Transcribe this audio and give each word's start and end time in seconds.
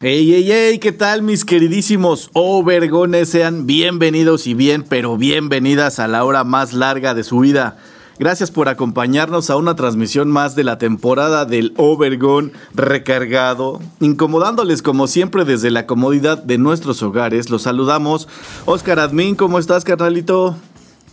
Hey, 0.00 0.30
hey, 0.30 0.46
hey, 0.46 0.78
¿qué 0.78 0.92
tal 0.92 1.22
mis 1.22 1.44
queridísimos 1.44 2.30
Overgones? 2.32 3.30
Sean 3.30 3.66
bienvenidos 3.66 4.46
y 4.46 4.54
bien, 4.54 4.84
pero 4.88 5.16
bienvenidas 5.16 5.98
a 5.98 6.06
la 6.06 6.24
hora 6.24 6.44
más 6.44 6.72
larga 6.72 7.14
de 7.14 7.24
su 7.24 7.40
vida. 7.40 7.78
Gracias 8.20 8.52
por 8.52 8.68
acompañarnos 8.68 9.50
a 9.50 9.56
una 9.56 9.74
transmisión 9.74 10.30
más 10.30 10.54
de 10.54 10.62
la 10.62 10.78
temporada 10.78 11.46
del 11.46 11.74
Overgon 11.76 12.52
recargado, 12.76 13.80
incomodándoles 13.98 14.82
como 14.82 15.08
siempre 15.08 15.44
desde 15.44 15.72
la 15.72 15.86
comodidad 15.86 16.40
de 16.40 16.58
nuestros 16.58 17.02
hogares. 17.02 17.50
Los 17.50 17.62
saludamos. 17.62 18.28
Oscar 18.66 19.00
Admin, 19.00 19.34
¿cómo 19.34 19.58
estás, 19.58 19.82
carnalito? 19.82 20.54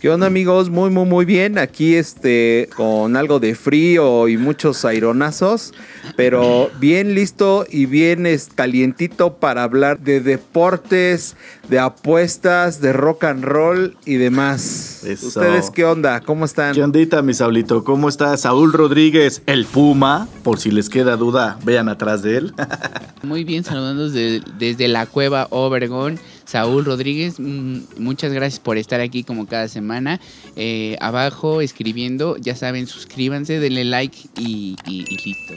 ¿Qué 0.00 0.10
onda 0.10 0.26
amigos? 0.26 0.68
Muy, 0.68 0.90
muy, 0.90 1.06
muy 1.06 1.24
bien. 1.24 1.56
Aquí 1.56 1.94
este, 1.94 2.68
con 2.76 3.16
algo 3.16 3.40
de 3.40 3.54
frío 3.54 4.28
y 4.28 4.36
muchos 4.36 4.84
aironazos, 4.84 5.72
pero 6.16 6.70
bien 6.78 7.14
listo 7.14 7.64
y 7.70 7.86
bien 7.86 8.26
calientito 8.54 9.36
para 9.36 9.62
hablar 9.62 10.00
de 10.00 10.20
deportes, 10.20 11.34
de 11.70 11.78
apuestas, 11.78 12.82
de 12.82 12.92
rock 12.92 13.24
and 13.24 13.44
roll 13.44 13.96
y 14.04 14.16
demás. 14.16 15.02
¿Ustedes 15.10 15.70
qué 15.70 15.86
onda? 15.86 16.20
¿Cómo 16.20 16.44
están? 16.44 16.74
¿Qué 16.74 16.82
ondita, 16.82 17.22
mi 17.22 17.32
Saulito? 17.32 17.82
¿Cómo 17.82 18.10
está 18.10 18.36
Saúl 18.36 18.74
Rodríguez, 18.74 19.42
el 19.46 19.64
Puma? 19.64 20.28
Por 20.42 20.58
si 20.58 20.70
les 20.70 20.90
queda 20.90 21.16
duda, 21.16 21.58
vean 21.64 21.88
atrás 21.88 22.22
de 22.22 22.36
él. 22.36 22.54
muy 23.22 23.44
bien, 23.44 23.64
saludando 23.64 24.10
desde, 24.10 24.42
desde 24.58 24.88
la 24.88 25.06
cueva 25.06 25.46
Obergón. 25.50 26.18
Saúl 26.46 26.84
Rodríguez, 26.84 27.38
mm, 27.38 27.78
muchas 27.98 28.32
gracias 28.32 28.60
por 28.60 28.78
estar 28.78 29.00
aquí 29.00 29.24
como 29.24 29.46
cada 29.46 29.68
semana. 29.68 30.20
Eh, 30.56 30.96
abajo 31.00 31.60
escribiendo, 31.60 32.36
ya 32.38 32.56
saben, 32.56 32.86
suscríbanse, 32.86 33.60
denle 33.60 33.84
like 33.84 34.16
y, 34.38 34.76
listo. 34.86 35.54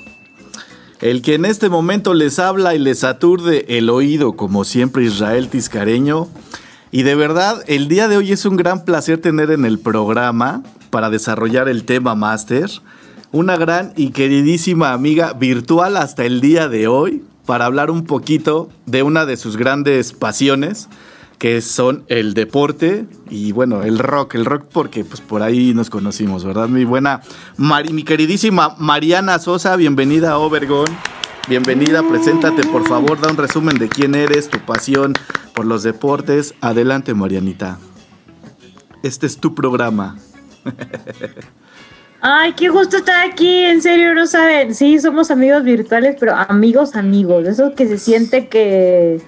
El 1.00 1.22
que 1.22 1.36
en 1.36 1.46
este 1.46 1.70
momento 1.70 2.14
les 2.14 2.40
habla 2.40 2.76
y 2.76 2.80
les 2.80 3.04
aturde 3.04 3.78
el 3.78 3.90
oído, 3.90 4.36
como 4.36 4.66
siempre, 4.66 5.06
Israel 5.06 5.48
Tiscareño. 5.48 6.28
Y 6.92 7.04
de 7.04 7.16
verdad, 7.16 7.64
el 7.68 7.88
día 7.88 8.08
de 8.08 8.18
hoy 8.18 8.32
es 8.32 8.46
un 8.46 8.58
gran 8.58 8.84
placer 8.84 9.20
tener 9.20 9.52
en 9.52 9.64
el 9.64 9.80
programa 9.80 10.64
para 10.90 11.10
desarrollar 11.10 11.70
el 11.70 11.86
tema 11.86 12.16
máster 12.16 12.70
una 13.32 13.58
gran 13.58 13.94
y 13.96 14.10
queridísima 14.10 14.92
amiga 14.92 15.34
virtual 15.34 15.98
hasta 15.98 16.26
el 16.26 16.42
día 16.42 16.68
de 16.68 16.88
hoy, 16.88 17.24
para 17.50 17.66
hablar 17.66 17.90
un 17.90 18.06
poquito 18.06 18.70
de 18.86 19.02
una 19.02 19.26
de 19.26 19.36
sus 19.36 19.58
grandes 19.58 20.14
pasiones, 20.14 20.88
que 21.40 21.62
son 21.62 22.04
el 22.08 22.36
deporte 22.36 23.08
y 23.28 23.54
bueno, 23.54 23.82
el 23.82 23.98
rock, 23.98 24.36
el 24.36 24.46
rock 24.46 24.66
porque 24.72 25.04
pues 25.04 25.20
por 25.20 25.42
ahí 25.42 25.74
nos 25.74 25.90
conocimos, 25.90 26.46
¿verdad? 26.46 26.70
Mi 26.70 26.86
buena, 26.86 27.22
mi 27.58 28.04
queridísima 28.04 28.76
Mariana 28.78 29.40
Sosa, 29.40 29.76
bienvenida 29.78 30.34
a 30.34 30.38
Obergón. 30.38 30.86
Bienvenida, 31.48 32.08
preséntate 32.08 32.68
por 32.68 32.88
favor, 32.88 33.20
da 33.20 33.32
un 33.32 33.38
resumen 33.38 33.80
de 33.80 33.90
quién 33.90 34.14
eres, 34.14 34.48
tu 34.50 34.60
pasión 34.60 35.14
por 35.56 35.66
los 35.66 35.82
deportes. 35.82 36.54
Adelante, 36.62 37.16
Marianita. 37.16 37.80
Este 39.02 39.26
es 39.26 39.40
tu 39.40 39.56
programa. 39.56 40.20
Ay, 42.22 42.54
qué 42.54 42.70
gusto 42.70 42.98
estar 42.98 43.28
aquí, 43.30 43.64
en 43.64 43.82
serio, 43.82 44.14
no 44.14 44.28
saben. 44.28 44.76
Sí, 44.76 45.00
somos 45.00 45.32
amigos 45.32 45.64
virtuales, 45.64 46.18
pero 46.20 46.36
amigos, 46.36 46.96
amigos. 46.96 47.48
Eso 47.48 47.74
que 47.76 47.88
se 47.88 47.98
siente 47.98 48.48
que 48.48 49.22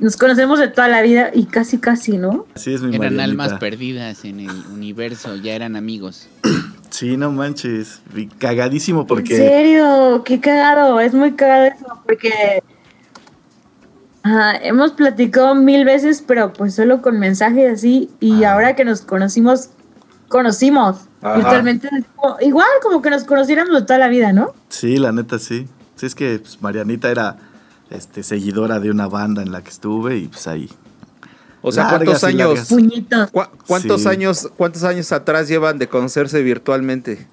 nos 0.00 0.16
conocemos 0.16 0.58
de 0.58 0.66
toda 0.66 0.88
la 0.88 1.00
vida 1.00 1.30
y 1.32 1.44
casi, 1.44 1.78
casi, 1.78 2.18
¿no? 2.18 2.46
Así 2.56 2.74
es 2.74 2.82
mi 2.82 2.96
Eran 2.96 3.20
almas 3.20 3.54
perdidas 3.54 4.24
en 4.24 4.40
el 4.40 4.50
universo, 4.72 5.36
ya 5.36 5.54
eran 5.54 5.76
amigos. 5.76 6.28
Sí, 6.92 7.16
no 7.16 7.32
manches. 7.32 8.02
Cagadísimo 8.36 9.06
porque. 9.06 9.34
En 9.34 9.48
serio, 9.48 10.22
qué 10.26 10.40
cagado. 10.40 11.00
Es 11.00 11.14
muy 11.14 11.32
cagado 11.32 11.64
eso, 11.64 12.02
porque. 12.04 12.62
hemos 14.62 14.92
platicado 14.92 15.54
mil 15.54 15.86
veces, 15.86 16.22
pero 16.24 16.52
pues 16.52 16.74
solo 16.74 17.00
con 17.00 17.18
mensajes 17.18 17.72
así. 17.72 18.10
Y 18.20 18.44
ahora 18.44 18.76
que 18.76 18.84
nos 18.84 19.00
conocimos, 19.00 19.70
conocimos. 20.32 20.96
Virtualmente, 21.22 21.88
igual 22.40 22.66
como 22.82 23.02
que 23.02 23.10
nos 23.10 23.24
conociéramos 23.24 23.74
de 23.74 23.82
toda 23.82 23.98
la 23.98 24.08
vida, 24.08 24.32
¿no? 24.32 24.54
Sí, 24.70 24.96
la 24.96 25.12
neta 25.12 25.38
sí. 25.38 25.68
Sí, 25.94 26.06
es 26.06 26.14
que 26.16 26.40
pues, 26.40 26.60
Marianita 26.60 27.10
era 27.10 27.36
este, 27.90 28.22
seguidora 28.24 28.80
de 28.80 28.90
una 28.90 29.06
banda 29.06 29.42
en 29.42 29.52
la 29.52 29.62
que 29.62 29.68
estuve 29.70 30.16
y 30.16 30.28
pues 30.28 30.48
ahí. 30.48 30.68
O 31.60 31.70
sea, 31.70 31.88
¿cuántos 31.90 32.24
años? 32.24 32.68
¿Cuántos 33.66 34.06
años, 34.06 34.48
cuántos 34.56 34.82
años 34.82 35.12
atrás 35.12 35.46
llevan 35.46 35.78
de 35.78 35.86
conocerse 35.86 36.42
virtualmente? 36.42 37.28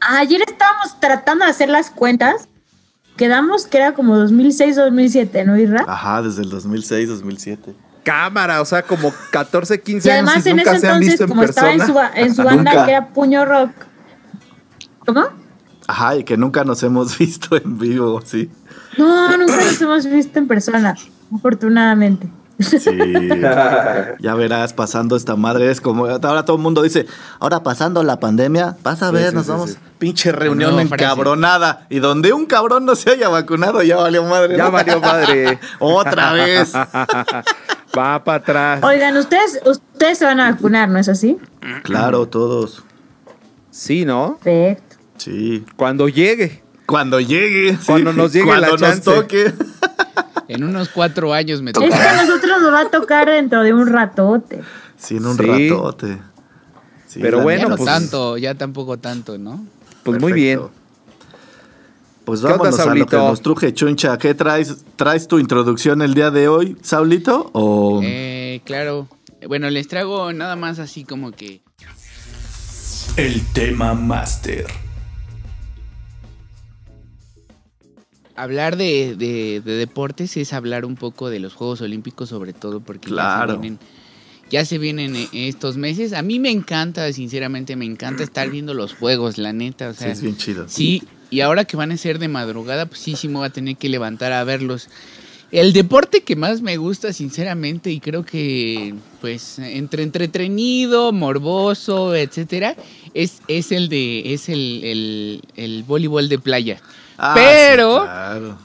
Ayer 0.00 0.42
estábamos 0.48 0.98
tratando 0.98 1.44
de 1.44 1.50
hacer 1.50 1.68
las 1.68 1.90
cuentas. 1.90 2.48
Quedamos 3.16 3.66
que 3.66 3.78
era 3.78 3.92
como 3.94 4.16
2006 4.16 4.76
2007, 4.76 5.44
¿no, 5.44 5.56
Irra? 5.56 5.84
Ajá, 5.86 6.22
desde 6.22 6.42
el 6.42 6.50
2006, 6.50 7.08
2007 7.08 7.85
cámara, 8.06 8.60
o 8.60 8.64
sea, 8.64 8.82
como 8.82 9.12
14, 9.32 9.82
15 9.82 10.12
años. 10.12 10.28
Y 10.28 10.28
además 10.28 10.46
en 10.46 10.60
ese 10.60 10.76
entonces, 10.76 11.20
como 11.26 11.42
estaba 11.42 11.72
en 11.72 11.84
su, 11.84 11.98
en 12.14 12.34
su 12.34 12.44
banda 12.44 12.86
que 12.86 12.92
era 12.92 13.08
Puño 13.08 13.44
Rock. 13.44 13.72
¿Cómo? 15.04 15.24
Ajá, 15.88 16.16
y 16.16 16.22
que 16.22 16.36
nunca 16.36 16.62
nos 16.62 16.82
hemos 16.84 17.18
visto 17.18 17.56
en 17.56 17.78
vivo, 17.78 18.22
sí. 18.24 18.48
No, 18.96 19.36
nunca 19.36 19.56
nos 19.56 19.82
hemos 19.82 20.06
visto 20.06 20.38
en 20.38 20.46
persona, 20.46 20.94
afortunadamente. 21.34 22.28
Sí, 22.58 22.78
ya 24.20 24.34
verás, 24.34 24.72
pasando 24.72 25.16
esta 25.16 25.36
madre, 25.36 25.70
es 25.70 25.82
como, 25.82 26.06
ahora 26.06 26.44
todo 26.44 26.56
el 26.56 26.62
mundo 26.62 26.82
dice, 26.82 27.06
ahora 27.38 27.62
pasando 27.62 28.02
la 28.02 28.18
pandemia, 28.18 28.78
vas 28.82 29.02
a 29.02 29.10
ver, 29.10 29.34
nos 29.34 29.48
vamos, 29.48 29.76
pinche 29.98 30.32
reunión 30.32 30.80
encabronada, 30.80 31.86
y 31.90 31.98
donde 31.98 32.32
un 32.32 32.46
cabrón 32.46 32.86
no 32.86 32.94
se 32.94 33.10
haya 33.10 33.28
vacunado, 33.28 33.82
ya 33.82 33.96
valió 33.96 34.22
madre. 34.24 34.56
Ya 34.56 34.70
valió 34.70 35.00
madre. 35.00 35.58
Otra 35.80 36.32
vez. 36.32 36.72
Va 37.96 38.22
para 38.22 38.38
atrás. 38.38 38.82
Oigan, 38.82 39.16
ustedes, 39.16 39.60
ustedes 39.64 40.18
se 40.18 40.24
van 40.24 40.40
a 40.40 40.50
vacunar, 40.50 40.88
¿no 40.88 40.98
es 40.98 41.08
así? 41.08 41.38
Claro, 41.82 42.26
todos. 42.26 42.82
Sí, 43.70 44.04
¿no? 44.04 44.38
Perfecto. 44.42 44.96
Sí. 45.18 45.64
Cuando 45.76 46.08
llegue. 46.08 46.62
Cuando 46.86 47.20
llegue. 47.20 47.78
Cuando 47.86 48.12
nos 48.12 48.32
llegue 48.32 48.46
Cuando 48.46 48.76
nos 48.76 49.00
toque. 49.02 49.52
En 50.48 50.62
unos 50.62 50.88
cuatro 50.90 51.32
años 51.32 51.62
me 51.62 51.72
toca. 51.72 51.86
Es 51.86 51.94
que 51.94 52.00
a 52.00 52.22
nosotros 52.24 52.62
nos 52.62 52.72
va 52.72 52.80
a 52.82 52.90
tocar 52.90 53.28
dentro 53.28 53.62
de 53.62 53.72
un 53.72 53.88
ratote. 53.88 54.62
Sí, 54.96 55.16
en 55.16 55.26
un 55.26 55.36
ratote. 55.38 56.18
Pero 57.20 57.42
bueno, 57.42 57.62
ya 57.62 57.68
no 57.68 57.76
pues, 57.76 57.86
tanto, 57.86 58.36
ya 58.36 58.54
tampoco 58.54 58.98
tanto, 58.98 59.38
¿no? 59.38 59.64
Pues 60.02 60.20
muy 60.20 60.32
bien. 60.32 60.60
Pues 62.26 62.42
vámonos 62.42 62.80
a 62.80 62.92
lo 62.92 63.06
que 63.06 63.16
nos 63.16 63.40
truje, 63.40 63.72
Chuncha. 63.72 64.18
¿Qué 64.18 64.34
traes? 64.34 64.84
¿Traes 64.96 65.28
tu 65.28 65.38
introducción 65.38 66.02
el 66.02 66.12
día 66.12 66.32
de 66.32 66.48
hoy, 66.48 66.76
Saulito? 66.82 67.50
O... 67.52 68.00
Eh, 68.02 68.60
claro. 68.64 69.06
Bueno, 69.46 69.70
les 69.70 69.86
traigo 69.86 70.32
nada 70.32 70.56
más 70.56 70.80
así 70.80 71.04
como 71.04 71.30
que... 71.30 71.62
El 73.16 73.46
tema 73.52 73.94
máster. 73.94 74.66
Hablar 78.34 78.76
de, 78.76 79.14
de, 79.14 79.60
deportes 79.60 80.36
es 80.36 80.52
hablar 80.52 80.84
un 80.84 80.96
poco 80.96 81.30
de 81.30 81.38
los 81.38 81.54
Juegos 81.54 81.80
Olímpicos, 81.80 82.30
sobre 82.30 82.52
todo 82.52 82.80
porque 82.80 83.08
ya, 83.08 83.46
se 83.46 83.56
vienen, 83.56 83.78
ya 84.50 84.64
se 84.64 84.78
vienen 84.78 85.14
eh, 85.14 85.28
estos 85.32 85.76
meses. 85.76 86.12
A 86.12 86.22
mí 86.22 86.40
me 86.40 86.50
encanta, 86.50 87.10
sinceramente, 87.12 87.76
me 87.76 87.84
encanta 87.84 88.22
estar 88.24 88.50
viendo 88.50 88.74
los 88.74 88.94
Juegos, 88.94 89.38
la 89.38 89.52
neta. 89.52 89.90
O 89.90 89.94
sea, 89.94 90.08
sí, 90.08 90.12
es 90.12 90.22
bien 90.22 90.36
chido. 90.36 90.68
Sí, 90.68 91.04
y 91.30 91.40
ahora 91.40 91.64
que 91.64 91.76
van 91.76 91.92
a 91.92 91.96
ser 91.96 92.18
de 92.18 92.28
madrugada, 92.28 92.86
pues 92.86 93.00
sí, 93.00 93.16
sí 93.16 93.28
me 93.28 93.38
voy 93.38 93.46
a 93.46 93.50
tener 93.50 93.76
que 93.76 93.88
levantar 93.88 94.32
a 94.32 94.44
verlos. 94.44 94.88
El 95.52 95.72
deporte 95.72 96.22
que 96.22 96.34
más 96.34 96.60
me 96.60 96.76
gusta, 96.76 97.12
sinceramente, 97.12 97.90
y 97.90 98.00
creo 98.00 98.24
que, 98.24 98.94
pues, 99.20 99.58
entre 99.60 100.02
entretenido, 100.02 101.12
morboso, 101.12 102.16
etcétera, 102.16 102.74
es, 103.14 103.40
es 103.46 103.70
el 103.70 103.88
de, 103.88 104.34
es 104.34 104.48
el, 104.48 105.40
el, 105.54 105.84
voleibol 105.84 106.28
de 106.28 106.38
playa. 106.38 106.80
Ah, 107.16 107.32
Pero, 107.34 108.02
claro. 108.02 108.58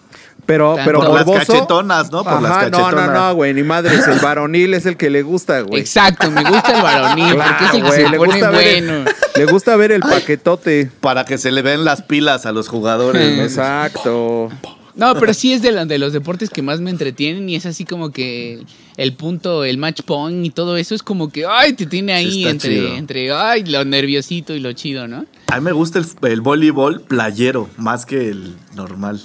Pero, 0.45 0.75
pero 0.83 0.99
por 0.99 1.13
las 1.13 1.45
cachetonas, 1.45 2.11
¿no? 2.11 2.23
Por 2.23 2.41
las 2.41 2.51
cachetonas. 2.51 3.07
No, 3.07 3.13
no, 3.13 3.27
no, 3.29 3.35
güey, 3.35 3.53
ni 3.53 3.63
madres. 3.63 4.05
El 4.07 4.19
varonil 4.19 4.73
es 4.73 4.85
el 4.85 4.97
que 4.97 5.09
le 5.09 5.21
gusta, 5.21 5.61
güey. 5.61 5.79
Exacto, 5.81 6.29
me 6.31 6.43
gusta 6.43 6.75
el 6.75 6.81
varonil, 6.81 7.35
porque 7.35 7.65
es 7.65 7.73
el 7.73 7.83
que 7.83 7.91
se 7.91 8.09
le 8.09 8.17
pone 8.17 8.49
bueno. 8.49 9.05
le 9.35 9.45
gusta 9.45 9.75
ver 9.75 9.91
el 9.91 10.01
paquetote. 10.01 10.91
Para 10.99 11.23
que 11.25 11.37
se 11.37 11.51
le 11.51 11.61
ven 11.61 11.85
las 11.85 12.01
pilas 12.01 12.45
a 12.45 12.51
los 12.51 12.67
jugadores. 12.67 13.39
Exacto. 13.39 14.49
No, 14.93 15.15
pero 15.15 15.33
sí 15.33 15.53
es 15.53 15.61
de, 15.61 15.71
la- 15.71 15.85
de 15.85 15.97
los 15.97 16.11
deportes 16.11 16.49
que 16.49 16.61
más 16.61 16.81
me 16.81 16.89
entretienen 16.89 17.47
y 17.47 17.55
es 17.55 17.65
así 17.65 17.85
como 17.85 18.11
que 18.11 18.61
el 18.97 19.13
punto, 19.13 19.63
el 19.63 19.77
match 19.77 20.01
point 20.01 20.45
y 20.45 20.49
todo 20.49 20.75
eso 20.75 20.93
es 20.93 21.01
como 21.01 21.31
que, 21.31 21.45
ay, 21.45 21.73
te 21.73 21.85
tiene 21.85 22.11
ahí 22.13 22.45
entre, 22.45 22.75
chido. 22.75 22.95
entre, 22.95 23.31
ay, 23.31 23.63
lo 23.63 23.85
nerviosito 23.85 24.53
y 24.53 24.59
lo 24.59 24.73
chido, 24.73 25.07
¿no? 25.07 25.25
A 25.49 25.55
mí 25.55 25.61
me 25.61 25.71
gusta 25.71 25.97
el, 25.99 26.05
el 26.29 26.41
voleibol 26.41 27.01
playero 27.01 27.69
más 27.77 28.05
que 28.05 28.29
el 28.29 28.53
normal. 28.75 29.21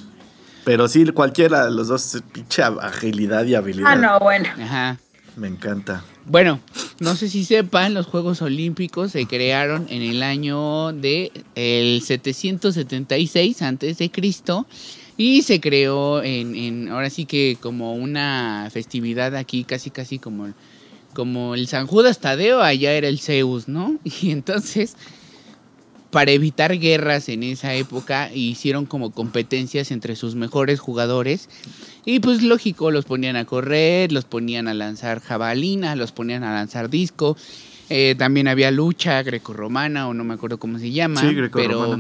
Pero 0.67 0.89
sí, 0.89 1.05
cualquiera 1.13 1.67
de 1.67 1.71
los 1.71 1.87
dos, 1.87 2.21
pinche 2.33 2.61
agilidad 2.61 3.45
y 3.47 3.55
habilidad. 3.55 3.89
Ah, 3.89 3.95
no, 3.95 4.19
bueno. 4.19 4.49
Ajá. 4.61 4.99
Me 5.37 5.47
encanta. 5.47 6.03
Bueno, 6.25 6.59
no 6.99 7.15
sé 7.15 7.29
si 7.29 7.45
sepan, 7.45 7.95
los 7.95 8.07
Juegos 8.07 8.43
Olímpicos 8.43 9.13
se 9.13 9.27
crearon 9.27 9.87
en 9.91 10.03
el 10.03 10.25
año 10.25 10.93
de 10.93 11.31
el 11.55 12.03
776 12.03 13.63
antes 13.63 13.99
de 13.99 14.11
Cristo 14.11 14.67
y 15.17 15.43
se 15.43 15.61
creó 15.61 16.21
en, 16.25 16.57
en 16.57 16.89
ahora 16.89 17.11
sí 17.11 17.27
que 17.27 17.57
como 17.61 17.95
una 17.95 18.69
festividad 18.73 19.37
aquí 19.37 19.63
casi 19.63 19.91
casi 19.91 20.19
como 20.19 20.49
como 21.13 21.55
el 21.55 21.69
San 21.69 21.87
Judas 21.87 22.19
Tadeo 22.19 22.61
allá 22.61 22.91
era 22.93 23.07
el 23.07 23.21
Zeus, 23.21 23.69
¿no? 23.69 24.01
Y 24.21 24.33
entonces 24.33 24.97
para 26.17 26.31
evitar 26.31 26.79
guerras 26.79 27.29
en 27.29 27.43
esa 27.43 27.75
época 27.75 28.31
hicieron 28.33 28.87
como 28.87 29.11
competencias 29.11 29.91
entre 29.91 30.17
sus 30.17 30.35
mejores 30.35 30.81
jugadores 30.81 31.51
y 32.07 32.21
pues 32.21 32.43
lógico, 32.43 32.91
los 32.91 33.05
ponían 33.05 33.37
a 33.37 33.45
correr, 33.45 34.13
los 34.13 34.25
ponían 34.25 34.67
a 34.67 34.73
lanzar 34.73 35.21
jabalina, 35.21 35.95
los 35.95 36.13
ponían 36.13 36.43
a 36.43 36.55
lanzar 36.55 36.89
disco. 36.89 37.37
Eh, 37.91 38.15
también 38.17 38.49
había 38.49 38.71
lucha 38.71 39.23
grecorromana 39.23 40.09
o 40.09 40.15
no 40.15 40.25
me 40.25 40.33
acuerdo 40.33 40.57
cómo 40.57 40.79
se 40.79 40.91
llama. 40.91 41.21
Sí, 41.21 41.37
pero 41.53 41.99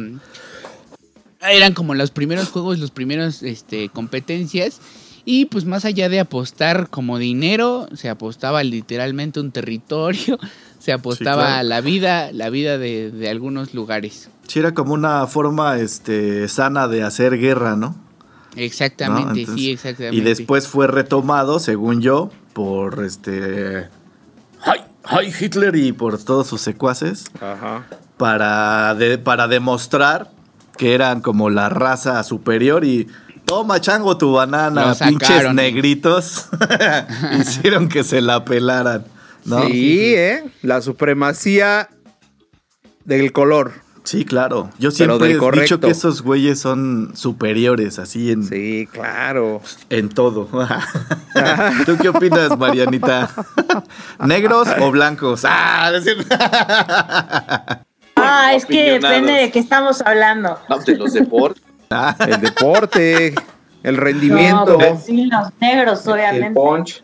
eran 1.42 1.74
como 1.74 1.94
los 1.94 2.10
primeros 2.10 2.48
juegos, 2.48 2.78
los 2.78 2.92
primeros 2.92 3.42
este, 3.42 3.90
competencias. 3.90 4.80
Y 5.26 5.44
pues 5.44 5.66
más 5.66 5.84
allá 5.84 6.08
de 6.08 6.20
apostar 6.20 6.88
como 6.88 7.18
dinero, 7.18 7.86
se 7.92 8.08
apostaba 8.08 8.64
literalmente 8.64 9.40
un 9.40 9.52
territorio, 9.52 10.38
se 10.86 10.92
apostaba 10.92 11.46
claro. 11.46 11.68
la 11.68 11.80
vida, 11.80 12.30
la 12.32 12.48
vida 12.48 12.78
de, 12.78 13.10
de 13.10 13.28
algunos 13.28 13.74
lugares. 13.74 14.30
Sí, 14.46 14.60
era 14.60 14.72
como 14.72 14.94
una 14.94 15.26
forma 15.26 15.76
este, 15.78 16.46
sana 16.46 16.86
de 16.86 17.02
hacer 17.02 17.36
guerra, 17.38 17.74
¿no? 17.74 17.96
Exactamente, 18.54 19.24
¿No? 19.24 19.30
Entonces, 19.36 19.54
sí, 19.56 19.72
exactamente. 19.72 20.16
Y 20.16 20.20
después 20.20 20.68
fue 20.68 20.86
retomado, 20.86 21.58
según 21.58 22.00
yo, 22.00 22.30
por 22.52 23.04
este. 23.04 23.88
¡Ay! 24.62 24.80
¡Ay! 25.02 25.32
Hitler 25.38 25.74
y 25.74 25.92
por 25.92 26.22
todos 26.22 26.46
sus 26.46 26.60
secuaces. 26.60 27.24
Ajá. 27.40 27.84
Para, 28.16 28.94
de- 28.94 29.18
para 29.18 29.48
demostrar 29.48 30.30
que 30.78 30.94
eran 30.94 31.20
como 31.20 31.50
la 31.50 31.68
raza 31.68 32.22
superior 32.22 32.84
y. 32.84 33.08
Toma, 33.44 33.80
chango, 33.80 34.16
tu 34.18 34.32
banana, 34.32 34.94
pinches 34.94 35.52
negritos. 35.54 36.46
Hicieron 37.40 37.88
que 37.88 38.02
se 38.04 38.20
la 38.20 38.44
pelaran. 38.44 39.04
¿No? 39.46 39.66
Sí, 39.66 40.14
¿eh? 40.14 40.44
La 40.62 40.81
supremacía 40.82 41.88
del 43.04 43.32
color. 43.32 43.72
Sí, 44.04 44.25
claro. 44.25 44.70
Yo 44.78 44.93
siempre 44.93 45.32
he 45.32 45.60
dicho 45.60 45.81
que 45.81 45.90
esos 45.90 46.22
güeyes 46.22 46.60
son 46.60 47.10
superiores, 47.16 47.98
así 47.98 48.31
en, 48.31 48.44
Sí, 48.44 48.88
claro. 48.93 49.60
en 49.90 50.08
todo. 50.10 50.48
¿Tú 51.87 51.96
qué 52.00 52.10
opinas, 52.10 52.56
Marianita? 52.56 53.28
¿Negros 54.25 54.69
o 54.81 54.90
blancos? 54.93 55.43
Ah, 55.44 55.90
es 55.92 56.04
decir- 56.04 56.25
Ah, 58.14 58.52
es 58.54 58.64
que 58.64 58.92
depende 58.92 59.32
de 59.32 59.50
qué 59.50 59.58
estamos 59.58 60.00
hablando. 60.00 60.58
No, 60.69 60.78
de 60.78 60.96
los 60.96 61.12
deportes. 61.12 61.62
El 62.26 62.40
deporte, 62.40 63.34
el 63.82 63.94
No, 63.96 64.00
rendimiento. 64.00 64.75
pues 64.78 65.04
sí, 65.04 65.26
los 65.26 65.49
negros, 65.60 66.06
el 66.06 66.12
obviamente. 66.12 66.50
punch. 66.54 67.02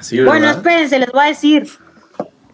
Sí, 0.00 0.20
Bueno, 0.22 0.48
espérense, 0.50 0.98
les 0.98 1.10
voy 1.12 1.22
a 1.22 1.26
decir. 1.28 1.68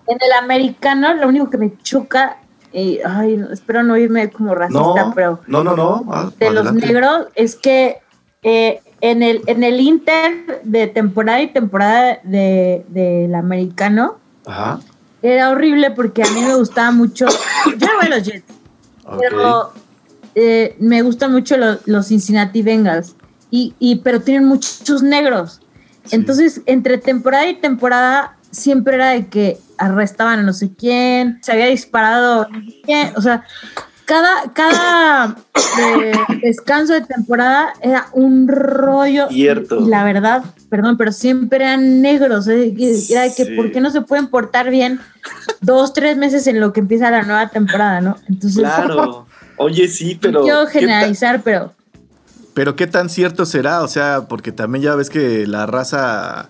En 0.06 0.18
el 0.20 0.32
americano, 0.32 1.14
lo 1.14 1.28
único 1.28 1.48
que 1.48 1.56
me 1.58 1.72
choca, 1.82 2.36
y, 2.72 2.98
ay, 3.06 3.42
espero 3.52 3.82
no 3.82 3.96
irme 3.96 4.30
como 4.30 4.54
racista, 4.54 4.80
No, 4.82 5.12
pero 5.14 5.40
no, 5.46 5.64
no, 5.64 5.74
no. 5.76 6.04
Ah, 6.12 6.30
de 6.38 6.50
los 6.50 6.72
negros 6.74 7.28
es 7.34 7.54
que 7.56 7.98
eh, 8.42 8.80
en, 9.00 9.22
el, 9.22 9.40
en 9.46 9.62
el 9.64 9.80
Inter 9.80 10.60
de 10.64 10.88
temporada 10.88 11.40
y 11.40 11.46
temporada 11.52 12.18
de- 12.22 12.84
del 12.88 13.34
americano 13.34 14.18
Ajá. 14.44 14.80
era 15.22 15.48
horrible 15.50 15.90
porque 15.92 16.22
a 16.22 16.30
mí 16.32 16.42
me 16.42 16.54
gustaba 16.56 16.90
mucho. 16.90 17.26
Yo 17.78 17.86
no 17.86 17.96
voy 18.02 18.06
a 18.12 18.16
los 18.16 18.24
Jets, 18.24 18.44
pero 19.18 19.72
eh, 20.34 20.76
me 20.80 21.00
gustan 21.00 21.32
mucho 21.32 21.56
lo- 21.56 21.78
los 21.86 22.08
Cincinnati 22.08 22.60
Bengals. 22.60 23.16
Y, 23.50 23.74
y, 23.78 23.96
pero 24.00 24.20
tienen 24.20 24.46
muchos 24.46 25.02
negros. 25.02 25.60
Sí. 26.04 26.16
Entonces, 26.16 26.60
entre 26.66 26.98
temporada 26.98 27.46
y 27.48 27.54
temporada, 27.54 28.36
siempre 28.50 28.94
era 28.96 29.10
de 29.10 29.26
que 29.26 29.58
arrestaban 29.78 30.38
a 30.40 30.42
no 30.42 30.52
sé 30.52 30.70
quién, 30.76 31.38
se 31.42 31.52
había 31.52 31.66
disparado 31.66 32.48
no 32.50 32.60
sé 32.60 32.80
quién. 32.84 33.12
O 33.16 33.20
sea, 33.22 33.44
cada, 34.04 34.52
cada 34.52 35.36
eh, 35.80 36.12
descanso 36.42 36.92
de 36.92 37.00
temporada 37.02 37.72
era 37.80 38.06
un 38.12 38.46
rollo. 38.48 39.28
Cierto. 39.28 39.80
Y, 39.80 39.88
la 39.88 40.04
verdad, 40.04 40.44
perdón, 40.68 40.96
pero 40.98 41.10
siempre 41.10 41.64
eran 41.64 42.02
negros. 42.02 42.46
¿eh? 42.48 42.74
Era 43.10 43.22
de 43.22 43.34
que, 43.34 43.44
Sí. 43.46 43.56
¿por 43.56 43.72
qué 43.72 43.80
no 43.80 43.90
se 43.90 44.02
pueden 44.02 44.26
portar 44.28 44.70
bien 44.70 45.00
dos, 45.62 45.92
tres 45.94 46.16
meses 46.18 46.46
en 46.46 46.60
lo 46.60 46.72
que 46.72 46.80
empieza 46.80 47.10
la 47.10 47.22
nueva 47.22 47.48
temporada, 47.48 48.00
no? 48.02 48.16
Entonces, 48.28 48.58
Claro. 48.60 49.26
Oye, 49.56 49.86
sí, 49.88 50.18
pero. 50.20 50.42
quiero 50.42 50.66
¿qué 50.66 50.72
ta- 50.74 50.80
generalizar, 50.80 51.40
pero 51.42 51.72
Pero 52.54 52.76
qué 52.76 52.86
tan 52.86 53.10
cierto 53.10 53.46
será, 53.46 53.82
o 53.82 53.88
sea, 53.88 54.26
porque 54.28 54.52
también 54.52 54.82
ya 54.84 54.94
ves 54.94 55.10
que 55.10 55.46
la 55.46 55.66
raza, 55.66 56.48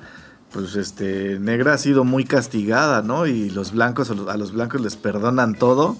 pues, 0.52 0.76
este, 0.76 1.38
negra 1.40 1.72
ha 1.74 1.78
sido 1.78 2.04
muy 2.04 2.24
castigada, 2.24 3.00
¿no? 3.02 3.26
Y 3.26 3.48
los 3.50 3.72
blancos, 3.72 4.10
a 4.10 4.36
los, 4.36 4.52
blancos 4.52 4.80
les 4.82 4.96
perdonan 4.96 5.54
todo, 5.54 5.96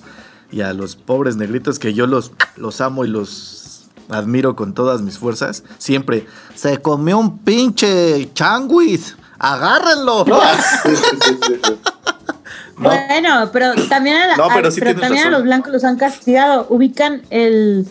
y 0.53 0.61
a 0.61 0.75
los 0.75 0.95
pobres 0.97 1.37
negritos 1.37 1.79
que 1.79 1.95
yo 1.95 2.07
los, 2.07 2.33
los 2.57 2.81
amo 2.83 3.05
y 3.05 3.09
los 3.09 3.87
admiro 4.11 4.55
con 4.55 4.75
todas 4.75 5.01
mis 5.01 5.19
fuerzas, 5.19 5.65
siempre, 5.79 6.27
se 6.55 6.77
comió 6.83 7.19
un 7.19 7.39
pinche 7.39 8.31
changuis, 8.35 9.17
agárrenlo. 9.39 10.27
No, 12.77 12.89
Bueno, 12.91 13.51
pero 13.53 13.73
también, 13.89 14.17
a, 14.17 14.27
la- 14.27 14.37
No, 14.37 14.49
pero 14.53 14.67
a- 14.67 14.71
sí 14.73 14.81
pero 14.81 14.99
también 15.01 15.29
a 15.29 15.31
los 15.31 15.45
blancos 15.45 15.73
los 15.73 15.85
han 15.85 15.97
castigado. 15.97 16.67
Ubican 16.71 17.23
el, 17.31 17.87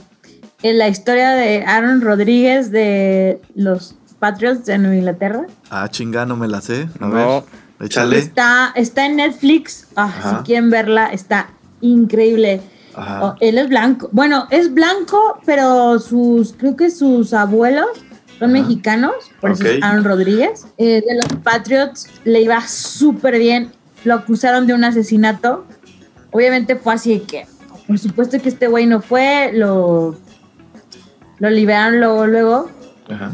en 0.64 0.78
la 0.78 0.88
historia 0.88 1.32
de 1.32 1.64
Aaron 1.66 2.02
Rodríguez 2.02 2.72
de 2.72 3.40
los 3.56 3.96
Patriots 4.20 4.66
de 4.66 4.78
Nueva 4.78 4.96
Inglaterra. 4.96 5.46
Ah, 5.70 5.88
chinga, 5.90 6.26
no 6.26 6.36
me 6.36 6.48
la 6.48 6.62
sé. 6.62 6.88
A 7.00 7.06
No. 7.08 7.12
ver, 7.12 7.44
échale. 7.88 8.18
Está, 8.18 8.72
está 8.76 9.06
en 9.06 9.18
Netflix. 9.18 9.88
Ah, 9.96 10.06
Ajá. 10.06 10.38
si 10.40 10.44
quieren 10.46 10.70
verla, 10.70 11.08
está 11.08 11.50
increíble. 11.82 12.62
Ajá. 12.96 13.26
Oh, 13.26 13.36
él 13.42 13.58
es 13.58 13.68
blanco. 13.70 14.10
Bueno, 14.14 14.48
es 14.52 14.74
blanco, 14.74 15.40
pero 15.46 16.00
sus, 16.00 16.54
creo 16.54 16.76
que 16.78 16.90
sus 16.92 17.34
abuelos 17.34 17.88
son 18.40 18.56
Ajá. 18.56 18.62
mexicanos, 18.62 19.14
por 19.42 19.52
eso 19.52 19.66
es 19.66 19.84
Aaron 19.84 20.04
Rodríguez. 20.06 20.66
Eh, 20.78 21.04
de 21.06 21.16
los 21.16 21.42
Patriots 21.44 22.08
le 22.24 22.42
iba 22.42 22.66
súper 22.68 23.38
bien. 23.40 23.72
Lo 24.06 24.14
acusaron 24.16 24.68
de 24.68 24.74
un 24.74 24.84
asesinato. 24.84 25.66
Obviamente 26.32 26.76
fue 26.78 26.94
así 26.94 27.14
de 27.20 27.22
que, 27.24 27.46
por 27.88 28.00
supuesto 28.00 28.40
que 28.42 28.50
este 28.50 28.68
güey 28.68 28.86
no 28.86 29.02
fue, 29.02 29.52
lo, 29.54 30.16
lo 31.44 31.50
liberaron 31.50 32.00
luego, 32.00 32.26
luego. 32.28 32.72
Ajá. 33.10 33.34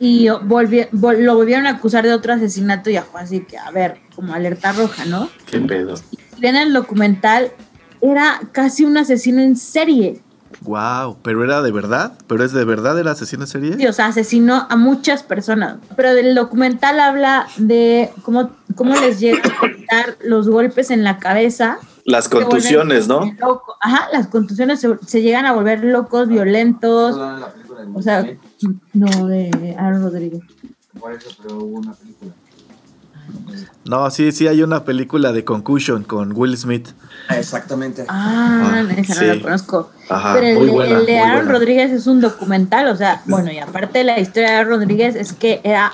Y 0.00 0.26
volvi- 0.26 0.88
vol- 0.90 1.18
lo 1.18 1.36
volvieron 1.36 1.66
a 1.66 1.70
acusar 1.70 2.04
de 2.04 2.12
otro 2.12 2.32
asesinato 2.32 2.90
y 2.90 2.94
ya 2.94 3.02
fue 3.02 3.20
así 3.20 3.40
que, 3.40 3.56
a 3.58 3.70
ver, 3.70 3.98
como 4.14 4.34
alerta 4.34 4.72
roja, 4.72 5.04
¿no? 5.04 5.28
qué 5.50 5.60
pedo. 5.60 5.94
Ven 6.40 6.56
el 6.56 6.72
documental, 6.72 7.52
era 8.00 8.40
casi 8.52 8.84
un 8.84 8.96
asesino 8.96 9.40
en 9.40 9.56
serie. 9.56 10.20
Wow, 10.62 11.18
pero 11.22 11.44
era 11.44 11.62
de 11.62 11.70
verdad, 11.70 12.14
pero 12.26 12.42
es 12.44 12.52
de 12.52 12.64
verdad 12.64 12.98
el 12.98 13.06
asesino 13.06 13.42
en 13.44 13.48
serie. 13.48 13.76
Sí, 13.76 13.86
o 13.86 13.92
sea, 13.92 14.06
asesinó 14.06 14.66
a 14.68 14.76
muchas 14.76 15.22
personas. 15.22 15.76
Pero 15.94 16.10
el 16.10 16.34
documental 16.34 16.98
habla 16.98 17.46
de 17.56 18.10
cómo, 18.22 18.50
cómo 18.74 18.94
les 19.00 19.20
llega 19.20 19.40
a 19.44 19.56
afectar 19.56 20.16
los 20.24 20.48
golpes 20.48 20.90
en 20.90 21.04
la 21.04 21.18
cabeza. 21.18 21.78
Las 22.08 22.28
contusiones, 22.28 23.06
¿no? 23.06 23.20
loco- 23.38 23.76
Ajá, 23.80 24.08
las 24.12 24.28
contusiones 24.28 24.80
se, 24.80 24.98
se 25.06 25.20
llegan 25.22 25.44
a 25.46 25.52
volver 25.52 25.84
locos, 25.84 26.26
violentos. 26.28 27.16
O 27.94 28.02
sea, 28.02 28.26
no, 28.94 29.26
de 29.26 29.76
Aaron 29.78 30.02
Rodríguez. 30.02 30.40
No, 33.84 34.10
sí, 34.10 34.32
sí 34.32 34.46
hay 34.46 34.62
una 34.62 34.84
película 34.84 35.32
de 35.32 35.44
Concussion 35.44 36.02
con 36.04 36.32
Will 36.36 36.56
Smith. 36.56 36.88
Exactamente. 37.30 38.04
Ah, 38.08 38.82
esa 38.96 39.22
no 39.22 39.34
la 39.34 39.42
conozco. 39.42 39.90
Ajá, 40.08 40.34
Pero 40.34 40.46
el, 40.46 40.56
muy 40.56 40.66
de- 40.66 40.72
buena. 40.72 40.98
el 41.00 41.06
de 41.06 41.18
Aaron. 41.18 41.48
Rodríguez 41.48 41.90
es 41.92 42.06
un 42.06 42.20
documental, 42.20 42.88
o 42.88 42.96
sea, 42.96 43.22
bueno, 43.26 43.50
y 43.52 43.58
aparte 43.58 43.98
de 43.98 44.04
la 44.04 44.18
historia 44.20 44.50
de 44.50 44.56
Aaron 44.56 44.80
Rodríguez 44.80 45.14
es 45.14 45.32
que 45.32 45.60
era 45.64 45.92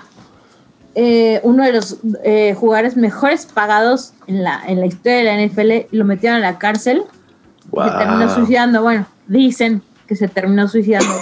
eh, 0.94 1.40
uno 1.42 1.64
de 1.64 1.72
los 1.72 1.98
eh, 2.22 2.54
jugadores 2.58 2.96
mejores 2.96 3.46
pagados 3.46 4.12
en 4.26 4.44
la, 4.44 4.62
en 4.66 4.80
la 4.80 4.86
historia 4.86 5.16
de 5.18 5.24
la 5.24 5.44
NFL, 5.46 5.96
lo 5.96 6.04
metieron 6.04 6.38
a 6.38 6.40
la 6.40 6.58
cárcel, 6.58 7.02
Wow. 7.70 7.84
se 7.90 7.96
terminó 7.98 8.34
suicidando, 8.34 8.82
bueno, 8.82 9.06
dicen 9.26 9.82
que 10.06 10.14
se 10.14 10.28
terminó 10.28 10.68
suicidando. 10.68 11.12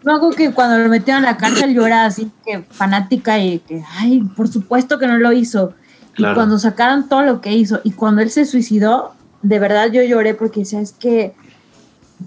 acuerdo 0.00 0.30
que 0.30 0.52
cuando 0.52 0.78
lo 0.78 0.88
metieron 0.88 1.24
a 1.24 1.32
la 1.32 1.36
cárcel 1.36 1.74
yo 1.74 1.86
era 1.86 2.04
así 2.04 2.30
que 2.44 2.62
fanática 2.70 3.38
y 3.38 3.58
que, 3.60 3.82
ay, 3.98 4.20
por 4.36 4.46
supuesto 4.48 4.98
que 4.98 5.06
no 5.06 5.16
lo 5.18 5.32
hizo. 5.32 5.72
Claro. 6.12 6.32
Y 6.32 6.34
cuando 6.36 6.58
sacaron 6.58 7.08
todo 7.08 7.22
lo 7.22 7.40
que 7.40 7.52
hizo 7.54 7.80
y 7.82 7.92
cuando 7.92 8.20
él 8.20 8.30
se 8.30 8.44
suicidó, 8.44 9.14
de 9.42 9.58
verdad 9.58 9.90
yo 9.90 10.02
lloré 10.02 10.34
porque 10.34 10.60
decía, 10.60 10.80
es 10.80 10.92
que, 10.92 11.34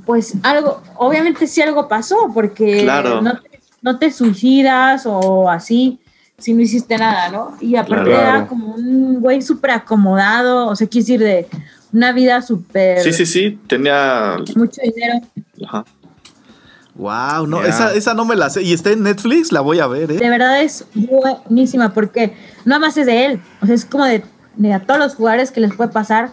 pues 0.05 0.33
algo, 0.43 0.81
obviamente 0.97 1.45
sí 1.47 1.61
algo 1.61 1.87
pasó, 1.87 2.31
porque 2.33 2.81
Claro. 2.83 3.21
no, 3.21 3.39
te, 3.39 3.59
no 3.81 3.99
te 3.99 4.11
suicidas 4.11 5.03
o 5.05 5.49
así 5.49 5.99
si 6.37 6.53
no 6.53 6.61
hiciste 6.61 6.97
nada, 6.97 7.29
¿no? 7.29 7.57
Y 7.61 7.75
aparte 7.75 8.09
Claro. 8.09 8.37
era 8.37 8.47
como 8.47 8.75
un 8.75 9.19
güey 9.21 9.41
súper 9.41 9.71
acomodado, 9.71 10.67
o 10.67 10.75
sea, 10.75 10.87
quiero 10.87 11.03
decir, 11.05 11.19
de 11.19 11.47
una 11.91 12.11
vida 12.11 12.41
súper... 12.41 12.99
Sí, 13.01 13.13
sí, 13.13 13.25
sí, 13.25 13.59
tenía... 13.67 14.37
Mucho 14.55 14.81
dinero. 14.81 15.21
Ajá. 15.65 15.85
Wow, 16.95 17.47
no, 17.47 17.63
esa, 17.63 17.93
esa 17.93 18.13
no 18.13 18.23
me 18.23 18.35
la 18.35 18.49
sé. 18.51 18.61
Y 18.61 18.71
está 18.71 18.91
en 18.91 19.01
Netflix, 19.03 19.51
la 19.51 19.61
voy 19.61 19.79
a 19.79 19.87
ver, 19.87 20.11
¿eh? 20.11 20.17
De 20.17 20.29
verdad 20.29 20.61
es 20.61 20.85
buenísima 20.93 21.91
porque 21.93 22.35
no 22.65 22.79
más 22.79 22.97
es 22.97 23.07
de 23.07 23.25
él, 23.25 23.41
o 23.61 23.65
sea, 23.65 23.73
es 23.73 23.85
como 23.85 24.05
de, 24.05 24.23
de 24.57 24.73
a 24.73 24.79
todos 24.79 24.99
los 24.99 25.15
jugadores 25.15 25.51
que 25.51 25.59
les 25.59 25.73
puede 25.73 25.89
pasar, 25.91 26.31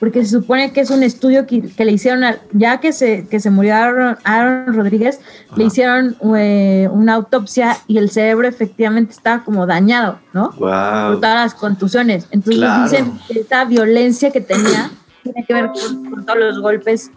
porque 0.00 0.24
se 0.24 0.30
supone 0.30 0.72
que 0.72 0.80
es 0.80 0.90
un 0.90 1.02
estudio 1.02 1.46
que, 1.46 1.60
que 1.62 1.84
le 1.84 1.92
hicieron, 1.92 2.24
a- 2.24 2.38
ya 2.52 2.80
que 2.80 2.92
se, 2.92 3.28
que 3.28 3.38
se 3.38 3.50
murió 3.50 3.76
Aaron, 3.76 4.16
Aaron 4.24 4.74
Rodríguez, 4.74 5.20
le 5.56 5.64
hicieron 5.64 6.16
eh, 6.36 6.88
una 6.90 7.14
autopsia 7.14 7.76
y 7.86 7.98
el 7.98 8.10
cerebro 8.10 8.48
efectivamente 8.48 9.12
estaba 9.12 9.44
como 9.44 9.66
dañado, 9.66 10.18
¿no? 10.32 10.50
Por 10.52 10.70
Wow. 10.70 11.20
todas 11.20 11.34
las 11.44 11.54
contusiones. 11.54 12.26
Entonces 12.30 12.62
Claro. 12.62 12.82
dicen 12.84 13.12
que 13.28 13.40
esta 13.40 13.64
violencia 13.66 14.30
que 14.30 14.40
tenía 14.40 14.90
tiene 15.22 15.44
que 15.46 15.52
ver 15.54 15.66
con, 15.70 16.10
con 16.10 16.24
todos 16.26 16.38
los 16.38 16.60
golpes 16.60 17.10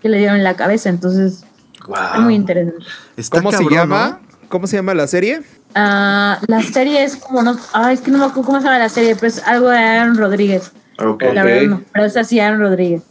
que 0.00 0.08
le 0.08 0.16
dieron 0.18 0.36
en 0.36 0.44
la 0.44 0.54
cabeza, 0.56 0.88
entonces 0.88 1.44
está 1.74 2.18
muy 2.20 2.34
interesante. 2.34 2.84
Está 3.18 3.36
¿Cómo 3.38 3.52
se 3.52 3.64
llama? 3.70 4.20
¿Cómo 4.48 4.66
se 4.66 4.76
llama 4.76 4.94
la 4.94 5.06
serie? 5.06 5.42
Ah, 5.74 6.38
la 6.46 6.62
serie 6.62 7.02
es 7.04 7.16
como 7.16 7.42
no. 7.42 7.56
Ay, 7.72 7.94
es 7.94 8.00
que 8.00 8.10
no 8.10 8.18
me 8.18 8.24
acuerdo 8.24 8.44
cómo 8.46 8.58
se 8.60 8.64
llama 8.64 8.78
la 8.78 8.88
serie, 8.88 9.14
pero 9.14 9.26
es 9.26 9.42
algo 9.46 9.68
de 9.68 9.76
Aaron 9.78 10.16
Rodríguez. 10.16 10.72
Ok. 10.98 11.22
La 11.32 11.44
verdad 11.44 11.62
no, 11.68 11.82
pero 11.92 12.04
es 12.06 12.16
así 12.16 12.40
Aaron 12.40 12.60
Rodríguez. 12.60 13.02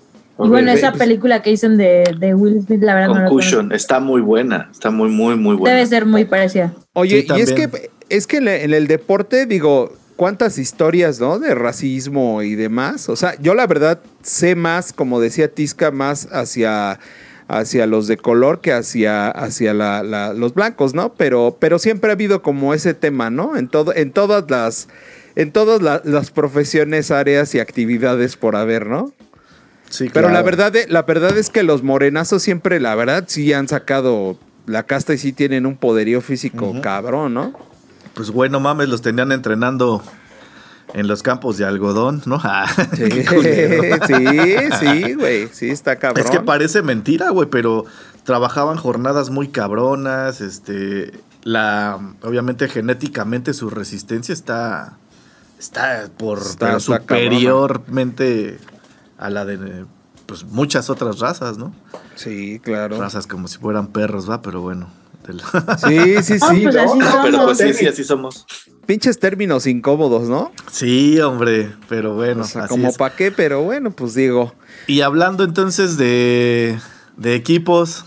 Y 0.44 0.48
bueno, 0.48 0.72
esa 0.72 0.92
pues- 0.92 1.00
película 1.04 1.42
que 1.42 1.52
dicen 1.52 1.78
de, 1.78 2.04
de 2.20 2.34
Will 2.34 2.62
Smith, 2.66 2.82
la 2.82 2.96
verdad 2.96 3.10
no 3.10 3.14
la 3.16 3.26
Concussion. 3.26 3.62
conozco. 3.68 3.76
Está 3.76 4.00
muy 4.00 4.22
buena. 4.22 4.70
Está 4.72 4.90
muy, 4.90 5.10
muy, 5.10 5.36
muy 5.36 5.56
buena. 5.56 5.76
Debe 5.76 5.88
ser 5.88 6.06
muy 6.06 6.26
parecida. 6.26 6.74
Oye, 6.94 7.22
Sí, 7.22 7.28
y 7.38 7.42
es 7.42 7.52
que 7.54 7.70
es 8.10 8.28
que 8.28 8.38
en 8.38 8.48
el- 8.48 8.62
en 8.62 8.74
el 8.74 8.88
deporte, 8.88 9.46
digo, 9.46 9.94
cuántas 10.16 10.58
historias, 10.58 11.20
¿no? 11.20 11.40
De 11.40 11.54
racismo 11.56 12.42
y 12.42 12.56
demás. 12.56 13.10
O 13.10 13.16
sea, 13.16 13.36
yo 13.42 13.54
la 13.54 13.68
verdad 13.68 14.00
sé 14.22 14.56
más, 14.56 14.92
como 14.94 15.20
decía 15.20 15.54
Tisca, 15.54 15.92
más 15.92 16.28
hacia, 16.32 17.00
hacia 17.48 17.86
los 17.88 18.08
de 18.08 18.18
color 18.18 18.60
que 18.62 18.72
hacia, 18.74 19.30
hacia 19.30 19.74
la- 19.74 20.02
la- 20.04 20.34
los 20.34 20.54
blancos, 20.56 20.94
¿no? 20.96 21.14
Pero, 21.14 21.58
pero 21.60 21.78
siempre 21.80 22.10
ha 22.10 22.14
habido 22.14 22.42
como 22.42 22.74
ese 22.74 22.94
tema, 22.94 23.30
¿no? 23.30 23.56
En 23.58 23.68
todo, 23.68 23.94
en 23.96 24.12
todas 24.12 24.46
las, 24.50 24.88
en 25.36 25.52
todas 25.52 25.82
la- 25.82 26.02
las 26.06 26.32
profesiones, 26.32 27.12
áreas 27.12 27.54
y 27.56 27.60
actividades 27.60 28.36
por 28.38 28.56
haber, 28.56 28.88
¿no? 28.88 29.12
Sí, 29.90 30.10
Pero 30.12 30.28
la 30.28 30.42
claro. 30.42 30.46
verdad, 30.46 30.74
la 30.90 31.04
verdad 31.04 31.38
es 31.38 31.50
que 31.50 31.62
los 31.64 31.84
morenazos 31.84 32.42
siempre, 32.42 32.80
la 32.80 32.96
verdad, 32.96 33.26
sí 33.28 33.54
han 33.54 33.68
sacado 33.68 34.38
la 34.66 34.84
casta 34.84 35.14
y 35.14 35.18
sí 35.18 35.34
tienen 35.34 35.66
un 35.66 35.78
poderío 35.78 36.22
físico 36.22 36.74
cabrón, 36.82 37.34
¿no? 37.36 37.54
Pues 38.16 38.32
güey, 38.32 38.50
no 38.50 38.60
mames, 38.60 38.90
los 38.90 39.02
tenían 39.02 39.32
entrenando 39.32 40.02
en 40.94 41.08
los 41.08 41.22
campos 41.24 41.58
de 41.58 41.66
algodón, 41.66 42.22
¿no? 42.26 42.40
Ah, 42.44 42.66
Sí, 42.96 43.10
sí, 44.08 44.56
sí, 44.80 45.14
güey, 45.14 45.48
sí 45.52 45.70
está 45.70 45.98
cabrón. 45.98 46.24
Es 46.26 46.32
que 46.32 46.40
parece 46.40 46.82
mentira, 46.82 47.30
güey, 47.30 47.50
pero 47.50 47.86
trabajaban 48.24 48.78
jornadas 48.78 49.30
muy 49.30 49.50
cabronas, 49.50 50.42
este, 50.42 51.12
la, 51.44 52.00
obviamente 52.22 52.68
genéticamente 52.68 53.54
su 53.54 53.70
resistencia 53.70 54.34
está, 54.34 54.98
está 55.60 56.10
por, 56.18 56.40
Está- 56.40 56.66
pero 56.66 56.78
está 56.78 56.98
superiormente 56.98 58.60
a 59.18 59.30
la 59.30 59.46
de, 59.46 59.86
pues, 60.26 60.44
muchas 60.46 60.90
otras 60.90 61.20
razas, 61.20 61.58
¿no? 61.58 61.74
Sí, 62.16 62.60
claro. 62.64 63.00
Razas 63.00 63.28
como 63.28 63.48
si 63.48 63.58
fueran 63.58 63.88
perros, 63.88 64.30
va, 64.30 64.42
pero 64.42 64.62
bueno. 64.62 64.90
la- 65.28 65.78
Sí, 65.78 66.22
sí, 66.24 66.38
Ah, 66.42 66.52
sí, 66.54 66.64
pues 66.64 66.76
Pero 67.24 67.46
pues 67.46 67.58
sí, 67.58 67.74
sí, 67.74 67.88
así 67.88 68.04
somos. 68.04 68.46
Pinches 68.86 69.18
términos 69.20 69.66
incómodos, 69.66 70.28
¿no? 70.28 70.52
sí, 70.70 71.18
hombre, 71.22 71.74
pero 71.88 72.14
bueno, 72.16 72.42
o 72.44 72.46
sea, 72.46 72.64
así 72.64 72.70
como 72.70 72.90
es. 72.90 72.98
pa' 72.98 73.12
qué, 73.16 73.32
pero 73.32 73.62
bueno, 73.64 73.92
pues 73.92 74.14
digo. 74.14 74.54
Y 74.88 75.00
hablando 75.02 75.46
entonces 75.46 75.96
de, 75.96 76.78
de 77.16 77.36
equipos, 77.36 78.04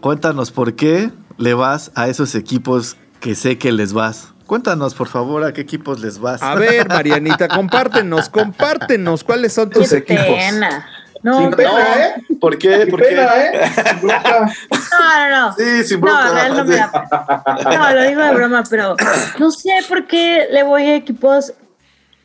cuéntanos 0.00 0.50
por 0.50 0.74
qué 0.74 1.10
le 1.38 1.54
vas 1.54 1.90
a 1.94 2.08
esos 2.08 2.34
equipos 2.34 2.98
que 3.20 3.34
sé 3.34 3.56
que 3.56 3.72
les 3.72 3.94
vas. 3.94 4.33
Cuéntanos, 4.46 4.94
por 4.94 5.08
favor, 5.08 5.42
a 5.44 5.52
qué 5.52 5.62
equipos 5.62 6.00
les 6.00 6.18
vas. 6.18 6.42
A 6.42 6.54
ver, 6.54 6.88
Marianita, 6.88 7.48
compártenos, 7.48 8.28
compártenos 8.28 9.24
cuáles 9.24 9.52
son 9.54 9.70
tus 9.70 9.88
Qué 9.90 9.96
equipos. 9.98 10.24
pena. 10.26 10.86
No, 11.22 11.38
Sin 11.40 11.50
no, 11.50 11.56
pena, 11.56 11.70
No, 11.72 11.78
¿eh? 11.78 12.14
¿por 12.38 12.58
qué? 12.58 12.82
Sin 12.82 12.90
¿Por 12.90 13.00
qué? 13.00 13.14
¿eh? 13.14 13.72
Sin 13.98 14.00
bronca. 14.08 14.50
no, 14.70 15.30
no. 15.30 15.54
Sí, 15.54 15.84
sin 15.84 16.00
No, 16.00 16.06
bronca. 16.06 16.48
no, 16.48 16.54
no 16.56 16.64
me 16.66 16.76
da 16.76 16.92
pena. 16.92 17.76
No, 17.78 17.94
lo 17.94 18.02
digo 18.08 18.22
de 18.22 18.34
broma, 18.34 18.64
pero 18.68 18.94
no 19.38 19.50
sé 19.50 19.70
por 19.88 20.06
qué 20.06 20.46
le 20.52 20.62
voy 20.64 20.82
a 20.82 20.96
equipos 20.96 21.54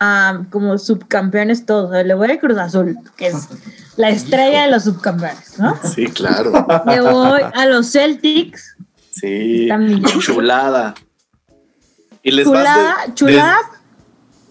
ah, 0.01 0.41
como 0.51 0.77
subcampeones 0.77 1.65
todos. 1.65 2.05
Le 2.05 2.13
voy 2.13 2.29
a 2.31 2.39
Cruz 2.39 2.57
Azul, 2.57 2.97
que 3.15 3.27
es 3.27 3.47
la 3.95 4.09
estrella 4.09 4.63
de 4.63 4.71
los 4.71 4.83
subcampeones, 4.83 5.57
¿no? 5.57 5.79
Sí, 5.95 6.07
claro. 6.07 6.67
Le 6.85 6.99
voy 6.99 7.39
a 7.53 7.65
los 7.67 7.89
Celtics, 7.93 8.75
Sí. 9.11 9.69
Chulada. 10.19 10.93
Y 12.23 12.31
les 12.31 12.45
vas 12.47 12.57
chulada, 12.59 12.95
de- 13.07 13.13
chulada. 13.13 13.57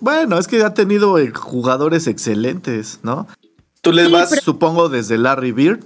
Bueno, 0.01 0.39
es 0.39 0.47
que 0.47 0.63
ha 0.63 0.75
tenido 0.75 1.19
eh, 1.19 1.31
jugadores 1.31 2.07
excelentes, 2.07 3.01
¿no? 3.03 3.27
Tú 3.83 3.93
les 3.93 4.07
Sí, 4.07 4.13
vas. 4.13 4.31
pero- 4.31 4.43
Supongo 4.43 4.89
desde 4.89 5.19
Larry 5.19 5.53
Bird. 5.53 5.81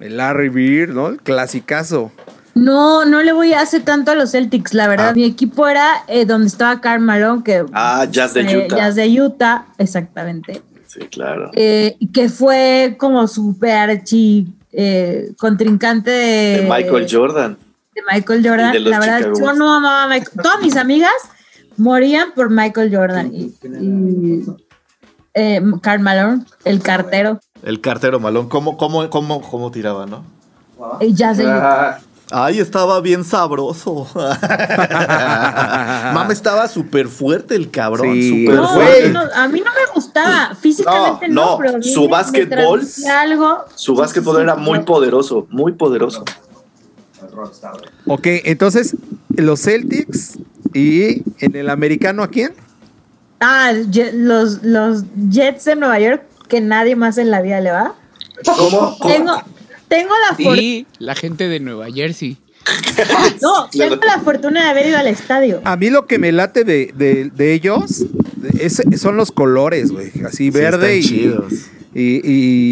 El 0.00 0.16
Larry 0.16 0.48
Bird, 0.48 0.92
¿no? 0.94 1.08
El 1.08 1.18
clasicazo. 1.22 2.10
No, 2.54 3.04
no 3.06 3.22
le 3.22 3.32
voy 3.32 3.54
a 3.54 3.60
hacer 3.62 3.82
tanto 3.82 4.10
a 4.10 4.14
los 4.14 4.32
Celtics, 4.32 4.74
la 4.74 4.86
verdad. 4.88 5.10
Ah. 5.10 5.14
Mi 5.14 5.24
equipo 5.24 5.66
era 5.68 6.04
eh, 6.08 6.26
donde 6.26 6.48
estaba 6.48 6.80
Karl 6.82 7.00
Malone, 7.02 7.42
que 7.42 7.64
Ah, 7.72 8.06
Jazz 8.10 8.34
de 8.34 8.42
eh, 8.42 8.66
Utah. 8.66 8.76
Jazz 8.76 8.94
de 8.96 9.20
Utah, 9.22 9.66
exactamente. 9.78 10.60
Sí, 10.86 11.00
claro. 11.10 11.50
Eh, 11.54 11.96
que 12.12 12.28
fue 12.28 12.96
como 12.98 13.26
super 13.26 13.70
archi 13.90 14.48
eh, 14.72 15.32
contrincante 15.38 16.10
de, 16.10 16.56
De 16.62 16.68
Michael 16.68 17.06
Jordan. 17.10 17.56
De 17.94 18.02
Michael 18.10 18.46
Jordan. 18.46 18.70
Y 18.74 18.84
de 18.84 18.90
La 18.90 18.98
verdad, 19.00 19.18
Chicago 19.18 19.38
yo 19.38 19.52
no 19.54 19.72
amaba 19.74 20.04
a 20.04 20.08
Michael. 20.08 20.30
Todas 20.42 20.60
mis 20.62 20.76
amigas 20.76 21.12
morían 21.76 22.32
por 22.34 22.50
Michael 22.50 22.94
Jordan 22.94 23.32
y, 23.34 23.54
y, 23.64 24.44
eh, 25.34 25.62
Karl 25.82 26.00
Malone, 26.02 26.44
el 26.64 26.82
cartero, 26.82 27.40
El 27.62 27.80
cartero 27.80 28.18
malón. 28.20 28.48
¿Cómo, 28.48 28.76
cómo, 28.76 29.08
cómo, 29.10 29.40
cómo 29.42 29.70
tiraba, 29.70 30.06
no? 30.06 30.24
y 31.00 31.14
Jazz 31.14 31.36
de 31.38 31.44
Utah. 31.44 31.90
Ah, 31.90 32.46
Ay, 32.46 32.60
estaba 32.60 32.98
bien 33.02 33.24
sabroso. 33.24 34.06
Mame, 36.14 36.32
estaba 36.32 36.66
súper 36.66 37.06
fuerte 37.08 37.54
el 37.54 37.70
cabrón. 37.70 38.14
Sí. 38.14 38.46
súper 38.46 38.56
No, 38.60 38.68
fuerte. 38.68 39.08
no, 39.10 39.20
a 39.34 39.48
mí 39.48 39.60
no 39.60 39.70
me 39.70 39.92
gustaba. 39.94 40.54
Físicamente 40.54 41.28
no, 41.28 41.52
No, 41.52 41.58
pero 41.58 41.72
no, 41.78 41.82
su 41.82 42.08
básquetbol- 42.08 43.06
algo. 43.10 43.64
Su 43.74 43.94
básquetbol 43.94 44.40
era 44.40 44.54
muy 44.56 44.80
poderoso, 44.80 45.46
muy 45.50 45.72
poderoso. 45.72 46.24
Ok, 48.06 48.26
entonces, 48.44 48.96
los 49.36 49.60
Celtics 49.62 50.38
y 50.74 51.22
en 51.44 51.56
el 51.56 51.70
americano, 51.70 52.22
¿a 52.22 52.28
quién? 52.28 52.52
Ah, 53.40 53.72
los, 54.14 54.62
los 54.62 55.04
Jets 55.30 55.64
de 55.64 55.76
Nueva 55.76 55.98
York, 55.98 56.22
que 56.48 56.60
nadie 56.60 56.94
más 56.96 57.18
en 57.18 57.30
la 57.30 57.40
vida 57.42 57.60
le 57.60 57.70
va. 57.72 57.94
¿Cómo? 58.44 58.96
Tengo, 59.06 59.42
tengo 59.88 60.12
la 60.28 60.36
fortuna. 60.36 60.56
Sí, 60.56 60.86
la 60.98 61.14
gente 61.14 61.48
de 61.48 61.60
Nueva 61.60 61.86
Jersey. 61.90 62.36
No, 63.40 63.68
Claro. 63.70 63.98
tengo 63.98 64.04
la 64.06 64.20
fortuna 64.20 64.64
de 64.64 64.70
haber 64.70 64.86
ido 64.86 64.98
al 64.98 65.08
estadio. 65.08 65.60
A 65.64 65.76
mí 65.76 65.90
lo 65.90 66.06
que 66.06 66.18
me 66.18 66.30
late 66.30 66.62
de, 66.64 66.92
de- 66.96 67.30
de 67.34 67.52
ellos 67.54 68.04
es- 68.60 68.82
son 68.98 69.16
los 69.16 69.32
colores, 69.32 69.90
güey. 69.90 70.12
Así 70.24 70.36
Sí, 70.36 70.50
verde 70.50 70.98
están 70.98 71.14
y, 71.16 71.18
chidos. 71.20 71.52
Y, 71.94 72.20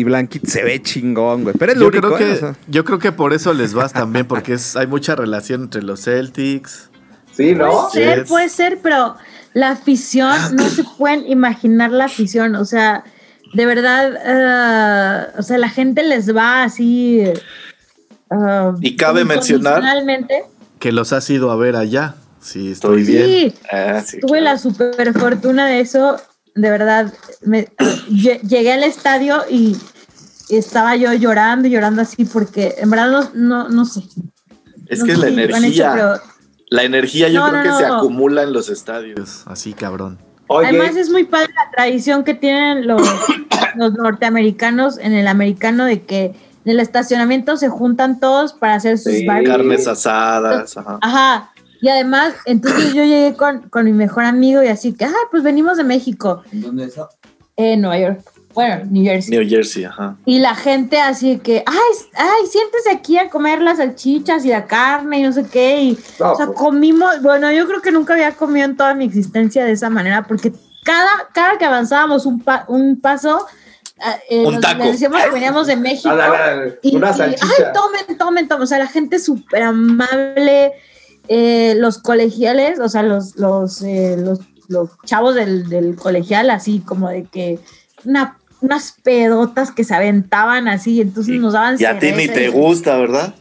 y 0.01 0.05
blanquito. 0.05 0.51
Se 0.51 0.63
ve 0.63 0.81
chingón, 0.83 1.43
güey. 1.45 1.55
Pero 1.59 1.73
es 1.73 1.79
lo 1.79 1.85
Yo 1.85 1.89
único, 1.99 2.15
creo, 2.15 2.19
que, 2.19 2.31
¿eh? 2.31 2.35
O 2.35 2.39
sea, 2.39 2.57
yo 2.69 2.85
creo 2.85 2.99
que 2.99 3.13
por 3.13 3.33
eso 3.33 3.53
les 3.53 3.75
vas 3.75 3.93
también, 3.93 4.27
porque 4.27 4.55
es, 4.55 4.77
hay 4.77 4.87
mucha 4.87 5.15
relación 5.17 5.63
entre 5.65 5.83
los 5.83 6.03
Celtics. 6.05 6.91
sí, 7.37 7.55
¿no? 7.55 7.71
Puede 7.71 7.91
ser, 8.05 8.17
Jets. 8.19 8.29
puede 8.29 8.49
ser, 8.49 8.79
pero 8.83 9.17
la 9.55 9.71
afición, 9.71 10.57
no 10.57 10.69
se 10.69 10.85
pueden 10.99 11.27
imaginar 11.29 11.91
la 11.91 12.07
afición. 12.07 12.55
O 12.57 12.65
sea, 12.65 13.05
de 13.53 13.67
verdad, 13.67 14.13
eh, 14.25 15.33
o 15.39 15.43
sea, 15.43 15.59
la 15.59 15.69
gente 15.69 16.03
les 16.03 16.35
va 16.35 16.63
así. 16.63 17.21
eh, 17.21 17.35
Y 18.81 18.97
cabe 18.97 19.25
mencionar-. 19.25 19.83
Que 20.79 20.93
los 20.93 21.13
has 21.13 21.29
ido 21.29 21.51
a 21.51 21.57
ver 21.57 21.77
allá. 21.77 22.15
Sí, 22.41 22.73
estoy 22.73 23.03
bien. 23.05 23.27
Sí, 23.27 23.55
Ah, 23.71 24.01
sí, 24.07 24.19
tuve 24.21 24.39
claro. 24.39 24.45
la 24.45 24.59
super 24.59 25.13
fortuna 25.13 25.67
de 25.67 25.81
eso. 25.81 26.17
De 26.55 26.71
verdad, 26.71 27.13
me- 27.43 27.69
lle- 28.11 28.41
llegué 28.43 28.73
al 28.73 28.85
estadio 28.85 29.43
y 29.51 29.77
estaba 30.49 30.97
yo 30.97 31.13
llorando, 31.13 31.69
llorando 31.69 32.03
así, 32.03 32.25
porque 32.25 32.75
en 32.79 32.91
verdad 32.91 33.11
no, 33.11 33.31
no, 33.35 33.69
no 33.69 33.85
sé. 33.85 34.03
Es 34.87 34.99
no 35.01 35.05
que 35.07 35.13
sé 35.13 35.13
es 35.13 35.19
la 35.19 35.29
energía. 35.29 35.69
hecho, 35.69 35.93
pero 35.95 36.15
La 36.71 36.83
energía 36.85 37.29
yo 37.29 37.45
No, 37.45 37.51
creo 37.51 37.65
no, 37.65 37.71
que 37.79 37.85
se 37.85 37.87
acumula 37.91 38.43
en 38.43 38.53
los 38.53 38.69
estadios. 38.69 39.15
Dios, 39.17 39.43
Así, 39.47 39.73
cabrón. 39.73 40.19
Oye, 40.49 40.69
Además 40.69 40.97
es 40.97 41.11
muy 41.11 41.25
padre 41.25 41.49
la 41.55 41.71
tradición 41.71 42.25
que 42.25 42.35
tienen 42.35 42.89
los, 42.89 43.01
los 43.77 43.93
norteamericanos 43.95 44.99
en 44.99 45.13
el 45.15 45.29
americano 45.29 45.85
de 45.85 46.03
que 46.03 46.25
en 46.65 46.73
el 46.73 46.81
estacionamiento 46.81 47.57
se 47.57 47.69
juntan 47.69 48.19
todos 48.19 48.53
para 48.53 48.75
hacer 48.75 48.99
sus 48.99 49.13
Sí. 49.13 49.27
Carnes 49.27 49.87
asadas, 49.87 50.77
ajá. 50.77 50.99
Ajá. 51.01 51.53
Y 51.83 51.89
además, 51.89 52.35
entonces 52.45 52.93
yo 52.95 53.05
llegué 53.05 53.35
con, 53.37 53.69
con 53.71 53.85
mi 53.85 53.93
mejor 53.93 54.25
amigo 54.25 54.63
y 54.63 54.69
así 54.69 54.93
que, 54.93 55.05
ah, 55.07 55.13
pues 55.31 55.43
venimos 55.43 55.77
de 55.79 55.85
México, 55.85 56.43
¿Dónde 56.53 56.85
eso? 56.85 57.09
en 57.57 57.81
Nueva 57.81 57.99
York. 57.99 58.21
Bueno, 58.53 58.85
New 58.91 59.05
Jersey. 59.05 59.31
New 59.39 59.49
Jersey, 59.49 59.85
ajá. 59.85 60.17
Y 60.25 60.41
la 60.41 60.57
gente 60.57 61.01
así 61.01 61.39
que, 61.39 61.63
ay, 61.67 61.77
ay, 62.17 62.47
siéntese 62.51 62.91
aquí 62.91 63.17
a 63.17 63.31
comer 63.31 63.63
las 63.63 63.79
salchichas 63.79 64.45
y 64.45 64.49
la 64.49 64.67
carne 64.67 65.21
y 65.21 65.23
no 65.23 65.33
sé 65.33 65.45
qué. 65.47 65.83
Y, 65.83 65.99
No, 66.19 66.33
o 66.33 66.37
sea, 66.37 66.47
pues. 66.47 66.59
comimos, 66.59 67.23
bueno, 67.23 67.51
yo 67.53 67.67
creo 67.69 67.81
que 67.81 67.93
nunca 67.93 68.15
había 68.15 68.33
comido 68.33 68.67
en 68.67 68.77
toda 68.77 68.95
mi 68.95 69.05
existencia 69.05 69.65
de 69.65 69.73
esa 69.73 69.89
manera, 69.89 70.25
porque 70.25 70.53
cada, 70.85 71.09
cada 71.33 71.59
que 71.59 71.65
avanzábamos 71.65 72.27
un, 72.27 72.41
pa- 72.43 72.65
un 72.67 73.01
paso, 73.01 73.47
ah, 74.01 74.17
eh, 74.29 74.45
Un 74.45 74.55
nos- 74.55 74.63
taco. 74.63 74.83
decíamos 74.85 75.23
que 75.23 75.31
veníamos 75.31 75.67
de 75.69 75.77
México. 75.89 76.11
a 76.11 76.15
la- 76.17 76.29
la- 76.57 76.73
Y, 76.83 76.97
una 76.97 77.11
y, 77.11 77.15
salchicha. 77.15 77.47
ay, 77.47 77.65
tomen, 77.73 78.19
tomen, 78.19 78.49
tomen. 78.49 78.63
O 78.65 78.67
sea, 78.67 78.79
la 78.81 78.89
gente 78.89 79.21
súper 79.21 79.63
amable, 79.63 80.73
eh, 81.33 81.75
los 81.79 81.99
colegiales, 81.99 82.81
o 82.81 82.89
sea, 82.89 83.05
los, 83.05 83.37
los, 83.37 83.83
eh, 83.83 84.17
los, 84.19 84.41
los 84.69 84.91
chavos 85.07 85.37
del, 85.37 85.69
del 85.69 85.95
colegial, 85.95 86.51
así 86.51 86.81
como 86.85 87.09
de 87.09 87.23
que 87.25 87.61
una, 88.05 88.37
unas 88.61 88.97
pedotas 89.05 89.71
que 89.71 89.85
se 89.85 89.95
aventaban 89.95 90.67
así, 90.67 91.01
entonces 91.01 91.39
nos 91.41 91.53
daban 91.53 91.77
Y 91.79 91.85
a 91.85 91.99
ti 92.01 92.11
ni 92.13 92.27
te 92.27 92.47
y- 92.47 92.49
gusta, 92.49 92.97
¿verdad? 92.99 93.33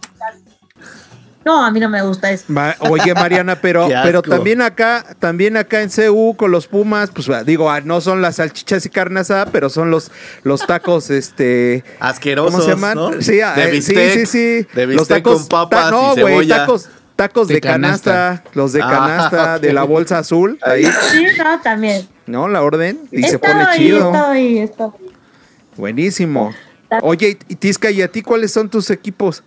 No, 1.45 1.63
a 1.65 1.71
mí 1.71 1.79
no 1.79 1.89
me 1.89 2.01
gusta 2.03 2.29
eso. 2.31 2.43
Ma- 2.49 2.75
Oye, 2.79 3.13
Mariana, 3.15 3.59
pero, 3.61 3.87
pero 4.03 4.21
también 4.21 4.61
acá, 4.61 5.03
también 5.19 5.55
acá 5.57 5.81
en 5.81 5.89
CU 5.89 6.35
con 6.35 6.51
los 6.51 6.67
Pumas, 6.67 7.09
pues 7.11 7.27
digo, 7.45 7.71
ah, 7.71 7.79
no 7.81 8.01
son 8.01 8.21
las 8.21 8.35
salchichas 8.35 8.85
y 8.85 8.89
carne 8.89 9.21
asada, 9.21 9.45
pero 9.47 9.69
son 9.69 9.89
los, 9.89 10.11
los 10.43 10.67
tacos, 10.67 11.09
este. 11.09 11.83
Asquerosos, 11.99 12.51
¿Cómo 12.51 12.63
se 12.63 12.69
llaman? 12.69 12.95
¿no? 12.95 13.21
Sí, 13.21 13.39
ah, 13.41 13.53
de 13.55 13.63
eh, 13.63 13.71
bistec, 13.71 14.13
sí, 14.13 14.19
sí, 14.19 14.25
sí. 14.25 14.67
De 14.75 14.85
los 14.85 15.07
bistec 15.07 15.23
tacos 15.23 15.39
con 15.39 15.47
papas 15.47 15.85
ta- 15.85 15.91
no, 15.91 16.01
y 16.17 16.21
güey, 16.21 16.33
cebolla. 16.33 16.57
tacos, 16.57 16.89
tacos 17.19 17.49
de, 17.49 17.55
De 17.55 17.61
canasta, 17.61 18.11
canasta. 18.13 18.49
los 18.53 18.71
de 18.71 18.81
Ah, 18.81 18.87
canasta, 18.89 19.59
de 19.59 19.73
la 19.73 19.83
bolsa 19.83 20.19
azul, 20.19 20.57
ahí, 20.61 20.85
Sí, 20.85 21.25
no, 21.37 21.59
también. 21.61 22.07
¿no? 22.27 22.47
La 22.47 22.61
orden, 22.63 22.97
y 23.11 23.23
se 23.23 23.37
pone 23.37 23.61
ahí, 23.61 23.77
chido. 23.79 23.97
estaba 24.07 24.31
ahí, 24.31 24.57
ahí. 24.59 24.71
Buenísimo. 25.75 26.53
Oye, 27.01 27.37
y 27.49 27.55
Tisca, 27.55 27.91
¿y 27.91 28.01
a 28.01 28.09
ti 28.09 28.21
cuáles 28.21 28.53
son 28.53 28.69
tus 28.69 28.89
equipos? 28.89 29.43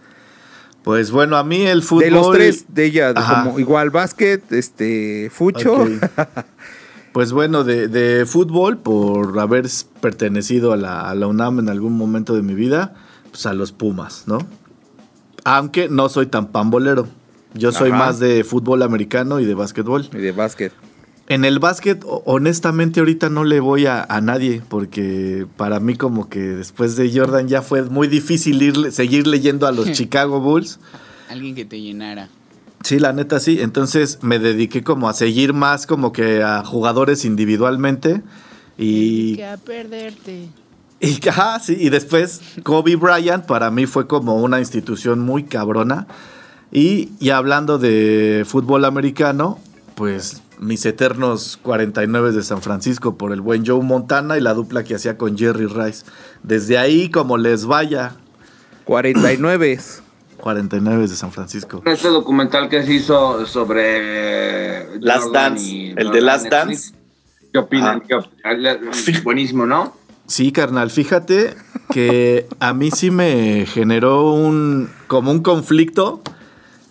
Pues 0.84 1.10
bueno, 1.10 1.38
a 1.38 1.44
mí 1.44 1.62
el 1.62 1.82
fútbol. 1.82 2.04
De 2.04 2.10
los 2.10 2.30
tres, 2.32 2.64
de 2.68 2.84
ella, 2.84 3.14
como 3.14 3.58
igual 3.58 3.88
básquet, 3.88 4.52
este, 4.52 5.30
fucho. 5.32 5.86
Pues 7.12 7.30
bueno, 7.32 7.62
de, 7.62 7.88
de 7.88 8.24
fútbol, 8.24 8.78
por 8.78 9.38
haber 9.38 9.66
pertenecido 10.00 10.72
a 10.72 10.78
la, 10.78 11.10
a 11.10 11.14
la 11.14 11.26
UNAM 11.26 11.58
en 11.58 11.68
algún 11.68 11.94
momento 11.98 12.34
de 12.34 12.40
mi 12.40 12.54
vida, 12.54 12.94
pues 13.30 13.44
a 13.44 13.52
los 13.52 13.70
Pumas, 13.72 14.24
¿no? 14.26 14.38
Aunque 15.44 15.90
no 15.90 16.08
soy 16.08 16.24
tan 16.26 16.46
pambolero. 16.46 17.06
Yo 17.54 17.72
soy 17.72 17.90
Ajá. 17.90 17.98
más 17.98 18.18
de 18.18 18.44
fútbol 18.44 18.82
americano 18.82 19.40
y 19.40 19.44
de 19.44 19.54
básquetbol. 19.54 20.08
Y 20.12 20.16
de 20.18 20.32
básquet. 20.32 20.72
En 21.28 21.44
el 21.44 21.58
básquet, 21.60 22.04
honestamente, 22.24 23.00
ahorita 23.00 23.30
no 23.30 23.44
le 23.44 23.60
voy 23.60 23.86
a, 23.86 24.02
a 24.02 24.20
nadie, 24.20 24.60
porque 24.68 25.46
para 25.56 25.80
mí 25.80 25.94
como 25.96 26.28
que 26.28 26.40
después 26.40 26.96
de 26.96 27.10
Jordan 27.16 27.48
ya 27.48 27.62
fue 27.62 27.82
muy 27.84 28.08
difícil 28.08 28.60
ir, 28.62 28.92
seguir 28.92 29.26
leyendo 29.26 29.66
a 29.66 29.72
los 29.72 29.90
Chicago 29.92 30.40
Bulls. 30.40 30.78
Alguien 31.30 31.54
que 31.54 31.64
te 31.64 31.80
llenara. 31.80 32.28
Sí, 32.82 32.98
la 32.98 33.12
neta 33.12 33.38
sí. 33.38 33.60
Entonces 33.60 34.18
me 34.22 34.38
dediqué 34.40 34.82
como 34.82 35.08
a 35.08 35.14
seguir 35.14 35.52
más 35.52 35.86
como 35.86 36.12
que 36.12 36.42
a 36.42 36.64
jugadores 36.64 37.24
individualmente. 37.24 38.22
Y, 38.76 39.36
Que 39.36 39.46
a 39.46 39.56
perderte. 39.56 40.48
y, 41.00 41.28
ajá, 41.28 41.60
sí, 41.60 41.76
y 41.78 41.88
después 41.90 42.40
Kobe 42.64 42.96
Bryant 42.96 43.46
para 43.46 43.70
mí 43.70 43.86
fue 43.86 44.06
como 44.08 44.36
una 44.36 44.58
institución 44.58 45.20
muy 45.20 45.44
cabrona. 45.44 46.06
Y, 46.72 47.10
y 47.20 47.30
hablando 47.30 47.78
de 47.78 48.44
fútbol 48.46 48.86
americano, 48.86 49.58
pues 49.94 50.42
mis 50.58 50.86
eternos 50.86 51.58
49 51.62 52.32
de 52.32 52.42
San 52.42 52.62
Francisco 52.62 53.16
por 53.16 53.32
el 53.32 53.40
buen 53.40 53.66
Joe 53.66 53.82
Montana 53.82 54.38
y 54.38 54.40
la 54.40 54.54
dupla 54.54 54.82
que 54.82 54.94
hacía 54.94 55.18
con 55.18 55.36
Jerry 55.36 55.66
Rice. 55.66 56.06
Desde 56.42 56.78
ahí, 56.78 57.10
como 57.10 57.36
les 57.36 57.66
vaya, 57.66 58.16
49. 58.84 59.80
49 60.38 61.08
de 61.08 61.14
San 61.14 61.30
Francisco. 61.30 61.82
Este 61.84 62.08
documental 62.08 62.68
que 62.68 62.82
se 62.84 62.94
hizo 62.94 63.46
sobre 63.46 64.98
Last 65.00 65.26
Jordan 65.26 65.54
Dance, 65.54 65.64
y 65.66 65.94
el 65.96 66.10
de 66.10 66.20
Last 66.20 66.44
Netflix. 66.44 66.92
Dance. 66.92 66.94
¿Qué 67.52 67.58
opinan? 67.58 67.98
Ah. 67.98 68.04
¿Qué 68.08 68.14
opinan? 68.14 68.78
Buenísimo, 69.24 69.66
¿no? 69.66 69.94
Sí, 70.26 70.52
carnal, 70.52 70.90
fíjate 70.90 71.54
que 71.90 72.46
a 72.58 72.72
mí 72.72 72.90
sí 72.90 73.10
me 73.10 73.66
generó 73.66 74.32
un 74.32 74.88
como 75.06 75.30
un 75.30 75.42
conflicto 75.42 76.22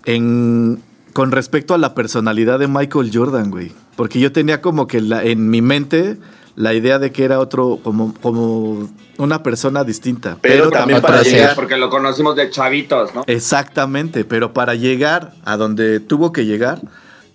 en 0.05 0.79
con 1.13 1.31
respecto 1.31 1.73
a 1.73 1.77
la 1.77 1.93
personalidad 1.93 2.57
de 2.59 2.67
Michael 2.67 3.11
Jordan, 3.13 3.51
güey, 3.51 3.71
porque 3.97 4.19
yo 4.19 4.31
tenía 4.31 4.61
como 4.61 4.87
que 4.87 5.01
la- 5.01 5.23
en 5.23 5.49
mi 5.49 5.61
mente 5.61 6.17
la 6.55 6.73
idea 6.73 6.99
de 6.99 7.11
que 7.11 7.23
era 7.25 7.39
otro 7.39 7.79
como 7.83 8.13
como 8.21 8.89
una 9.17 9.43
persona 9.43 9.83
distinta, 9.83 10.37
Pero 10.41 10.69
también 10.69 11.01
para 11.01 11.23
ser. 11.23 11.33
llegar. 11.33 11.55
Porque 11.55 11.77
lo 11.77 11.89
conocimos 11.89 12.35
de 12.35 12.49
chavitos, 12.49 13.13
¿no? 13.13 13.23
exactamente, 13.27 14.23
pero 14.25 14.53
para 14.53 14.73
llegar 14.75 15.33
a 15.45 15.57
donde 15.57 15.99
tuvo 15.99 16.31
que 16.31 16.45
llegar, 16.45 16.81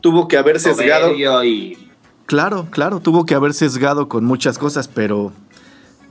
Tuvo 0.02 0.28
que 0.28 0.36
haber 0.36 0.60
sesgado. 0.60 1.12
Y 1.44 1.76
claro, 2.26 2.68
claro, 2.70 3.00
tuvo 3.00 3.24
que 3.26 3.34
haber 3.34 3.54
sesgado 3.54 4.08
con 4.08 4.24
muchas 4.24 4.56
cosas, 4.58 4.86
pero 4.88 5.32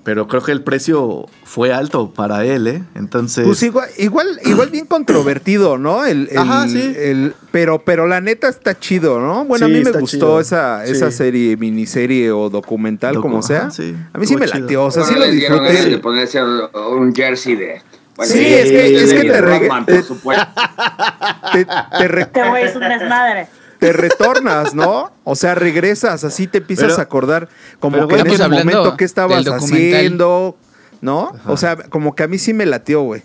pero 0.05 0.27
creo 0.27 0.41
que 0.41 0.51
el 0.53 0.61
precio 0.63 1.25
fue 1.43 1.73
alto 1.73 2.11
para 2.11 2.45
él, 2.45 2.67
¿eh? 2.67 2.83
Entonces 2.95 3.43
Pues 3.45 3.61
igual, 3.63 3.89
igual, 3.97 4.39
igual 4.45 4.69
bien 4.69 4.85
controvertido, 4.85 5.77
¿no? 5.77 6.05
El, 6.05 6.29
el- 6.31 6.37
Ajá, 6.37 6.67
sí. 6.69 6.93
el- 6.95 7.33
pero, 7.51 7.79
pero 7.83 8.05
la 8.07 8.21
neta 8.21 8.47
está 8.47 8.79
chido, 8.79 9.19
¿no? 9.19 9.43
Bueno, 9.45 9.65
Sí, 9.67 9.73
a 9.73 9.77
mí 9.77 9.83
me 9.83 9.91
gustó 9.91 10.05
chido. 10.05 10.39
esa, 10.39 10.85
Sí. 10.85 10.91
esa 10.93 11.09
serie, 11.11 11.57
miniserie 11.57 12.31
o 12.31 12.49
documental, 12.51 13.15
Docu- 13.15 13.21
como 13.23 13.41
sea. 13.41 13.61
ajá, 13.61 13.71
sí, 13.71 13.95
A 14.13 14.17
mí 14.19 14.25
sí 14.27 14.35
me 14.37 14.45
chido. 14.45 14.59
latió, 14.61 14.85
o 14.85 14.91
sea, 14.91 15.03
sí 15.03 15.15
lo 15.15 15.25
disfruté. 15.27 15.89
de 15.89 15.97
ponerse 15.97 16.39
un 16.43 17.13
jersey 17.13 17.55
de... 17.55 17.81
Sí, 18.21 18.45
es 18.45 18.69
que- 18.71 18.95
es 19.03 19.13
que 19.13 19.21
te 19.23 19.41
reg- 19.43 19.85
por 19.85 20.03
supuesto. 20.03 20.45
Te, 21.51 21.65
te 21.65 22.43
te 23.85 23.93
retornas, 23.93 24.73
¿no? 24.73 25.11
O 25.23 25.35
sea, 25.35 25.55
regresas, 25.55 26.23
así 26.23 26.47
te 26.47 26.59
empiezas 26.59 26.87
Pero- 26.87 26.99
a 26.99 27.01
acordar 27.03 27.49
como 27.79 28.07
que 28.07 28.19
en 28.19 28.27
ese 28.27 28.47
momento 28.47 28.97
qué 28.97 29.05
estabas 29.05 29.45
haciendo, 29.47 30.57
¿no? 31.01 31.31
O 31.47 31.57
sea, 31.57 31.75
como 31.75 32.15
que 32.15 32.23
a 32.23 32.27
mí 32.27 32.37
sí 32.37 32.53
me 32.53 32.65
latió, 32.65 33.01
güey. 33.01 33.23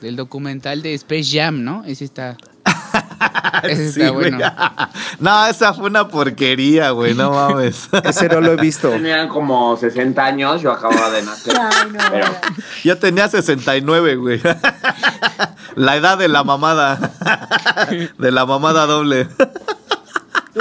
Del 0.00 0.14
documental 0.16 0.82
de 0.82 0.92
Space 0.94 1.30
Jam, 1.32 1.64
¿no? 1.64 1.82
Ese 1.86 2.04
está. 2.04 2.36
Ese 3.62 3.92
Sí, 3.92 4.00
está 4.02 4.12
bueno. 4.12 4.38
no, 5.20 5.46
esa 5.46 5.72
fue 5.72 5.86
una 5.86 6.06
porquería, 6.08 6.90
güey, 6.90 7.14
no 7.14 7.30
mames. 7.30 7.88
Ese 8.04 8.28
no 8.28 8.40
lo 8.42 8.52
he 8.52 8.56
visto. 8.56 8.90
Tenían 8.90 9.28
como 9.28 9.76
60 9.76 10.22
años, 10.22 10.60
yo 10.60 10.70
acababa 10.72 11.10
de 11.10 11.22
nacer. 11.22 11.54
Ay, 11.58 11.90
no, 11.92 11.98
Pero- 12.10 12.26
Yo 12.84 12.98
tenía 12.98 13.28
69, 13.28 14.16
güey. 14.16 14.40
La 15.76 15.96
edad 15.96 16.18
de 16.18 16.28
la 16.28 16.44
mamada. 16.44 16.98
De 18.18 18.30
la 18.32 18.44
mamada 18.46 18.84
doble. 18.86 19.28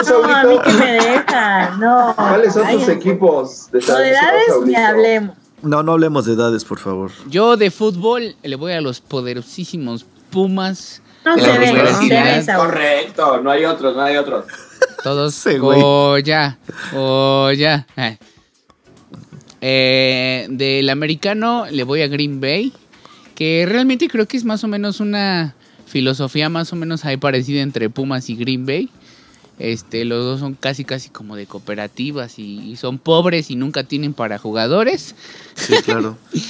Tú, 0.04 0.22
No, 0.22 0.36
a 0.36 0.44
mí 0.44 0.60
que 0.66 0.74
me 0.74 0.92
dejan, 0.94 1.80
no. 1.80 2.14
¿cuáles 2.18 2.54
son 2.54 2.70
tus 2.70 2.90
equipos 2.90 3.72
de 3.72 3.80
Novedades 3.80 4.44
ni 4.48 4.54
Saulito? 4.54 4.80
hablemos. 4.82 5.36
No, 5.62 5.84
no 5.84 5.94
hablemos 5.94 6.26
de 6.26 6.34
edades, 6.34 6.66
por 6.66 6.80
favor. 6.80 7.12
Yo 7.30 7.56
de 7.56 7.72
fútbol 7.72 8.36
le 8.44 8.56
voy 8.58 8.74
a 8.74 8.82
los 8.82 9.00
poderosísimos 9.00 10.06
Pumas. 10.32 11.02
No 11.24 11.36
de 11.38 11.42
se 11.44 11.58
ve, 11.58 11.72
universidad. 11.72 12.42
se 12.44 12.52
ve. 12.52 12.58
Correcto, 12.58 13.42
no 13.42 13.50
hay 13.52 13.64
otros, 13.66 13.96
no 13.96 14.02
hay 14.02 14.18
otros. 14.18 14.46
Todos. 15.04 15.34
Sí, 15.46 15.58
güey. 15.58 15.80
Oh, 15.82 16.18
ya. 16.18 16.58
Oh, 16.94 17.52
ya. 17.52 17.88
Eh, 19.62 20.46
del 20.50 20.90
americano 20.90 21.66
le 21.72 21.84
voy 21.84 22.02
a 22.02 22.08
Green 22.08 22.42
Bay. 22.42 22.74
Que 23.34 23.66
realmente 23.68 24.08
creo 24.08 24.28
que 24.28 24.38
es 24.38 24.46
más 24.46 24.64
o 24.64 24.68
menos 24.68 25.00
una 25.00 25.56
filosofía 25.88 26.50
más 26.50 26.72
o 26.74 26.76
menos 26.76 27.06
ahí 27.06 27.18
parecida 27.18 27.62
entre 27.62 27.90
Pumas 27.90 28.30
y 28.30 28.36
Green 28.36 28.66
Bay. 28.66 28.90
Este, 29.58 30.04
los 30.06 30.24
dos 30.24 30.40
son 30.42 30.54
casi 30.56 30.84
casi 30.84 31.10
como 31.10 31.36
de 31.36 31.46
cooperativas 31.46 32.40
y, 32.40 32.60
y 32.72 32.76
son 32.76 32.98
pobres 33.00 33.50
y 33.52 33.56
nunca 33.56 33.84
tienen 33.84 34.14
para 34.14 34.38
jugadores. 34.38 35.16
Sí, 35.56 35.76
claro. 35.84 36.18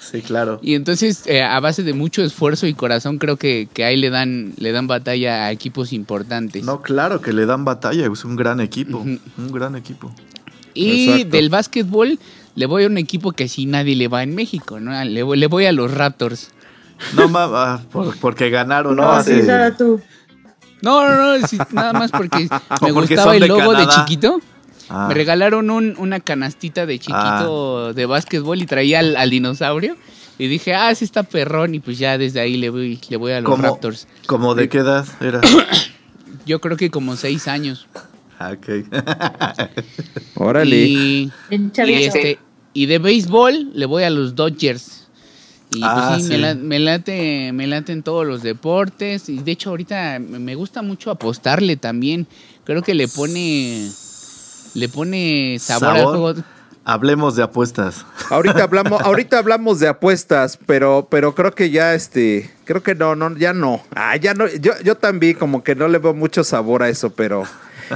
Sí, 0.00 0.22
claro. 0.22 0.60
Y 0.62 0.74
entonces, 0.74 1.24
eh, 1.26 1.42
a 1.42 1.58
base 1.58 1.82
de 1.82 1.92
mucho 1.92 2.22
esfuerzo 2.22 2.68
y 2.68 2.74
corazón, 2.74 3.18
creo 3.18 3.36
que, 3.38 3.68
que 3.74 3.84
ahí 3.84 3.96
le 3.96 4.08
dan, 4.08 4.52
le 4.56 4.70
dan 4.70 4.86
batalla 4.86 5.46
a 5.46 5.50
equipos 5.50 5.92
importantes. 5.92 6.62
No, 6.62 6.80
claro 6.80 7.20
que 7.20 7.32
le 7.32 7.44
dan 7.44 7.64
batalla, 7.64 8.06
es 8.06 8.24
un 8.24 8.36
gran 8.36 8.60
equipo. 8.60 8.98
Un 8.98 9.20
gran 9.50 9.74
equipo. 9.74 10.14
Y 10.74 11.08
Exacto. 11.08 11.36
del 11.36 11.48
básquetbol 11.48 12.20
le 12.54 12.66
voy 12.66 12.84
a 12.84 12.86
un 12.86 12.98
equipo 12.98 13.32
que 13.32 13.48
sí 13.48 13.66
nadie 13.66 13.96
le 13.96 14.06
va 14.06 14.22
en 14.22 14.36
México, 14.36 14.78
¿no? 14.78 15.04
Le 15.04 15.24
voy, 15.24 15.38
le 15.38 15.48
voy 15.48 15.66
a 15.66 15.72
los 15.72 15.92
Raptors. 15.92 16.50
No 17.14 17.28
mames, 17.28 17.80
porque 18.20 18.48
ganaron, 18.48 18.94
¿no? 18.94 19.02
No, 19.02 19.10
Hace- 19.12 19.40
Sí, 19.40 19.46
solo 19.46 19.72
tú. 19.76 20.00
No, 20.82 21.08
no, 21.08 21.38
no, 21.38 21.46
sí, 21.46 21.58
nada 21.72 21.92
más 21.92 22.10
porque 22.10 22.44
me 22.82 22.92
porque 22.92 23.14
gustaba 23.14 23.36
el 23.36 23.46
logo 23.46 23.74
de 23.74 23.86
chiquito. 23.88 24.40
Ah. 24.88 25.06
Me 25.08 25.14
regalaron 25.14 25.70
un- 25.70 25.94
una 25.98 26.20
canastita 26.20 26.86
de 26.86 26.98
chiquito 26.98 27.92
de 27.92 28.06
básquetbol 28.06 28.62
y 28.62 28.66
traía 28.66 29.00
al, 29.00 29.16
al 29.16 29.30
dinosaurio. 29.30 29.96
Y 30.38 30.48
dije, 30.48 30.74
ah, 30.74 30.94
sí 30.94 31.04
está 31.04 31.22
perrón. 31.22 31.74
Y 31.74 31.80
pues 31.80 31.98
ya 31.98 32.18
desde 32.18 32.40
ahí 32.40 32.56
le 32.56 32.70
voy, 32.70 33.00
le 33.08 33.16
voy 33.16 33.32
a 33.32 33.40
los 33.40 33.50
¿Cómo, 33.50 33.62
Raptors. 33.62 34.06
¿Cómo 34.26 34.54
de 34.54 34.68
qué 34.68 34.78
edad 34.78 35.06
era? 35.20 35.40
Yo 36.46 36.60
creo 36.60 36.76
que 36.76 36.90
como 36.90 37.16
seis 37.16 37.48
años. 37.48 37.88
Ah, 38.38 38.52
ok. 38.52 38.84
Órale. 40.36 40.76
Y, 40.76 41.32
este, 41.50 42.38
y 42.74 42.86
de 42.86 42.98
béisbol 42.98 43.70
le 43.74 43.86
voy 43.86 44.02
a 44.04 44.10
los 44.10 44.34
Dodgers. 44.34 45.05
Y 45.72 45.80
Ah, 45.82 46.10
pues 46.14 46.22
sí, 46.24 46.28
Me, 46.30 46.34
sí. 46.36 46.40
la- 46.42 46.54
me 46.54 46.78
late, 46.78 47.52
me 47.52 47.66
laten 47.66 48.02
todos 48.02 48.26
los 48.26 48.42
deportes. 48.42 49.28
Y 49.28 49.38
de 49.38 49.52
hecho 49.52 49.70
ahorita 49.70 50.18
me 50.20 50.54
gusta 50.54 50.82
mucho 50.82 51.10
apostarle 51.10 51.76
también. 51.76 52.26
Creo 52.64 52.82
que 52.82 52.94
le 52.94 53.08
pone 53.08 53.90
le 54.74 54.88
pone 54.88 55.56
sabor, 55.60 55.88
al 55.88 55.96
¿Sabor? 55.98 56.18
juego. 56.34 56.42
Hablemos 56.84 57.34
de 57.34 57.42
apuestas. 57.42 58.06
Ahorita 58.30 58.62
hablamos, 58.62 59.00
ahorita 59.04 59.38
hablamos 59.38 59.80
de 59.80 59.88
apuestas, 59.88 60.56
pero, 60.66 61.08
pero 61.10 61.34
creo 61.34 61.52
que 61.52 61.70
ya 61.70 61.94
este, 61.94 62.48
creo 62.64 62.82
que 62.82 62.94
no, 62.94 63.16
no, 63.16 63.36
ya 63.36 63.52
no. 63.52 63.82
Ah, 63.94 64.14
ya 64.16 64.34
no, 64.34 64.46
yo, 64.46 64.72
yo 64.84 64.94
también 64.94 65.36
como 65.36 65.64
que 65.64 65.74
no 65.74 65.88
le 65.88 65.98
veo 65.98 66.14
mucho 66.14 66.44
sabor 66.44 66.84
a 66.84 66.88
eso, 66.88 67.10
pero, 67.10 67.42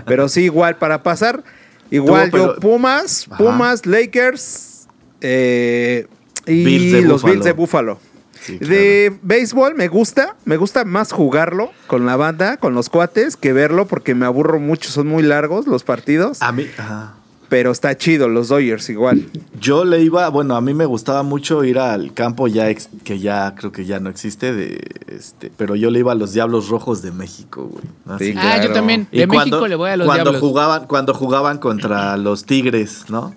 pero 0.07 0.29
sí, 0.29 0.41
igual, 0.43 0.77
para 0.77 1.05
pasar, 1.05 1.45
igual 1.91 2.31
Tú, 2.33 2.37
yo 2.39 2.47
pero- 2.49 2.61
Pumas, 2.61 3.27
Ajá. 3.29 3.37
Pumas, 3.37 3.87
Lakers, 3.87 4.89
eh, 5.21 6.09
y 6.47 6.65
Bills 6.65 6.93
de 6.93 7.03
los 7.03 7.23
Buffalo. 7.23 7.33
Bills 7.35 7.45
de 7.45 7.53
Buffalo. 7.53 7.99
Sí, 8.41 8.57
De 8.59 9.13
béisbol 9.23 9.75
me 9.75 9.89
gusta, 9.89 10.35
me 10.47 10.57
gusta 10.57 10.87
más 10.87 11.13
jugarlo 11.13 11.73
con 11.87 12.07
la 12.07 12.17
banda, 12.17 12.57
con 12.57 12.75
los 12.75 12.89
cuates, 12.89 13.37
que 13.37 13.53
verlo 13.53 13.87
porque 13.87 14.15
me 14.15 14.25
aburro 14.25 14.59
mucho, 14.59 14.91
son 14.91 15.09
muy 15.09 15.23
largos 15.23 15.67
los 15.67 15.85
partidos, 15.85 16.41
A 16.41 16.51
mí, 16.51 16.65
ajá. 16.79 17.17
pero 17.51 17.71
está 17.71 17.99
chido, 17.99 18.29
los 18.29 18.49
Dodgers 18.49 18.89
igual. 18.89 19.27
Yo 19.61 19.85
le 19.85 20.01
iba, 20.01 20.27
bueno, 20.31 20.57
a 20.57 20.63
mí 20.63 20.73
me 20.73 20.87
gustaba 20.87 21.23
mucho 21.23 21.65
ir 21.65 21.79
al 21.79 22.15
campo 22.15 22.49
ya 22.49 22.71
ex- 22.71 22.89
que 23.05 23.19
ya 23.19 23.55
creo 23.57 23.73
que 23.73 23.85
ya 23.85 24.01
no 24.01 24.09
existe 24.09 24.55
de 24.55 24.81
este, 25.09 25.53
pero 25.55 25.77
yo 25.77 25.91
le 25.91 25.99
iba 25.99 26.13
a 26.13 26.15
los 26.15 26.33
Diablos 26.33 26.71
Rojos 26.71 27.03
de 27.03 27.13
México, 27.13 27.69
güey. 27.71 28.19
Sí, 28.21 28.35
Ah, 28.39 28.59
yo 28.65 28.73
también. 28.73 29.07
Y 29.13 29.19
De 29.19 29.29
cuando- 29.29 29.57
México 29.59 29.69
le 29.69 29.75
voy 29.75 29.91
a 29.91 29.97
los 29.99 30.07
cuando 30.07 30.31
Diablos. 30.31 30.41
jugaban 30.41 30.87
cuando 30.87 31.13
jugaban 31.13 31.59
contra 31.59 32.17
los 32.17 32.45
Tigres, 32.47 33.05
¿no? 33.11 33.35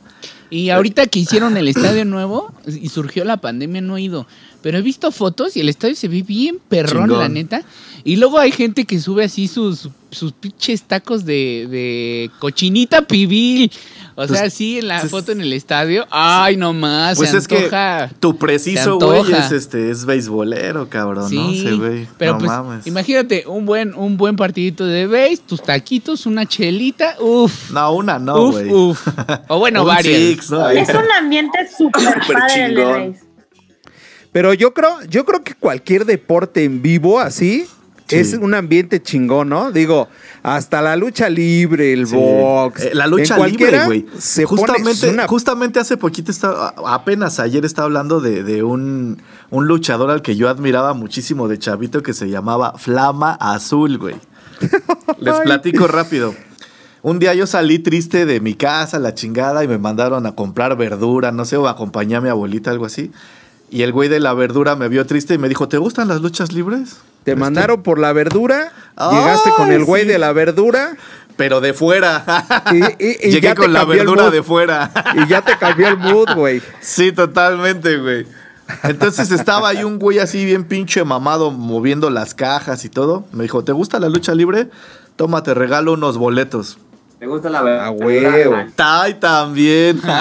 Y 0.53 0.69
ahorita 0.69 1.07
que 1.07 1.19
hicieron 1.19 1.57
el 1.57 1.67
estadio 1.67 2.05
nuevo 2.05 2.53
y 2.67 2.89
surgió 2.89 3.25
la 3.25 3.37
pandemia, 3.37 3.81
no 3.81 3.97
he 3.97 4.03
ido. 4.03 4.27
Pero 4.61 4.77
he 4.77 4.81
visto 4.83 5.11
fotos 5.11 5.57
y 5.57 5.61
el 5.61 5.69
estadio 5.69 5.95
se 5.95 6.07
ve 6.07 6.21
bien 6.21 6.59
perrón, 6.69 7.05
Chingón. 7.05 7.19
la 7.19 7.27
neta. 7.27 7.63
Y 8.03 8.17
luego 8.17 8.37
hay 8.37 8.51
gente 8.51 8.85
que 8.85 8.99
sube 8.99 9.23
así 9.23 9.47
sus, 9.47 9.89
sus 10.11 10.31
pinches 10.31 10.83
tacos 10.83 11.25
de, 11.25 11.67
de 11.71 12.31
cochinita 12.37 13.01
pibil. 13.01 13.71
O 14.15 14.27
Pues, 14.27 14.31
sea, 14.37 14.43
así 14.47 14.77
en 14.79 14.87
la 14.87 14.99
pues, 14.99 15.09
foto 15.11 15.31
en 15.31 15.41
el 15.41 15.51
estadio. 15.53 16.05
Ay, 16.11 16.55
no 16.55 16.71
más. 16.73 17.17
Pues 17.17 17.31
se 17.31 17.37
es 17.37 17.47
que 17.47 17.57
antoja. 17.57 18.09
tu 18.19 18.37
preciso 18.37 18.99
güey 18.99 19.31
es 19.31 19.51
este 19.51 19.89
es 19.89 20.05
beisbolero, 20.05 20.87
cabrón, 20.87 21.29
Sí, 21.29 21.35
¿no? 21.37 21.53
Se 21.69 21.75
ve. 21.77 22.07
pero 22.17 22.33
no 22.33 22.37
pues 22.39 22.51
mames. 22.51 22.87
imagínate 22.87 23.45
un 23.47 23.65
buen 23.65 23.95
un 23.95 24.15
buen 24.17 24.35
partidito 24.35 24.85
de 24.85 25.07
base, 25.07 25.37
tus 25.47 25.63
taquitos, 25.63 26.25
una 26.27 26.45
chelita, 26.45 27.15
uf, 27.19 27.71
No, 27.71 27.91
una 27.93 28.19
no, 28.19 28.39
uf, 28.43 28.51
güey. 28.55 28.71
uf. 28.71 29.07
O 29.47 29.59
bueno, 29.59 29.81
Un 29.83 29.87
varias. 29.87 30.15
six, 30.17 30.51
¿no? 30.51 30.63
Ahí. 30.65 30.77
Es 30.77 30.89
un 30.89 31.11
ambiente 31.17 31.57
súper 31.77 32.19
padre 32.31 32.65
el 32.65 32.75
de 32.75 32.85
base. 32.85 33.19
Pero 34.31 34.53
yo 34.53 34.73
creo, 34.73 34.97
yo 35.09 35.25
creo 35.25 35.43
que 35.43 35.53
cualquier 35.55 36.05
deporte 36.05 36.63
en 36.63 36.81
vivo 36.81 37.19
así 37.19 37.65
Sí. 38.07 38.17
es 38.17 38.33
un 38.33 38.53
ambiente 38.53 39.01
chingón, 39.01 39.49
¿no? 39.49 39.71
Digo, 39.71 40.07
hasta 40.43 40.81
la 40.81 40.95
lucha 40.95 41.29
libre, 41.29 41.93
el 41.93 42.05
Sí. 42.07 42.15
box. 42.15 42.81
Eh, 42.83 42.91
la 42.93 43.07
lucha 43.07 43.37
libre, 43.47 43.85
güey. 43.85 44.05
Justamente, 44.45 45.09
una- 45.09 45.27
justamente 45.27 45.79
hace 45.79 45.95
poquito 45.97 46.29
estaba, 46.31 46.73
apenas 46.85 47.39
ayer 47.39 47.63
estaba 47.65 47.85
hablando 47.85 48.19
de, 48.19 48.43
de 48.43 48.61
un, 48.63 49.21
un 49.49 49.67
luchador 49.67 50.11
al 50.11 50.21
que 50.21 50.35
yo 50.35 50.49
admiraba 50.49 50.93
muchísimo 50.93 51.47
de 51.47 51.57
chavito 51.59 52.03
que 52.03 52.13
se 52.13 52.29
llamaba 52.29 52.77
Flama 52.77 53.33
Azul, 53.39 53.97
güey. 53.97 54.15
Les 55.19 55.35
platico 55.41 55.87
rápido. 55.87 56.35
Un 57.01 57.19
día 57.19 57.33
yo 57.33 57.47
salí 57.47 57.79
triste 57.79 58.25
de 58.25 58.39
mi 58.39 58.53
casa, 58.53 58.97
la 58.99 59.13
chingada, 59.13 59.63
y 59.63 59.67
me 59.67 59.77
mandaron 59.77 60.25
a 60.25 60.33
comprar 60.35 60.77
verdura, 60.77 61.31
no 61.31 61.43
sé, 61.45 61.57
o 61.57 61.67
acompañé 61.67 62.15
a 62.15 62.21
mi 62.21 62.29
abuelita, 62.29 62.71
algo 62.71 62.85
así. 62.85 63.11
Y 63.69 63.81
el 63.81 63.91
güey 63.91 64.07
de 64.07 64.19
la 64.21 64.33
verdura 64.33 64.75
me 64.75 64.87
vio 64.87 65.05
triste 65.05 65.33
y 65.33 65.37
me 65.37 65.49
dijo, 65.49 65.67
¿te 65.67 65.77
gustan 65.77 66.07
las 66.07 66.21
luchas 66.21 66.53
libres? 66.53 66.97
Te 67.23 67.31
Este, 67.31 67.35
mandaron 67.35 67.83
por 67.83 67.99
la 67.99 68.11
verdura, 68.13 68.71
Ay, 68.95 69.15
llegaste 69.17 69.49
con 69.57 69.71
el 69.71 69.85
güey 69.85 70.03
sí. 70.03 70.07
de 70.09 70.17
la 70.19 70.33
verdura 70.33 70.95
Pero 71.37 71.61
de 71.61 71.73
fuera. 71.73 72.23
y, 72.71 72.77
y- 73.03 73.17
y 73.23 73.31
Llegué 73.31 73.55
con 73.55 73.71
la 73.73 73.85
verdura 73.85 74.29
de 74.29 74.43
fuera. 74.43 74.91
Y 75.15 75.27
ya 75.27 75.41
te 75.41 75.57
cambió 75.57 75.87
el 75.87 75.97
mood, 75.97 76.29
güey. 76.35 76.61
Sí, 76.81 77.11
totalmente, 77.11 77.97
güey. 77.97 78.27
Entonces 78.83 79.31
estaba 79.31 79.69
ahí 79.69 79.83
un 79.83 79.99
güey 79.99 80.19
así 80.19 80.45
bien 80.45 80.63
pinche 80.65 81.03
mamado 81.03 81.51
moviendo 81.51 82.09
las 82.09 82.33
cajas 82.33 82.85
y 82.85 82.89
todo. 82.89 83.25
Me 83.31 83.43
dijo, 83.43 83.63
¿te 83.63 83.71
gusta 83.71 83.99
la 83.99 84.09
lucha 84.09 84.33
libre? 84.35 84.69
Toma, 85.15 85.43
te 85.43 85.53
regalo 85.53 85.93
unos 85.93 86.17
boletos. 86.17 86.77
¿Te 87.19 87.27
gusta 87.27 87.49
la 87.49 87.61
verdad? 87.61 87.85
A 87.85 87.91
huevo. 87.91 88.55
Tai 88.75 89.13
también. 89.19 90.01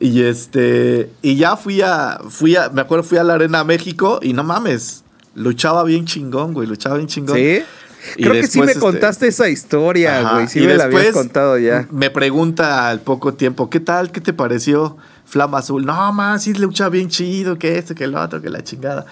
y 0.00 0.22
este, 0.22 1.10
y 1.22 1.36
ya 1.36 1.56
fui 1.56 1.82
a, 1.82 2.20
fui 2.28 2.56
a, 2.56 2.68
me 2.68 2.80
acuerdo, 2.80 3.04
fui 3.04 3.18
a 3.18 3.24
la 3.24 3.34
Arena 3.34 3.64
México 3.64 4.20
y 4.22 4.32
no 4.32 4.44
mames, 4.44 5.02
luchaba 5.34 5.82
bien 5.84 6.04
chingón, 6.04 6.54
güey, 6.54 6.68
luchaba 6.68 6.96
bien 6.96 7.08
chingón. 7.08 7.36
¿Sí? 7.36 7.62
Y 8.16 8.22
Creo 8.22 8.34
que 8.34 8.46
sí 8.46 8.60
me 8.60 8.66
este, 8.66 8.80
contaste 8.80 9.26
esa 9.26 9.48
historia, 9.48 10.20
Ajá, 10.20 10.34
güey. 10.34 10.48
Sí 10.48 10.60
y 10.60 10.66
me 10.66 10.76
la 10.76 10.84
habías 10.84 11.12
contado 11.12 11.58
ya. 11.58 11.86
Me 11.90 12.10
pregunta 12.10 12.88
al 12.88 13.00
poco 13.00 13.34
tiempo, 13.34 13.68
¿qué 13.70 13.80
tal? 13.80 14.12
¿Qué 14.12 14.20
te 14.20 14.32
pareció 14.32 14.96
Flama 15.24 15.58
Azul? 15.58 15.84
No, 15.84 16.12
más, 16.12 16.44
sí 16.44 16.54
lucha 16.54 16.88
bien 16.88 17.08
chido, 17.08 17.58
que 17.58 17.76
esto, 17.76 17.94
que 17.94 18.04
el 18.04 18.14
otro, 18.14 18.40
que 18.40 18.50
la 18.50 18.62
chingada. 18.62 19.04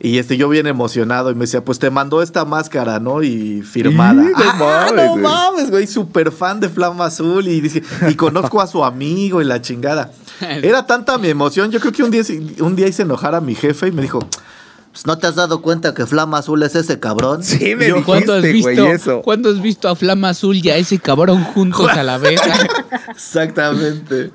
Y 0.00 0.18
este, 0.18 0.36
yo 0.36 0.48
bien 0.48 0.66
emocionado 0.66 1.30
y 1.30 1.34
me 1.34 1.42
decía, 1.42 1.64
pues 1.64 1.78
te 1.78 1.88
mandó 1.88 2.20
esta 2.20 2.44
máscara, 2.44 2.98
¿no? 2.98 3.22
Y 3.22 3.62
firmada. 3.62 4.24
Sí, 4.24 4.32
no 4.36 4.42
ah, 4.50 4.54
mames, 4.58 5.04
no 5.04 5.10
güey. 5.12 5.22
mames, 5.22 5.70
güey, 5.70 5.86
súper 5.86 6.32
fan 6.32 6.58
de 6.58 6.68
Flama 6.68 7.06
Azul 7.06 7.46
y, 7.46 7.60
dice, 7.60 7.82
y 8.08 8.14
conozco 8.14 8.60
a 8.60 8.66
su 8.66 8.84
amigo 8.84 9.40
y 9.40 9.44
la 9.44 9.62
chingada. 9.62 10.10
Era 10.62 10.86
tanta 10.86 11.18
mi 11.18 11.28
emoción, 11.28 11.70
yo 11.70 11.80
creo 11.80 11.92
que 11.92 12.02
un 12.02 12.10
día, 12.10 12.22
un 12.60 12.76
día 12.76 12.86
hice 12.88 13.02
enojar 13.02 13.34
a 13.34 13.40
mi 13.40 13.54
jefe 13.54 13.88
y 13.88 13.92
me 13.92 14.02
dijo, 14.02 14.20
pues 14.92 15.06
no 15.06 15.18
te 15.18 15.26
has 15.26 15.34
dado 15.34 15.60
cuenta 15.60 15.92
que 15.94 16.06
Flama 16.06 16.38
Azul 16.38 16.62
es 16.62 16.74
ese 16.76 17.00
cabrón. 17.00 17.42
Sí, 17.42 17.74
me 17.74 17.88
yo, 17.88 18.04
¿Cuándo 18.04 18.32
has 18.34 18.40
güey, 18.40 18.52
visto, 18.52 18.86
eso. 18.86 19.22
¿Cuándo 19.22 19.50
has 19.50 19.60
visto 19.60 19.88
a 19.88 19.96
Flama 19.96 20.28
Azul 20.30 20.56
y 20.56 20.70
a 20.70 20.76
ese 20.76 20.98
cabrón 20.98 21.42
juntos 21.44 21.90
a 21.90 22.02
la 22.02 22.18
vez? 22.18 22.40
Exactamente. 23.10 24.30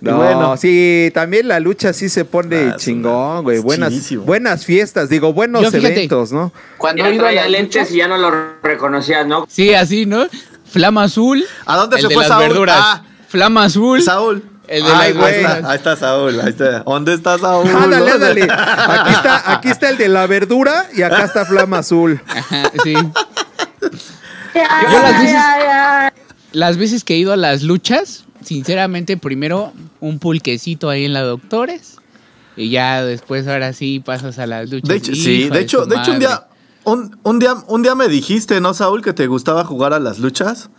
No, 0.00 0.16
bueno, 0.18 0.56
sí, 0.58 1.10
también 1.14 1.48
la 1.48 1.60
lucha 1.60 1.94
sí 1.94 2.10
se 2.10 2.26
pone 2.26 2.72
Ah, 2.72 2.76
chingón, 2.76 3.42
güey. 3.42 3.58
Buenas, 3.60 3.88
chidísimo. 3.90 4.24
buenas 4.24 4.64
fiestas, 4.66 5.08
digo, 5.08 5.32
buenos 5.32 5.62
Yo, 5.62 5.70
fíjate, 5.70 5.94
eventos, 5.94 6.30
¿no? 6.30 6.52
Cuando 6.76 7.02
Ya 7.04 7.10
iba 7.10 7.28
a 7.30 7.48
lentes 7.48 7.90
y 7.90 7.96
ya 7.96 8.08
no 8.08 8.18
lo 8.18 8.30
reconocías, 8.62 9.26
¿no? 9.26 9.46
Sí, 9.48 9.72
así, 9.72 10.04
¿no? 10.04 10.26
Flama 10.66 11.04
Azul. 11.04 11.44
¿A 11.64 11.76
dónde 11.78 11.96
el 11.96 12.02
se 12.02 12.08
de 12.08 12.14
fue 12.14 12.22
las 12.24 12.28
Saúl? 12.28 12.48
verduras. 12.48 12.76
Ah. 12.78 13.02
Flama 13.28 13.64
Azul. 13.64 14.02
Saúl. 14.02 14.42
El 14.66 14.84
de 14.84 14.90
Ay, 14.90 15.12
las 15.12 15.22
güey. 15.22 15.34
Ahí 15.34 15.40
está, 15.40 15.70
ahí 15.70 15.76
está 15.76 15.96
Saúl. 15.96 16.40
Ahí 16.40 16.48
está. 16.50 16.80
¿Dónde 16.80 17.14
está 17.14 17.38
Saúl? 17.38 17.68
Ándale, 17.68 18.10
ándale. 18.10 18.42
Aquí 18.42 19.12
está, 19.12 19.52
aquí 19.52 19.68
está 19.68 19.90
el 19.90 19.98
de 19.98 20.08
la 20.08 20.26
verdura 20.26 20.86
y 20.94 21.02
acá 21.02 21.24
está 21.24 21.44
Flama 21.44 21.78
Azul. 21.78 22.20
Ajá, 22.26 22.70
sí. 22.82 22.94
Yo 22.94 23.02
las 25.02 26.76
veces-. 26.78 26.92
Las 26.92 27.04
que 27.04 27.14
he 27.14 27.18
ido 27.18 27.32
a 27.32 27.36
las 27.36 27.62
luchas, 27.62 28.24
sinceramente, 28.42 29.16
primero 29.16 29.72
un 30.00 30.18
pulquecito 30.18 30.88
ahí 30.88 31.04
en 31.04 31.12
la 31.12 31.22
Doctores. 31.22 31.96
Y 32.56 32.70
ya 32.70 33.04
después, 33.04 33.48
ahora 33.48 33.72
sí, 33.72 34.00
pasas 34.00 34.38
a 34.38 34.46
las 34.46 34.70
luchas. 34.70 34.88
De 34.88 34.96
hecho, 34.96 35.12
Hijo 35.12 35.24
sí. 35.24 35.48
De 35.50 35.60
hecho, 35.60 35.86
de 35.86 35.96
hecho 35.96 36.12
un 36.12 36.18
día, 36.20 36.46
un, 36.84 37.18
un 37.24 37.38
día, 37.40 37.54
un 37.66 37.82
día 37.82 37.94
me 37.96 38.08
dijiste, 38.08 38.60
¿no, 38.60 38.74
Saúl, 38.74 39.02
que 39.02 39.12
te 39.12 39.26
gustaba 39.26 39.64
jugar 39.64 39.92
a 39.92 39.98
las 39.98 40.20
luchas? 40.20 40.70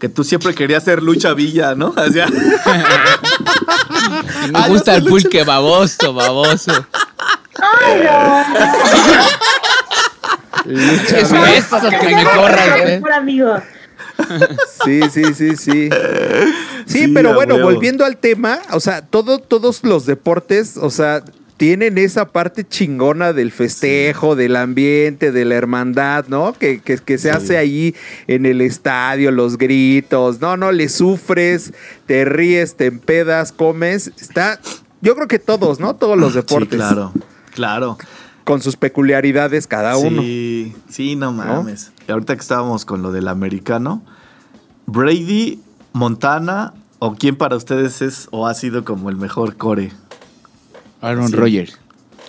Que 0.00 0.08
tú 0.08 0.24
siempre 0.24 0.52
querías 0.54 0.82
ser 0.82 1.00
lucha 1.02 1.32
villa, 1.34 1.74
¿no? 1.76 1.94
O 1.96 2.10
sea, 2.10 2.26
Y 2.26 2.32
me 4.50 4.58
Ah, 4.58 4.66
yo 4.66 4.72
gusta 4.72 4.96
el 4.96 5.04
pulque 5.04 5.44
baboso, 5.44 6.12
baboso. 6.14 6.72
Ay, 7.60 8.02
no. 8.02 8.44
Es 10.66 11.32
esto 11.32 11.78
que 12.00 12.14
me 12.14 12.24
corras, 12.24 12.80
¿eh? 12.80 12.98
Por 13.00 13.12
amigo. 13.12 13.56
Sí, 14.84 15.00
sí, 15.10 15.24
sí, 15.34 15.56
sí. 15.56 15.88
Sí, 15.88 15.90
Sí, 16.86 17.08
pero 17.08 17.32
bueno, 17.34 17.54
huevo. 17.54 17.70
volviendo 17.70 18.04
al 18.04 18.18
tema, 18.18 18.58
o 18.72 18.80
sea, 18.80 19.00
todo, 19.02 19.38
todos 19.38 19.82
los 19.82 20.04
deportes, 20.04 20.76
o 20.76 20.90
sea, 20.90 21.22
tienen 21.60 21.98
esa 21.98 22.24
parte 22.32 22.66
chingona 22.66 23.34
del 23.34 23.52
festejo, 23.52 24.34
del 24.34 24.56
ambiente, 24.56 25.30
de 25.30 25.44
la 25.44 25.56
hermandad, 25.56 26.24
¿no? 26.28 26.54
Que, 26.54 26.80
que, 26.80 26.96
que 26.96 27.18
se 27.18 27.28
Sí. 27.30 27.36
hace 27.36 27.58
ahí 27.58 27.94
en 28.28 28.46
el 28.46 28.62
estadio, 28.62 29.30
los 29.30 29.58
gritos, 29.58 30.40
no, 30.40 30.56
no, 30.56 30.72
le 30.72 30.88
sufres, 30.88 31.74
te 32.06 32.24
ríes, 32.24 32.76
te 32.76 32.86
empedas, 32.86 33.52
comes, 33.52 34.10
está, 34.18 34.58
yo 35.02 35.14
creo 35.14 35.28
que 35.28 35.38
todos, 35.38 35.80
¿no? 35.80 35.96
Todos 35.96 36.16
los 36.16 36.32
deportes. 36.32 36.70
Sí, 36.70 36.76
claro. 36.78 37.12
Claro. 37.54 37.98
con 38.44 38.62
sus 38.62 38.76
peculiaridades 38.76 39.66
cada 39.66 39.98
uno. 39.98 40.22
Sí, 40.22 40.74
sí, 40.88 41.14
no 41.14 41.30
mames. 41.30 41.92
Y 42.08 42.10
ahorita 42.12 42.36
que 42.36 42.40
estábamos 42.40 42.86
con 42.86 43.02
lo 43.02 43.12
del 43.12 43.28
americano, 43.28 44.02
Brady, 44.86 45.60
Montana, 45.92 46.72
o 47.00 47.14
quién 47.16 47.36
para 47.36 47.54
ustedes 47.56 48.00
es 48.00 48.28
o 48.30 48.46
ha 48.46 48.54
sido 48.54 48.82
como 48.82 49.10
el 49.10 49.16
mejor 49.16 49.56
core. 49.58 49.92
Aaron 51.00 51.28
Sí. 51.28 51.36
Rodgers. 51.36 51.78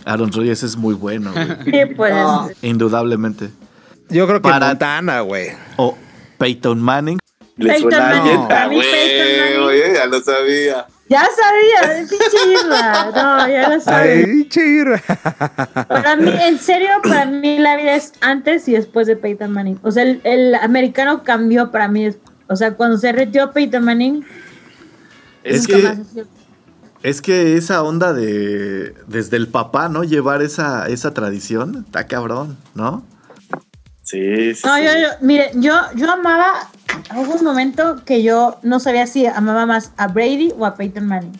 Aaron 0.05 0.31
Rodgers 0.31 0.63
es 0.63 0.75
muy 0.75 0.93
bueno, 0.95 1.31
güey. 1.33 1.47
Sí, 1.87 1.93
pues. 1.95 2.13
Indudablemente. 2.61 3.49
Yo 4.09 4.25
creo 4.27 4.41
que 4.41 4.49
Para- 4.49 4.67
Montana, 4.69 5.21
güey. 5.21 5.49
O 5.77 5.97
Peyton 6.37 6.79
Manning. 6.81 7.17
¿Le 7.57 7.73
Peyton 7.73 7.91
suena? 7.91 8.15
Manning, 8.15 8.47
Ah, 8.49 8.67
mí 8.69 8.75
güey, 8.75 8.91
Peyton 8.91 9.39
Manning. 9.45 9.59
oye, 9.67 9.93
ya 9.93 10.05
lo 10.07 10.21
sabía. 10.21 10.87
Ya 11.09 11.23
sabía, 11.35 12.07
pinche 12.09 12.51
Irra. 12.53 13.11
No, 13.13 13.47
ya 13.47 13.69
lo 13.69 13.79
sabes. 13.81 14.25
Ay, 14.27 14.47
chira. 14.49 15.01
Para 15.87 16.15
mí, 16.15 16.31
en 16.41 16.57
serio, 16.57 16.89
para 17.03 17.25
mí 17.25 17.59
la 17.59 17.75
vida 17.75 17.95
es 17.95 18.13
antes 18.21 18.67
y 18.69 18.73
después 18.73 19.07
de 19.07 19.17
Peyton 19.17 19.51
Manning. 19.51 19.77
O 19.83 19.91
sea, 19.91 20.03
el, 20.03 20.21
el 20.23 20.55
americano 20.55 21.23
cambió 21.23 21.69
para 21.69 21.89
mí. 21.89 22.09
O 22.47 22.55
sea, 22.55 22.73
cuando 22.75 22.97
se 22.97 23.11
retiró 23.11 23.51
Peyton 23.51 23.83
Manning, 23.83 24.25
Es 25.43 25.67
nunca 25.69 25.95
que, 26.13 26.23
es 27.03 27.21
que 27.21 27.57
esa 27.57 27.83
onda 27.83 28.13
de 28.13 28.93
desde 29.07 29.37
el 29.37 29.47
papá, 29.47 29.89
¿no? 29.89 30.03
Llevar 30.03 30.41
esa, 30.41 30.87
esa 30.87 31.13
tradición, 31.13 31.83
está 31.85 32.07
cabrón, 32.07 32.57
¿no? 32.75 33.03
Sí, 34.03 34.53
sí. 34.55 34.61
No, 34.65 34.75
sí. 34.77 34.83
yo, 34.83 34.89
yo, 34.91 35.07
mire, 35.21 35.51
yo, 35.55 35.73
yo 35.95 36.11
amaba, 36.11 36.69
hubo 37.15 37.35
un 37.35 37.43
momento 37.43 38.01
que 38.05 38.23
yo 38.23 38.57
no 38.63 38.79
sabía 38.79 39.07
si 39.07 39.25
amaba 39.25 39.65
más 39.65 39.91
a 39.97 40.07
Brady 40.07 40.53
o 40.57 40.65
a 40.65 40.75
Peyton 40.75 41.05
Manning. 41.07 41.31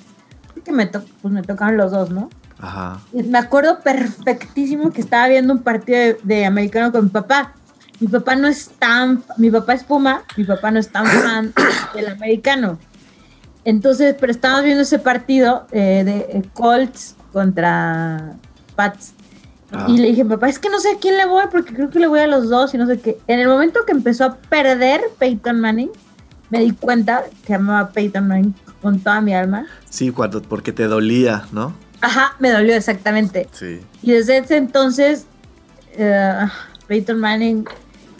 Que 0.64 0.72
me, 0.72 0.86
to- 0.86 1.04
pues 1.22 1.34
me 1.34 1.42
tocaron 1.42 1.76
los 1.78 1.92
dos, 1.92 2.12
¿no? 2.12 2.30
Ajá. 2.60 3.00
Me 3.12 3.40
acuerdo 3.40 3.80
perfectísimo 3.82 4.92
que 4.92 5.02
estaba 5.02 5.28
viendo 5.28 5.52
un 5.54 5.64
partido 5.64 5.98
de, 5.98 6.18
de 6.24 6.46
americano 6.46 6.92
con 6.92 7.06
mi 7.06 7.10
papá. 7.10 7.54
Mi 8.00 8.08
papá 8.08 8.36
no 8.36 8.48
es 8.48 8.70
tan, 8.80 9.24
mi 9.38 9.50
papá 9.52 9.74
es 9.74 9.84
Puma, 9.84 10.22
mi 10.38 10.44
papá 10.44 10.72
no 10.72 10.80
es 10.80 10.90
tan 10.90 11.06
fan 11.08 11.54
del 11.96 12.08
americano. 12.10 12.80
Entonces, 13.66 14.16
pero 14.20 14.32
estábamos 14.32 14.64
viendo 14.66 14.82
ese 14.84 15.00
partido 15.00 15.68
eh, 15.72 16.04
de 16.04 16.50
Colts 16.54 17.16
contra 17.32 18.34
Pats. 18.76 19.14
Ah. 19.72 19.86
Y 19.88 19.98
le 19.98 20.08
dije, 20.10 20.26
papá, 20.26 20.50
es 20.50 20.60
que 20.60 20.70
no 20.70 20.80
sé 20.80 20.90
a 20.96 20.98
quién 21.00 21.16
le 21.18 21.26
voy 21.26 21.46
porque 21.52 21.74
creo 21.74 21.90
que 21.90 22.00
le 22.00 22.08
voy 22.08 22.20
a 22.20 22.28
los 22.28 22.50
dos 22.50 22.74
y 22.74 22.78
no 22.78 22.88
sé 22.88 23.00
qué. 23.00 23.18
En 23.28 23.40
el 23.40 23.48
momento 23.48 23.82
que 23.86 23.92
empezó 23.94 24.26
a 24.26 24.36
perder 24.36 25.02
Peyton 25.20 25.60
Manning, 25.60 25.92
me 26.50 26.60
di 26.60 26.72
cuenta 26.72 27.24
que 27.46 27.54
amaba 27.54 27.92
Peyton 27.92 28.28
Manning 28.28 28.54
con 28.82 29.00
toda 29.00 29.22
mi 29.22 29.34
alma. 29.34 29.68
Sí, 29.90 30.12
cuando, 30.12 30.42
porque 30.42 30.74
te 30.74 30.88
dolía, 30.88 31.46
¿no? 31.52 31.74
Ajá, 32.02 32.36
me 32.40 32.50
dolió 32.50 32.76
exactamente. 32.76 33.48
Sí. 33.54 33.80
Y 34.02 34.12
desde 34.12 34.40
ese 34.40 34.58
entonces, 34.58 35.26
eh, 35.94 36.48
Peyton 36.88 37.20
Manning, 37.20 37.66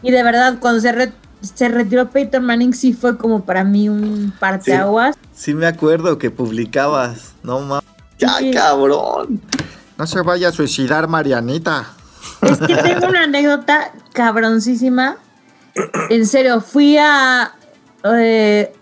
y 0.04 0.12
de 0.12 0.24
verdad, 0.24 0.58
cuando 0.60 0.80
se, 0.80 0.92
re- 0.92 1.12
se 1.42 1.70
retiró 1.70 2.10
Peyton 2.10 2.46
Manning, 2.46 2.74
sí 2.74 2.94
fue 2.94 3.18
como 3.18 3.44
para 3.44 3.64
mí 3.64 3.90
un 3.90 4.34
parteaguas. 4.40 5.16
Sí 5.34 5.54
me 5.54 5.66
acuerdo 5.68 6.18
que 6.18 6.30
publicabas, 6.32 7.34
no 7.44 7.60
mames. 7.62 7.86
Ya, 8.20 8.38
Sí. 8.38 8.52
cabrón. 8.52 9.42
No 9.98 10.08
se 10.08 10.22
vaya 10.22 10.50
a 10.50 10.52
suicidar, 10.52 11.08
Marianita. 11.08 11.88
Es 12.42 12.58
que 12.60 12.76
tengo 12.76 13.08
una 13.08 13.24
anécdota 13.24 13.92
cabroncísima. 14.14 15.18
En 16.10 16.26
serio, 16.26 16.62
fui 16.62 16.98
a. 16.98 17.52
eh, 18.04 18.74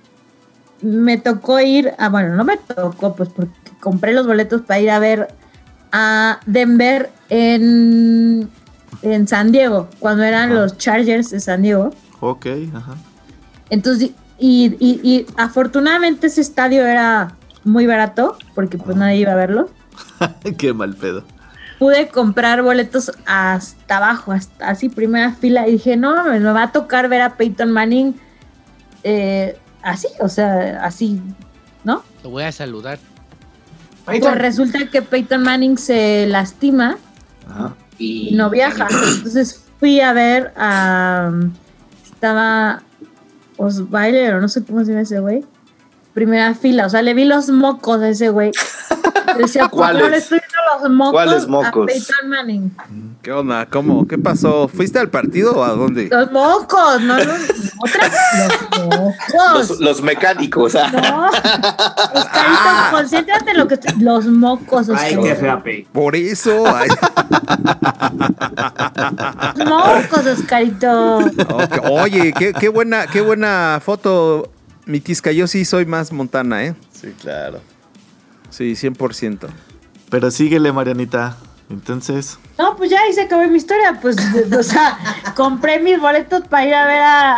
me 0.82 1.18
tocó 1.18 1.60
ir 1.60 1.94
a. 1.98 2.10
Bueno, 2.10 2.36
no 2.36 2.44
me 2.44 2.58
tocó, 2.58 3.16
pues 3.16 3.30
porque 3.30 3.52
compré 3.80 4.14
los 4.14 4.26
boletos 4.28 4.62
para 4.62 4.80
ir 4.80 4.90
a 4.92 5.00
ver 5.00 5.28
a 5.92 6.40
Denver 6.46 7.10
en, 7.30 8.50
en 9.02 9.28
San 9.28 9.52
Diego, 9.52 9.88
cuando 10.00 10.24
eran 10.24 10.54
los 10.56 10.78
Chargers 10.78 11.30
de 11.32 11.40
San 11.40 11.62
Diego. 11.62 11.92
Ok, 12.20 12.46
ajá. 12.74 12.96
Entonces, 13.70 14.12
y, 14.38 14.76
y- 14.80 15.00
y 15.04 15.26
afortunadamente 15.38 16.28
ese 16.28 16.42
estadio 16.42 16.86
era 16.86 17.36
muy 17.64 17.86
barato, 17.86 18.38
porque 18.56 18.78
pues 18.78 18.96
nadie 18.98 19.18
iba 19.18 19.34
a 19.34 19.36
verlo. 19.36 19.70
Qué 20.58 20.74
mal 20.74 20.96
pedo. 20.96 21.24
Pude 21.78 22.10
comprar 22.10 22.62
boletos 22.62 23.12
hasta 23.26 23.98
abajo, 23.98 24.32
hasta 24.34 24.70
así 24.70 24.90
primera 24.90 25.34
fila, 25.34 25.68
y 25.68 25.74
dije, 25.74 25.96
no, 25.96 26.26
me 26.26 26.40
va 26.40 26.64
a 26.64 26.72
tocar 26.72 27.08
ver 27.08 27.22
a 27.22 27.36
Peyton 27.36 27.72
Manning 27.72 28.16
eh, 29.04 29.58
así, 29.82 30.08
o 30.20 30.28
sea, 30.28 30.84
así, 30.84 31.22
¿no? 31.86 32.04
Lo 32.24 32.32
voy 32.32 32.44
a 32.44 32.52
saludar. 32.52 33.00
Pues 34.06 34.24
resulta 34.36 34.88
que 34.90 35.02
Peyton 35.02 35.44
Manning 35.44 35.78
se 35.78 36.26
lastima 36.28 36.98
y 37.98 38.32
no 38.36 38.50
viaja. 38.50 38.88
Entonces 39.16 39.64
fui 39.80 40.02
a 40.02 40.12
ver 40.14 40.52
a. 40.58 41.32
Estaba 42.20 42.82
Osweiler, 43.56 44.34
o 44.34 44.42
no 44.42 44.50
sé 44.50 44.62
cómo 44.66 44.84
se 44.84 44.92
llama 44.92 45.04
ese 45.04 45.22
güey. 45.22 45.46
Primera 46.14 46.54
fila, 46.54 46.86
o 46.86 46.90
sea, 46.90 47.02
le 47.02 47.14
vi 47.14 47.24
los 47.24 47.48
mocos 47.48 48.02
a 48.02 48.10
ese 48.10 48.28
güey. 48.28 48.52
Decía, 49.38 49.70
¿por 49.70 49.88
qué 49.94 50.00
no 50.00 50.10
los 50.82 50.92
mocos, 50.92 51.12
¿Cuáles 51.14 51.44
a 51.44 51.48
mocos? 51.48 51.86
Peyton 51.88 52.30
Manning? 52.30 52.72
¿Qué 53.22 53.32
onda? 53.32 53.66
¿Cómo? 53.66 54.08
¿Qué 54.08 54.18
pasó? 54.18 54.68
¿Fuiste 54.68 54.98
al 55.00 55.10
partido 55.10 55.54
o 55.58 55.64
a 55.64 55.70
dónde? 55.70 56.08
Los 56.10 56.32
mocos, 56.32 57.02
no, 57.02 57.18
no, 57.18 57.34
otra, 57.80 58.12
los 58.38 58.86
mocos. 58.86 59.70
Los, 59.70 59.80
los 59.80 60.02
mecánicos. 60.02 60.76
ah. 60.76 60.90
No, 60.92 61.28
Oscarito, 62.20 62.92
concéntrate 62.92 63.52
en 63.52 63.58
lo 63.58 63.68
que 63.68 63.74
estoy- 63.76 64.00
Los 64.02 64.26
mocos, 64.26 64.90
Ay, 64.90 65.16
qué 65.16 65.34
Oscarito. 65.34 65.62
fea. 65.64 65.86
Por 65.92 66.16
eso. 66.16 66.64
ay. 66.68 66.90
Los 69.56 69.68
mocos, 69.68 70.26
Oscarito. 70.26 71.20
Oye, 71.92 72.34
qué, 72.38 72.54
qué 72.54 72.70
buena, 72.70 73.08
qué 73.08 73.22
buena 73.22 73.80
foto, 73.84 74.50
mi 74.86 75.00
Tisca. 75.00 75.32
Yo 75.32 75.48
sí 75.48 75.66
soy 75.66 75.86
más 75.86 76.12
Montana, 76.12 76.64
¿eh? 76.66 76.76
Sí, 76.92 77.14
claro. 77.22 77.60
Sí, 78.50 78.74
100%. 78.74 79.48
Pero 80.10 80.32
síguele, 80.32 80.72
Marianita. 80.72 81.38
Entonces, 81.70 82.40
No, 82.58 82.76
pues 82.76 82.90
ya 82.90 83.00
ahí 83.02 83.14
se 83.14 83.22
acabó 83.22 83.48
mi 83.48 83.58
historia. 83.58 84.00
Pues, 84.02 84.18
o 84.58 84.64
sea, 84.64 84.98
compré 85.36 85.80
mis 85.80 86.00
boletos 86.00 86.42
para 86.48 86.66
ir 86.66 86.74
a 86.74 86.86
ver 86.88 87.00
a, 87.00 87.32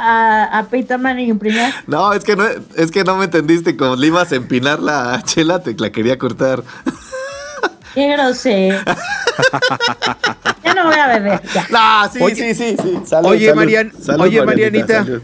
a, 0.45 0.59
a 0.59 0.63
Peyton 0.69 1.01
Manning 1.01 1.31
en 1.31 1.39
primera. 1.39 1.73
no, 1.85 2.13
es 2.13 2.23
que 2.23 2.37
no, 2.37 2.45
es 2.77 2.91
que 2.91 3.03
no 3.03 3.17
me 3.17 3.25
entendiste. 3.25 3.75
Como 3.75 3.97
le 3.97 4.07
ibas 4.07 4.31
a 4.31 4.35
empinar 4.35 4.79
la 4.79 5.21
chela, 5.25 5.61
te 5.61 5.73
la 5.77 5.89
quería 5.91 6.17
cortar. 6.17 6.63
Qué 7.93 8.07
grosero. 8.13 8.77
ya 10.63 10.73
no 10.73 10.85
voy 10.85 10.95
a 10.95 11.07
beber, 11.07 11.41
ya. 11.53 11.67
No, 11.69 12.09
sí, 12.11 12.19
Oye- 12.21 12.53
sí, 12.55 12.55
sí, 12.55 12.77
sí. 12.81 12.99
Salud, 13.05 13.31
oye, 13.31 13.47
salud. 13.47 13.55
Marian, 13.59 13.91
Salud, 14.01 14.21
oye, 14.25 14.45
Marianita, 14.45 15.01
Marianita. 15.01 15.05
salud. 15.05 15.21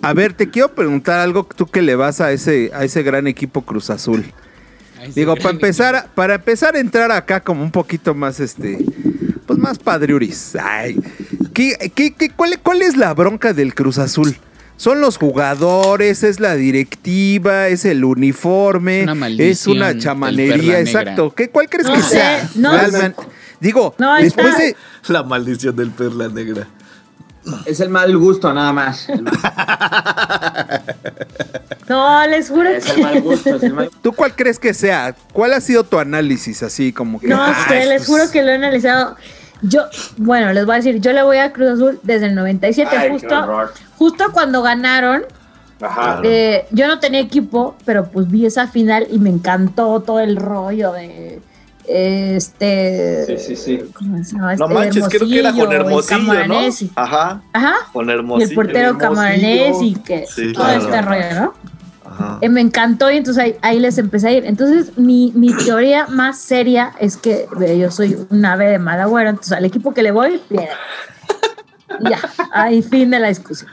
A 0.00 0.12
ver, 0.12 0.32
te 0.34 0.48
quiero 0.48 0.68
preguntar 0.76 1.18
algo 1.18 1.48
tú 1.56 1.66
que 1.66 1.82
le 1.82 1.96
vas 1.96 2.20
a 2.20 2.30
ese, 2.30 2.70
a 2.72 2.84
ese 2.84 3.02
gran 3.02 3.26
equipo 3.26 3.62
Cruz 3.62 3.90
Azul. 3.90 4.32
Digo, 5.14 5.34
para 5.36 5.50
empezar, 5.50 6.08
para 6.14 6.34
empezar 6.36 6.76
a 6.76 6.80
entrar 6.80 7.10
acá 7.12 7.40
como 7.40 7.62
un 7.62 7.70
poquito 7.70 8.14
más, 8.14 8.40
este, 8.40 8.78
pues 9.46 9.58
más 9.58 9.78
padriuris. 9.78 10.56
Ay, 10.60 10.96
¿qué, 11.52 11.90
qué, 11.94 12.14
qué- 12.14 12.30
cuál, 12.30 12.58
cuál 12.62 12.82
es 12.82 12.96
la 12.96 13.12
bronca 13.14 13.52
del 13.52 13.74
Cruz 13.74 13.98
Azul? 13.98 14.36
¿Son 14.76 15.00
los 15.00 15.18
jugadores? 15.18 16.24
¿Es 16.24 16.40
la 16.40 16.56
directiva? 16.56 17.68
¿Es 17.68 17.84
el 17.84 18.04
uniforme? 18.04 19.04
Una 19.04 19.28
¿Es 19.28 19.66
una 19.68 19.96
chamanería? 19.96 20.80
Exacto. 20.80 21.32
¿Qué, 21.34 21.48
¿Cuál 21.48 21.68
crees 21.68 21.86
No 21.86 21.94
que 21.94 22.02
sé, 22.02 22.08
sea? 22.08 22.50
no 22.56 22.72
realmente? 22.72 23.22
Digo, 23.60 23.94
No, 23.98 24.14
después 24.16 24.46
está- 24.48 24.58
de... 24.58 24.76
La 25.08 25.22
maldición 25.22 25.76
del 25.76 25.90
perla 25.90 26.28
negra. 26.28 26.66
Es 27.66 27.78
el 27.80 27.90
mal 27.90 28.16
gusto, 28.16 28.52
nada 28.52 28.72
más. 28.72 29.06
No, 31.88 32.26
les 32.26 32.48
juro 32.48 32.68
Es 32.70 32.86
el 32.88 32.94
que. 32.96 33.02
mal 33.02 33.20
gusto, 33.22 33.56
es 33.56 33.62
el 33.62 33.72
mal 33.74 33.90
¿Tú 34.02 34.12
cuál 34.12 34.34
crees 34.34 34.58
que 34.58 34.72
sea? 34.74 35.14
¿Cuál 35.32 35.52
ha 35.52 35.60
sido 35.60 35.84
tu 35.84 35.98
análisis 35.98 36.62
así 36.62 36.92
como 36.92 37.20
que... 37.20 37.28
No 37.28 37.42
ay, 37.42 37.54
sé, 37.68 37.86
les 37.86 38.06
juro 38.06 38.30
que 38.30 38.42
lo 38.42 38.50
he 38.50 38.54
analizado. 38.54 39.16
Yo, 39.62 39.82
bueno, 40.16 40.52
les 40.52 40.64
voy 40.66 40.74
a 40.74 40.76
decir, 40.76 41.00
yo 41.00 41.12
le 41.12 41.22
voy 41.22 41.38
a 41.38 41.52
Cruz 41.52 41.70
Azul 41.70 42.00
desde 42.02 42.26
el 42.26 42.34
97, 42.34 42.96
Ay, 42.96 43.10
justo, 43.10 43.68
justo 43.96 44.24
cuando 44.32 44.62
ganaron. 44.62 45.24
Ajá. 45.80 46.20
eh, 46.22 46.66
yo 46.70 46.86
no 46.86 46.98
tenía 47.00 47.20
equipo, 47.20 47.74
pero 47.84 48.06
pues 48.10 48.28
vi 48.30 48.46
esa 48.46 48.66
final 48.68 49.06
y 49.10 49.18
me 49.18 49.28
encantó 49.30 50.00
todo 50.00 50.20
el 50.20 50.36
rollo 50.36 50.92
de 50.92 51.40
este. 51.86 53.24
Sí, 53.26 53.38
sí, 53.38 53.56
sí. 53.56 53.80
¿Cómo 53.94 54.22
se 54.24 54.32
llama? 54.32 54.54
No 54.56 54.64
Este, 54.66 54.74
manches, 54.74 55.08
creo 55.08 55.28
que 55.28 55.38
era 55.38 55.52
con 55.52 55.72
Hermosillo, 55.72 56.18
¿no? 56.18 56.26
Camoranesi. 56.32 56.90
Ajá, 56.94 57.42
Ajá. 57.52 57.74
con 57.92 58.08
Y 58.08 58.12
Hermosillo. 58.12 58.48
el 58.50 58.54
portero. 58.54 58.98
Camaranesi 58.98 59.86
y 59.88 59.94
que 59.94 60.26
Sí, 60.26 60.52
todo 60.52 60.64
claro. 60.64 60.80
este 60.84 61.02
rollo, 61.02 61.34
¿no? 61.40 61.54
Ajá. 62.14 62.38
Eh, 62.40 62.48
me 62.48 62.60
encantó 62.60 63.10
y 63.10 63.16
entonces 63.16 63.42
ahí, 63.42 63.56
ahí 63.62 63.78
les 63.80 63.98
empecé 63.98 64.28
a 64.28 64.32
ir. 64.32 64.44
Entonces, 64.46 64.96
mi, 64.96 65.32
mi 65.34 65.52
teoría 65.56 66.06
más 66.06 66.38
seria 66.38 66.92
es 67.00 67.16
que 67.16 67.46
eh, 67.60 67.78
yo 67.78 67.90
soy 67.90 68.16
un 68.30 68.44
ave 68.44 68.66
de 68.70 68.78
mal 68.78 69.00
agüero, 69.00 69.30
entonces 69.30 69.52
al 69.52 69.64
equipo 69.64 69.92
que 69.92 70.02
le 70.02 70.10
voy, 70.12 70.40
pierde. 70.48 70.68
Y 72.00 72.08
Ya, 72.10 72.18
ahí 72.52 72.82
fin 72.82 73.10
de 73.10 73.20
la 73.20 73.28
discusión. 73.28 73.70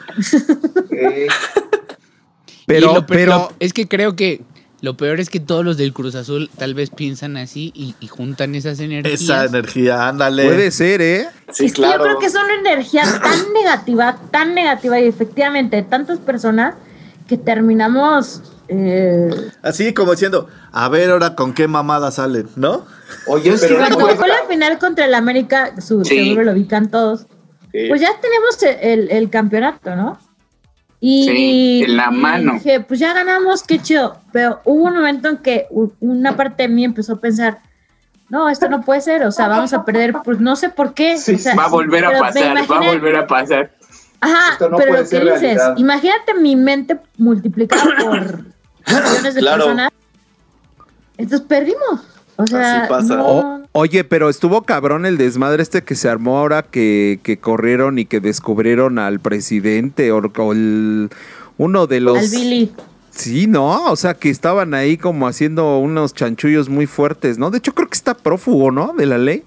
Pero, 2.66 2.94
lo 2.94 3.06
pero... 3.06 3.32
lo- 3.32 3.54
es 3.60 3.74
que 3.74 3.88
creo 3.88 4.16
que 4.16 4.42
Lo 4.82 4.98
peor 4.98 5.20
es 5.20 5.30
que 5.30 5.40
todos 5.40 5.64
los 5.64 5.78
del 5.78 5.94
Cruz 5.94 6.16
Azul 6.16 6.50
tal 6.58 6.74
vez 6.74 6.90
piensan 6.90 7.38
así 7.38 7.72
y, 7.76 7.94
y 8.00 8.08
juntan 8.08 8.56
esas 8.56 8.80
energías. 8.80 9.22
Esa 9.22 9.46
energía, 9.46 10.08
ándale. 10.08 10.46
Puede 10.46 10.72
ser, 10.72 11.02
¿eh? 11.02 11.28
Sí, 11.52 11.66
es 11.66 11.74
que 11.74 11.82
claro. 11.82 11.98
yo 12.00 12.04
creo 12.04 12.20
que 12.20 12.26
es 12.26 12.34
una 12.36 12.56
energía 12.56 13.04
tan 13.22 13.54
negativa, 13.54 14.18
tan 14.32 14.56
negativa 14.56 15.00
y 15.00 15.08
efectivamente 15.08 15.76
de 15.78 15.84
tantas 15.84 16.18
personas 16.20 16.74
que 17.32 17.38
terminamos... 17.38 18.42
eh, 18.68 19.30
Así 19.62 19.94
como 19.94 20.12
diciendo, 20.12 20.50
a 20.74 20.90
ver 20.90 21.12
ahora 21.12 21.34
con 21.34 21.54
qué 21.54 21.66
mamada 21.70 22.12
salen, 22.12 22.50
¿no? 22.58 22.86
Oye, 23.26 23.54
Pero 23.58 23.80
no 23.80 23.96
cuando 23.96 24.28
la 24.28 24.44
final 24.50 24.78
contra 24.80 25.06
el 25.06 25.14
América, 25.14 25.72
su, 25.80 26.04
Sí. 26.04 26.18
seguro 26.26 26.44
lo 26.44 26.52
ubican 26.52 26.92
todos, 26.92 27.22
Sí. 27.72 27.86
pues 27.88 28.02
ya 28.02 28.10
tenemos 28.20 28.62
el, 28.82 29.10
el 29.12 29.30
campeonato, 29.30 29.96
¿no? 29.96 30.20
Y, 31.00 31.24
Sí, 31.30 31.84
en 31.86 31.96
la 31.96 32.10
y 32.12 32.16
mano. 32.18 32.54
dije, 32.56 32.82
pues 32.82 33.00
ya 33.00 33.14
ganamos, 33.14 33.64
qué 33.64 33.80
chido. 33.80 34.18
Pero 34.34 34.60
hubo 34.66 34.84
un 34.84 34.96
momento 34.96 35.30
en 35.30 35.38
que 35.38 35.68
una 36.02 36.36
parte 36.36 36.64
de 36.64 36.68
mí 36.70 36.84
empezó 36.84 37.14
a 37.14 37.22
pensar, 37.22 37.60
no, 38.28 38.50
esto 38.50 38.68
no 38.68 38.82
puede 38.82 39.00
ser, 39.00 39.24
o 39.24 39.32
sea, 39.32 39.48
vamos 39.48 39.72
a 39.72 39.86
perder, 39.86 40.14
pues 40.24 40.42
no 40.42 40.58
sé 40.58 40.68
por 40.70 40.94
qué. 40.94 41.18
Sí, 41.18 41.36
o 41.36 41.38
sea, 41.38 41.56
Va 41.56 41.64
a 41.66 41.70
volver 41.70 42.04
a 42.04 42.20
pasar, 42.20 42.58
va 42.70 42.78
a 42.78 42.92
volver 42.92 43.16
a 43.16 43.26
pasar. 43.26 43.72
Ajá, 44.22 44.54
Esto 44.54 44.70
no 44.70 44.78
pero 44.78 44.90
puede 44.92 45.04
lo 45.04 45.10
que 45.10 45.16
ser 45.16 45.24
dices, 45.26 45.42
realidad. 45.42 45.76
imagínate 45.78 46.34
mi 46.36 46.56
mente 46.56 46.98
multiplicada 47.18 47.84
por 48.00 48.22
millones 48.88 49.34
de 49.36 49.40
Claro. 49.42 49.64
personas. 49.66 49.92
Entonces 51.18 51.48
perdimos. 51.48 52.02
O 52.38 52.48
sea, 52.48 52.82
Así 52.84 52.90
pasa. 52.90 53.16
no- 53.18 53.26
O- 53.28 53.62
oye, 53.74 54.04
pero 54.04 54.30
estuvo 54.30 54.64
cabrón 54.64 55.06
el 55.06 55.18
desmadre 55.18 55.62
este 55.62 55.84
que 55.84 55.96
se 55.96 56.10
armó 56.10 56.40
ahora 56.40 56.64
que, 56.64 57.20
que 57.24 57.38
corrieron 57.38 58.00
y 58.00 58.06
que 58.06 58.20
descubrieron 58.20 58.98
al 59.00 59.20
presidente 59.20 60.12
o, 60.12 60.20
o 60.20 60.52
el- 60.54 61.10
uno 61.58 61.86
de 61.88 62.00
los... 62.00 62.18
al 62.18 62.28
Billy. 62.30 62.72
Sí, 63.12 63.46
no, 63.46 63.86
o 63.92 63.96
sea 63.98 64.14
que 64.14 64.30
estaban 64.30 64.74
ahí 64.74 64.98
como 64.98 65.28
haciendo 65.28 65.78
unos 65.80 66.14
chanchullos 66.14 66.70
muy 66.70 66.88
fuertes, 66.88 67.38
¿no? 67.38 67.52
De 67.52 67.58
hecho 67.58 67.74
creo 67.74 67.90
que 67.90 67.98
está 67.98 68.14
prófugo, 68.16 68.72
¿no? 68.72 68.94
De 68.98 69.06
la 69.06 69.18
ley. 69.18 69.44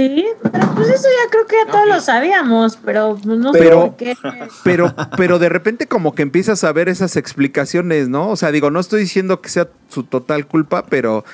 Sí, 0.00 0.24
pero 0.50 0.74
pues 0.74 0.88
eso 0.88 1.08
ya 1.08 1.30
creo 1.30 1.46
que 1.46 1.56
ya 1.66 1.70
todos 1.70 1.86
lo 1.86 2.00
sabíamos, 2.00 2.78
pero 2.82 3.18
pues, 3.22 3.38
no 3.38 3.52
sé 3.52 3.58
por 3.70 3.96
qué. 3.96 4.16
Pero, 4.64 4.94
pero 5.16 5.38
de 5.38 5.48
repente 5.50 5.86
como 5.86 6.14
que 6.14 6.22
empiezas 6.22 6.64
a 6.64 6.72
ver 6.72 6.88
esas 6.88 7.16
explicaciones, 7.16 8.08
¿no? 8.08 8.28
O 8.30 8.36
sea, 8.36 8.50
digo, 8.50 8.70
no 8.70 8.80
estoy 8.80 9.00
diciendo 9.00 9.40
que 9.42 9.48
sea 9.50 9.68
su 9.88 10.04
total 10.04 10.46
culpa, 10.46 10.84
pero, 10.86 11.24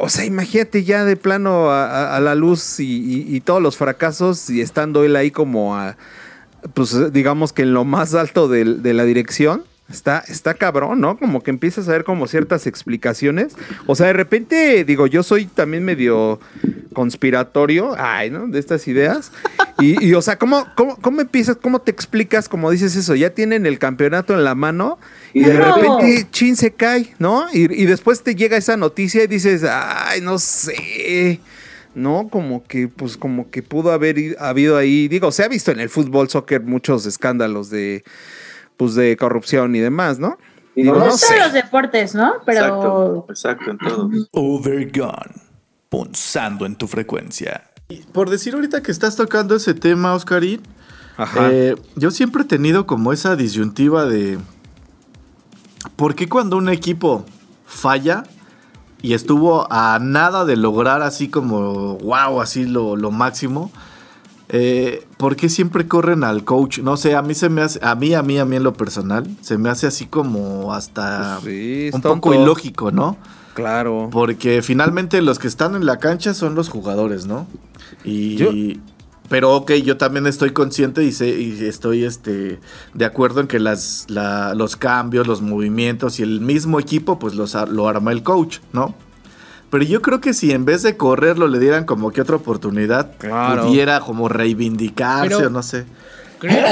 o 0.00 0.08
sea, 0.08 0.24
imagínate 0.24 0.82
ya 0.84 1.04
de 1.04 1.16
plano 1.16 1.70
a, 1.70 1.86
a- 1.86 2.16
a 2.16 2.20
la 2.20 2.34
luz 2.34 2.80
y, 2.80 2.84
y- 2.86 3.36
y 3.36 3.40
todos 3.40 3.62
los 3.62 3.76
fracasos 3.76 4.50
y 4.50 4.60
estando 4.60 5.04
él 5.04 5.14
ahí 5.16 5.30
como 5.30 5.76
a, 5.76 5.96
pues 6.74 7.12
digamos 7.12 7.52
que 7.52 7.62
en 7.62 7.74
lo 7.74 7.84
más 7.84 8.14
alto 8.14 8.48
de, 8.48 8.64
la 8.64 9.04
dirección. 9.04 9.64
Está, 9.92 10.24
está 10.26 10.54
cabrón, 10.54 11.00
¿no? 11.00 11.16
Como 11.18 11.42
que 11.42 11.50
empiezas 11.50 11.88
a 11.88 11.92
ver 11.92 12.04
como 12.04 12.26
ciertas 12.26 12.66
explicaciones. 12.66 13.54
O 13.86 13.94
sea, 13.94 14.06
de 14.08 14.14
repente, 14.14 14.84
digo, 14.84 15.06
yo 15.06 15.22
soy 15.22 15.46
también 15.46 15.84
medio 15.84 16.40
conspiratorio, 16.92 17.94
ay, 17.98 18.30
¿no? 18.30 18.46
De 18.46 18.58
estas 18.58 18.86
ideas. 18.88 19.32
Y, 19.78 20.04
y, 20.04 20.14
o 20.14 20.22
sea, 20.22 20.38
¿cómo, 20.38 20.66
cómo, 20.76 20.96
¿cómo 20.96 21.20
empiezas, 21.20 21.56
cómo 21.56 21.80
te 21.80 21.90
explicas, 21.90 22.48
como 22.48 22.70
dices 22.70 22.94
eso? 22.96 23.14
Ya 23.14 23.30
tienen 23.30 23.66
el 23.66 23.78
campeonato 23.78 24.34
en 24.34 24.44
la 24.44 24.54
mano 24.54 24.98
y 25.32 25.42
de 25.44 25.54
No. 25.54 25.64
repente, 25.74 26.26
chin, 26.30 26.56
se 26.56 26.72
cae, 26.72 27.14
¿no? 27.18 27.46
Y, 27.52 27.62
y 27.82 27.86
después 27.86 28.22
te 28.22 28.34
llega 28.34 28.56
esa 28.56 28.76
noticia 28.76 29.24
y 29.24 29.26
dices, 29.26 29.64
ay, 29.68 30.20
no 30.20 30.38
sé. 30.38 31.40
¿no? 31.94 32.28
Como 32.30 32.64
que, 32.64 32.88
pues, 32.88 33.18
como 33.18 33.50
que 33.50 33.62
pudo 33.62 33.92
haber 33.92 34.16
habido 34.38 34.78
ahí, 34.78 35.08
digo, 35.08 35.30
se 35.30 35.44
ha 35.44 35.48
visto 35.48 35.70
en 35.72 35.78
el 35.80 35.90
fútbol, 35.90 36.30
soccer, 36.30 36.62
muchos 36.62 37.04
escándalos 37.04 37.68
de, 37.68 38.02
pues, 38.84 38.94
de 38.96 39.16
corrupción 39.16 39.74
y 39.74 39.80
demás, 39.80 40.18
¿no? 40.18 40.38
Y 40.74 40.82
Digo, 40.82 40.94
no 40.94 41.00
No 41.00 41.06
todos 41.06 41.20
sé. 41.20 41.38
los 41.38 41.52
deportes, 41.52 42.14
¿no? 42.14 42.34
Pero 42.46 43.26
exacto, 43.28 43.70
en 43.70 43.78
todo. 43.78 44.10
Overgone. 44.32 45.34
Punzando 45.88 46.64
en 46.66 46.76
tu 46.76 46.86
frecuencia. 46.88 47.64
Por 48.12 48.30
decir 48.30 48.54
ahorita 48.54 48.82
que 48.82 48.90
estás 48.90 49.16
tocando 49.16 49.54
ese 49.54 49.74
tema, 49.74 50.14
Oscarín, 50.14 50.62
Ajá. 51.18 51.50
eh, 51.52 51.74
yo 51.96 52.10
siempre 52.10 52.42
he 52.42 52.46
tenido 52.46 52.86
como 52.86 53.12
esa 53.12 53.36
disyuntiva 53.36 54.06
de 54.06 54.38
¿por 55.96 56.14
qué 56.14 56.28
cuando 56.28 56.56
un 56.56 56.68
equipo 56.70 57.24
falla 57.66 58.22
y 59.02 59.12
estuvo 59.14 59.66
a 59.70 59.98
nada 60.00 60.44
de 60.46 60.56
lograr 60.56 61.02
así 61.02 61.28
como 61.28 61.98
wow, 61.98 62.40
así 62.40 62.64
lo, 62.64 62.96
lo 62.96 63.10
máximo? 63.10 63.70
Eh, 64.52 65.04
¿Por 65.16 65.34
qué 65.36 65.48
siempre 65.48 65.88
corren 65.88 66.22
al 66.24 66.44
coach? 66.44 66.78
No 66.80 66.96
sé, 66.96 67.16
a 67.16 67.22
mí 67.22 67.34
se 67.34 67.48
me 67.48 67.62
hace, 67.62 67.80
a 67.82 67.94
mí, 67.94 68.14
a 68.14 68.22
mí, 68.22 68.38
a 68.38 68.44
mí 68.44 68.56
en 68.56 68.62
lo 68.62 68.74
personal, 68.74 69.26
se 69.40 69.56
me 69.58 69.68
hace 69.70 69.86
así 69.86 70.06
como 70.06 70.72
hasta 70.74 71.38
Pues 71.42 71.52
sí, 71.54 71.90
un 71.92 72.02
tonto. 72.02 72.14
poco 72.30 72.34
ilógico, 72.34 72.90
¿no? 72.92 73.16
Claro. 73.54 74.08
Porque 74.12 74.62
finalmente 74.62 75.20
los 75.22 75.38
que 75.38 75.48
están 75.48 75.74
en 75.74 75.84
la 75.86 75.98
cancha 75.98 76.32
son 76.34 76.54
los 76.54 76.68
jugadores, 76.68 77.26
¿no? 77.26 77.46
Y. 78.04 78.36
Yo- 78.36 78.50
Pero 79.28 79.54
ok, 79.56 79.72
yo 79.74 79.96
también 79.96 80.26
estoy 80.26 80.50
consciente 80.50 81.02
y, 81.04 81.12
sé, 81.12 81.28
y 81.40 81.64
estoy 81.64 82.04
este, 82.04 82.60
de 82.92 83.04
acuerdo 83.06 83.40
en 83.40 83.46
que 83.46 83.58
las, 83.60 84.04
la- 84.08 84.52
los 84.54 84.76
cambios, 84.76 85.26
los 85.26 85.40
movimientos 85.40 86.20
y 86.20 86.22
el 86.22 86.40
mismo 86.42 86.78
equipo, 86.78 87.18
pues 87.18 87.34
los, 87.34 87.54
lo 87.70 87.88
arma 87.88 88.12
el 88.12 88.22
coach, 88.22 88.58
¿no? 88.74 88.94
Pero 89.72 89.84
yo 89.84 90.02
creo 90.02 90.20
que 90.20 90.34
si 90.34 90.52
en 90.52 90.64
vez 90.66 90.82
de 90.82 90.96
correrlo 90.98 91.48
le 91.48 91.58
dieran 91.58 91.86
como 91.86 92.10
que 92.12 92.20
otra 92.20 92.36
oportunidad, 92.36 93.16
Claro. 93.18 93.66
pudiera 93.66 94.00
como 94.00 94.28
reivindicarse 94.28 95.34
Pero- 95.34 95.46
o 95.48 95.50
no 95.50 95.62
sé. 95.62 95.86
Creo, 96.38 96.66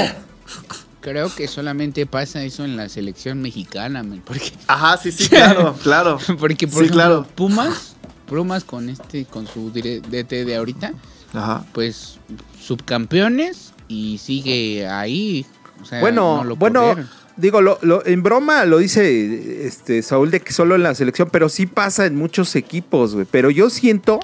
creo 0.99 1.33
que 1.35 1.47
solamente 1.47 2.05
pasa 2.05 2.43
eso 2.43 2.63
en 2.63 2.77
la 2.77 2.87
selección 2.89 3.41
mexicana, 3.41 4.03
men, 4.03 4.21
porque, 4.23 4.53
Ajá, 4.67 4.97
sí, 4.97 5.11
sí, 5.11 5.27
claro, 5.29 5.75
claro. 5.81 6.19
porque 6.39 6.67
por 6.67 6.77
Sí, 6.83 6.85
ejemplo, 6.85 6.93
claro. 6.95 7.27
Pumas, 7.35 7.95
Pumas 8.27 8.63
con 8.63 8.87
este, 8.87 9.25
con 9.25 9.47
su 9.47 9.71
DT 9.71 10.45
de 10.45 10.55
ahorita, 10.55 10.93
Ajá. 11.33 11.65
pues 11.73 12.19
subcampeones 12.61 13.73
y 13.87 14.19
sigue 14.19 14.87
ahí. 14.87 15.45
O 15.81 15.85
sea, 15.85 15.99
Bueno, 16.01 16.37
no 16.37 16.43
lo 16.43 16.55
bueno. 16.55 16.95
Digo, 17.41 17.61
lo, 17.61 17.77
lo- 17.81 18.05
en 18.05 18.23
broma 18.23 18.63
lo 18.65 18.77
dice 18.77 19.65
este 19.65 20.01
Saúl 20.03 20.31
de 20.31 20.39
que 20.39 20.53
solo 20.53 20.75
en 20.75 20.83
la 20.83 20.95
selección, 20.95 21.29
pero 21.31 21.49
sí 21.49 21.65
pasa 21.65 22.05
en 22.05 22.15
muchos 22.15 22.55
equipos, 22.55 23.13
güey. 23.15 23.25
Pero 23.29 23.49
yo 23.49 23.69
siento 23.69 24.19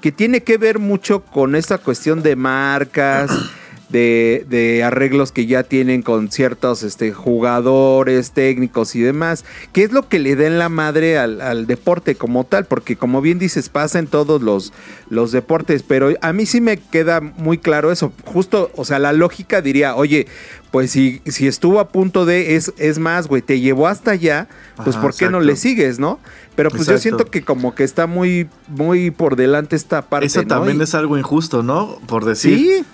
que 0.00 0.10
tiene 0.12 0.42
que 0.42 0.58
ver 0.58 0.78
mucho 0.78 1.20
con 1.24 1.54
esta 1.54 1.78
cuestión 1.78 2.22
de 2.22 2.36
marcas, 2.36 3.30
de, 3.88 4.44
de 4.48 4.82
arreglos 4.82 5.30
que 5.30 5.46
ya 5.46 5.62
tienen 5.62 6.02
con 6.02 6.30
ciertos 6.32 6.82
este, 6.82 7.12
jugadores, 7.12 8.32
técnicos 8.32 8.96
y 8.96 9.00
demás. 9.00 9.44
¿Qué 9.72 9.84
es 9.84 9.92
lo 9.92 10.08
que 10.08 10.18
le 10.18 10.34
den 10.34 10.58
la 10.58 10.68
madre 10.68 11.16
al, 11.18 11.40
al 11.40 11.66
deporte 11.66 12.16
como 12.16 12.44
tal? 12.44 12.64
Porque 12.64 12.96
como 12.96 13.20
bien 13.20 13.38
dices, 13.38 13.68
pasa 13.68 13.98
en 14.00 14.06
todos 14.08 14.42
los, 14.42 14.72
los 15.10 15.30
deportes, 15.32 15.84
pero 15.84 16.12
a 16.22 16.32
mí 16.32 16.44
sí 16.44 16.60
me 16.60 16.76
queda 16.78 17.20
muy 17.20 17.58
claro 17.58 17.92
eso. 17.92 18.12
Justo, 18.24 18.70
o 18.74 18.84
sea, 18.84 18.98
la 18.98 19.12
lógica 19.12 19.60
diría, 19.60 19.94
oye, 19.94 20.26
pues 20.74 20.90
si, 20.90 21.22
si 21.24 21.46
estuvo 21.46 21.78
a 21.78 21.86
punto 21.86 22.26
de, 22.26 22.56
es, 22.56 22.72
es 22.78 22.98
más, 22.98 23.28
güey, 23.28 23.42
te 23.42 23.60
llevó 23.60 23.86
hasta 23.86 24.10
allá, 24.10 24.48
pues 24.74 24.96
Ajá, 24.96 25.02
¿por 25.02 25.14
qué 25.14 25.30
no 25.30 25.38
le 25.38 25.54
sigues, 25.54 26.00
no? 26.00 26.18
Pero 26.56 26.68
pues 26.70 26.88
yo 26.88 26.98
siento 26.98 27.26
que 27.26 27.44
como 27.44 27.76
que 27.76 27.84
está 27.84 28.08
muy, 28.08 28.48
muy 28.66 29.12
por 29.12 29.36
delante 29.36 29.76
esta 29.76 30.02
parte. 30.02 30.26
Eso 30.26 30.42
¿no? 30.42 30.48
también 30.48 30.78
Y- 30.78 30.82
es 30.82 30.96
algo 30.96 31.16
injusto, 31.16 31.62
¿no? 31.62 32.00
Por 32.08 32.24
decir. 32.24 32.58
Sí, 32.58 32.84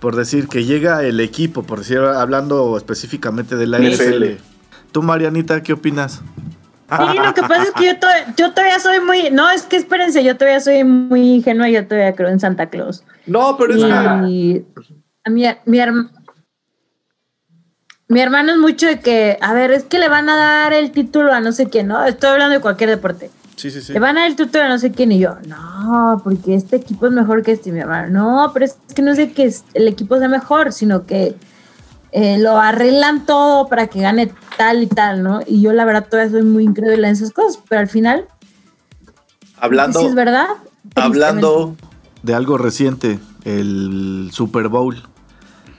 Por 0.00 0.16
decir 0.16 0.48
que 0.48 0.64
llega 0.64 1.02
el 1.02 1.20
equipo, 1.20 1.62
por 1.62 1.80
decir, 1.80 1.98
hablando 1.98 2.74
específicamente 2.78 3.56
de 3.56 3.66
la 3.66 3.80
Sí. 3.80 3.84
NFL. 3.88 4.24
Tú, 4.90 5.02
Marianita, 5.02 5.62
¿qué 5.62 5.74
opinas? 5.74 6.22
Sí, 6.88 7.18
lo 7.22 7.34
que 7.34 7.42
pasa 7.42 7.64
es 7.64 7.70
que 7.72 7.84
yo, 7.84 7.98
to- 7.98 8.06
yo 8.38 8.50
todavía 8.54 8.78
soy 8.80 9.00
muy. 9.00 9.28
No, 9.30 9.50
es 9.50 9.64
que 9.64 9.76
espérense, 9.76 10.24
yo 10.24 10.38
todavía 10.38 10.60
soy 10.60 10.84
muy 10.84 11.34
ingenua, 11.34 11.68
yo 11.68 11.86
todavía 11.86 12.14
creo 12.14 12.30
en 12.30 12.40
Santa 12.40 12.70
Claus. 12.70 13.04
No, 13.26 13.58
pero 13.58 13.74
es 13.74 13.84
que. 13.84 13.92
A 13.92 14.16
mi, 14.22 14.64
mi, 15.28 15.44
mi 18.08 18.20
hermano 18.20 18.52
es 18.52 18.58
mucho 18.58 18.86
de 18.86 19.00
que, 19.00 19.36
a 19.40 19.52
ver, 19.52 19.72
es 19.72 19.84
que 19.84 19.98
le 19.98 20.08
van 20.08 20.28
a 20.28 20.36
dar 20.36 20.72
el 20.72 20.92
título 20.92 21.32
a 21.32 21.40
no 21.40 21.52
sé 21.52 21.68
quién, 21.68 21.88
¿no? 21.88 22.04
Estoy 22.04 22.30
hablando 22.30 22.54
de 22.54 22.60
cualquier 22.60 22.90
deporte. 22.90 23.30
Sí, 23.56 23.70
sí, 23.70 23.80
sí. 23.80 23.92
Le 23.94 24.00
van 24.00 24.16
a 24.16 24.20
dar 24.20 24.30
el 24.30 24.36
título 24.36 24.64
a 24.64 24.68
no 24.68 24.78
sé 24.78 24.92
quién 24.92 25.12
y 25.12 25.18
yo, 25.18 25.36
no, 25.46 26.20
porque 26.22 26.54
este 26.54 26.76
equipo 26.76 27.06
es 27.06 27.12
mejor 27.12 27.42
que 27.42 27.52
este, 27.52 27.72
mi 27.72 27.80
hermano. 27.80 28.08
No, 28.10 28.52
pero 28.52 28.66
es 28.66 28.76
que 28.94 29.02
no 29.02 29.12
es 29.12 29.16
de 29.16 29.32
que 29.32 29.52
el 29.74 29.88
equipo 29.88 30.18
sea 30.18 30.28
mejor, 30.28 30.72
sino 30.72 31.06
que 31.06 31.34
eh, 32.12 32.38
lo 32.38 32.58
arreglan 32.58 33.26
todo 33.26 33.66
para 33.68 33.88
que 33.88 34.00
gane 34.02 34.30
tal 34.56 34.82
y 34.82 34.86
tal, 34.86 35.22
¿no? 35.22 35.40
Y 35.46 35.60
yo 35.62 35.72
la 35.72 35.84
verdad 35.84 36.06
todavía 36.08 36.30
soy 36.30 36.42
muy 36.42 36.64
incrédula 36.64 37.08
en 37.08 37.14
esas 37.14 37.32
cosas, 37.32 37.58
pero 37.68 37.80
al 37.80 37.88
final, 37.88 38.26
Hablando, 39.58 40.00
sí 40.00 40.06
es 40.06 40.14
verdad. 40.14 40.46
hablando, 40.94 41.76
De 42.22 42.34
algo 42.34 42.58
reciente, 42.58 43.18
el 43.44 44.28
Super 44.32 44.68
Bowl. 44.68 45.02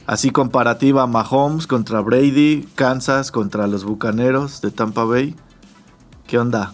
Así 0.08 0.30
comparativa 0.32 1.06
Mahomes 1.06 1.68
contra 1.68 2.00
Brady, 2.00 2.66
Kansas 2.76 3.30
contra 3.30 3.68
los 3.68 3.84
Bucaneros 3.84 4.62
de 4.62 4.72
Tampa 4.72 5.04
Bay. 5.04 5.36
¿Qué 6.26 6.40
onda? 6.40 6.74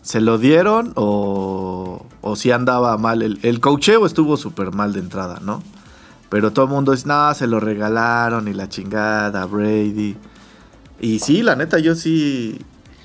¿Se 0.00 0.22
lo 0.22 0.38
dieron 0.38 0.94
o, 0.96 2.06
o 2.22 2.36
si 2.36 2.50
andaba 2.52 2.96
mal? 2.96 3.20
El, 3.20 3.38
el 3.42 3.60
cocheo 3.60 4.06
estuvo 4.06 4.38
súper 4.38 4.72
mal 4.72 4.94
de 4.94 5.00
entrada, 5.00 5.40
¿no? 5.42 5.62
Pero 6.30 6.52
todo 6.54 6.64
el 6.64 6.70
mundo 6.70 6.92
dice, 6.92 7.06
no, 7.06 7.34
se 7.34 7.46
lo 7.46 7.60
regalaron 7.60 8.48
y 8.48 8.54
la 8.54 8.70
chingada, 8.70 9.44
Brady. 9.44 10.16
Y 11.00 11.18
sí, 11.18 11.42
la 11.42 11.56
neta, 11.56 11.78
yo 11.80 11.94
sí. 11.94 12.58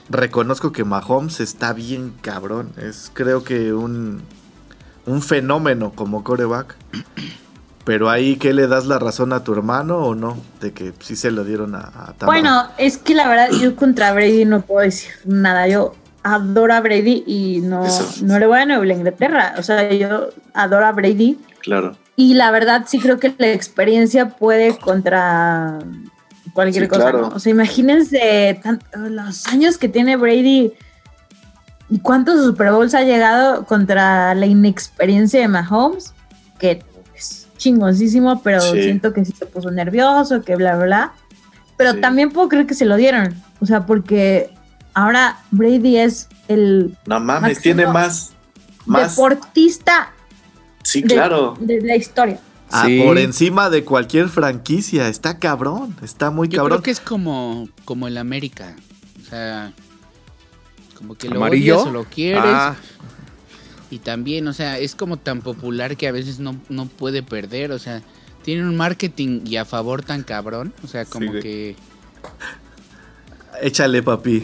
reconozco 0.09 0.71
que 0.71 0.85
Mahomes 0.85 1.41
está 1.41 1.73
bien 1.73 2.13
cabrón. 2.21 2.71
Es 2.77 3.11
creo 3.13 3.43
que 3.43 3.73
un, 3.73 4.21
un 5.05 5.21
fenómeno 5.21 5.91
como 5.91 6.23
coreback. 6.23 6.77
Pero 7.85 8.09
ahí, 8.09 8.35
¿qué 8.37 8.51
le 8.53 8.67
das 8.67 8.87
la 8.87 8.97
razón 8.99 9.31
a 9.31 9.43
tu 9.43 9.53
hermano 9.53 9.97
o 9.99 10.15
no? 10.15 10.37
De 10.59 10.73
que 10.73 10.91
sí 10.99 11.15
se 11.15 11.29
lo 11.31 11.43
dieron 11.43 11.75
a, 11.75 11.79
a 11.81 12.05
Tampa. 12.13 12.25
Bueno, 12.25 12.63
es 12.77 12.97
que 12.97 13.13
la 13.13 13.27
verdad 13.27 13.49
yo 13.51 13.75
contra 13.75 14.11
Brady 14.11 14.43
no 14.45 14.61
puedo 14.61 14.81
decir 14.81 15.11
nada. 15.25 15.67
Yo 15.67 15.93
adoro 16.23 16.73
a 16.73 16.81
Brady 16.81 17.23
y 17.27 17.61
no, 17.61 17.85
Eso. 17.85 18.25
no 18.25 18.39
le 18.39 18.47
voy 18.47 18.57
a 18.59 18.65
Nueva 18.65 18.87
Inglaterra. 18.87 19.53
O 19.59 19.63
sea, 19.63 19.87
yo 19.91 20.29
adoro 20.55 20.85
a 20.87 20.91
Brady 20.93 21.37
Claro. 21.61 21.95
y 22.15 22.33
la 22.33 22.49
verdad 22.49 22.85
sí 22.87 22.97
creo 22.99 23.19
que 23.19 23.33
la 23.37 23.49
experiencia 23.51 24.29
puede 24.29 24.75
contra 24.79 25.77
cualquier 26.53 26.85
Sí, 26.85 26.89
cosa. 26.89 27.01
claro. 27.03 27.21
¿no? 27.21 27.27
O 27.35 27.39
sea, 27.39 27.51
imagínense 27.51 28.59
tan- 28.63 28.81
los 29.15 29.45
años 29.47 29.77
que 29.77 29.89
tiene 29.89 30.15
Brady 30.17 30.73
y 31.89 31.99
cuántos 31.99 32.43
Super 32.43 32.71
Bowls 32.71 32.95
ha 32.95 33.03
llegado 33.03 33.65
contra 33.65 34.33
la 34.33 34.45
inexperiencia 34.47 35.39
de 35.39 35.47
Mahomes, 35.47 36.13
que 36.57 36.83
chingoncísimo, 37.69 38.41
pero 38.43 38.61
Sí. 38.61 38.83
siento 38.83 39.11
que 39.13 39.25
sí 39.25 39.33
se 39.37 39.45
puso 39.47 39.71
nervioso, 39.71 40.43
que 40.43 40.55
bla, 40.55 40.75
bla, 40.75 40.85
bla. 40.85 41.13
Pero 41.77 41.93
Sí. 41.93 42.01
también 42.01 42.31
puedo 42.31 42.47
creer 42.47 42.67
que 42.67 42.73
se 42.75 42.85
lo 42.85 42.95
dieron. 42.95 43.33
O 43.59 43.65
sea, 43.65 43.85
porque 43.85 44.51
ahora 44.93 45.39
Brady 45.51 45.97
es 45.97 46.29
el 46.47 46.95
No 47.07 47.19
mames, 47.19 47.59
tiene 47.61 47.87
más. 47.87 48.31
Más. 48.85 49.15
deportista 49.15 50.11
Sí, 50.83 51.01
de, 51.01 51.07
claro. 51.15 51.55
de 51.59 51.81
la 51.81 51.95
historia. 51.95 52.39
Ah, 52.71 52.85
Sí. 52.85 53.01
por 53.03 53.17
encima 53.17 53.69
de 53.71 53.83
cualquier 53.83 54.29
franquicia. 54.29 55.07
Está 55.07 55.39
cabrón. 55.39 55.95
Está 56.03 56.29
muy 56.29 56.47
Yo 56.47 56.57
cabrón. 56.57 56.77
creo 56.77 56.83
que 56.83 56.91
es 56.91 56.99
como, 56.99 57.67
como 57.83 58.07
el 58.07 58.17
América. 58.17 58.75
O 59.25 59.29
sea, 59.29 59.71
como 60.95 61.15
que 61.15 61.27
lo 61.29 61.37
¿Amarillo? 61.37 61.77
odias 61.77 61.87
o 61.87 61.91
lo 61.91 62.03
quieres. 62.05 62.43
Ah, 62.45 62.75
Y 63.89 63.99
también, 63.99 64.47
o 64.47 64.53
sea, 64.53 64.79
es 64.79 64.95
como 64.95 65.17
tan 65.17 65.41
popular 65.41 65.95
que 65.97 66.07
a 66.07 66.11
veces 66.11 66.39
no, 66.39 66.55
no 66.69 66.85
puede 66.87 67.23
perder. 67.23 67.71
O 67.71 67.79
sea, 67.79 68.01
tiene 68.43 68.63
un 68.63 68.75
marketing 68.75 69.41
y 69.45 69.57
a 69.57 69.65
favor 69.65 70.03
tan 70.03 70.23
cabrón. 70.23 70.73
O 70.83 70.87
sea, 70.87 71.05
como 71.05 71.31
que... 71.33 71.75
Échale, 73.61 74.03
papi. 74.03 74.43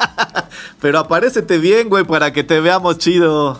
Pero 0.80 0.98
aparécete 0.98 1.58
bien, 1.58 1.88
güey, 1.88 2.04
para 2.04 2.32
que 2.32 2.44
te 2.44 2.60
veamos 2.60 2.98
chido. 2.98 3.58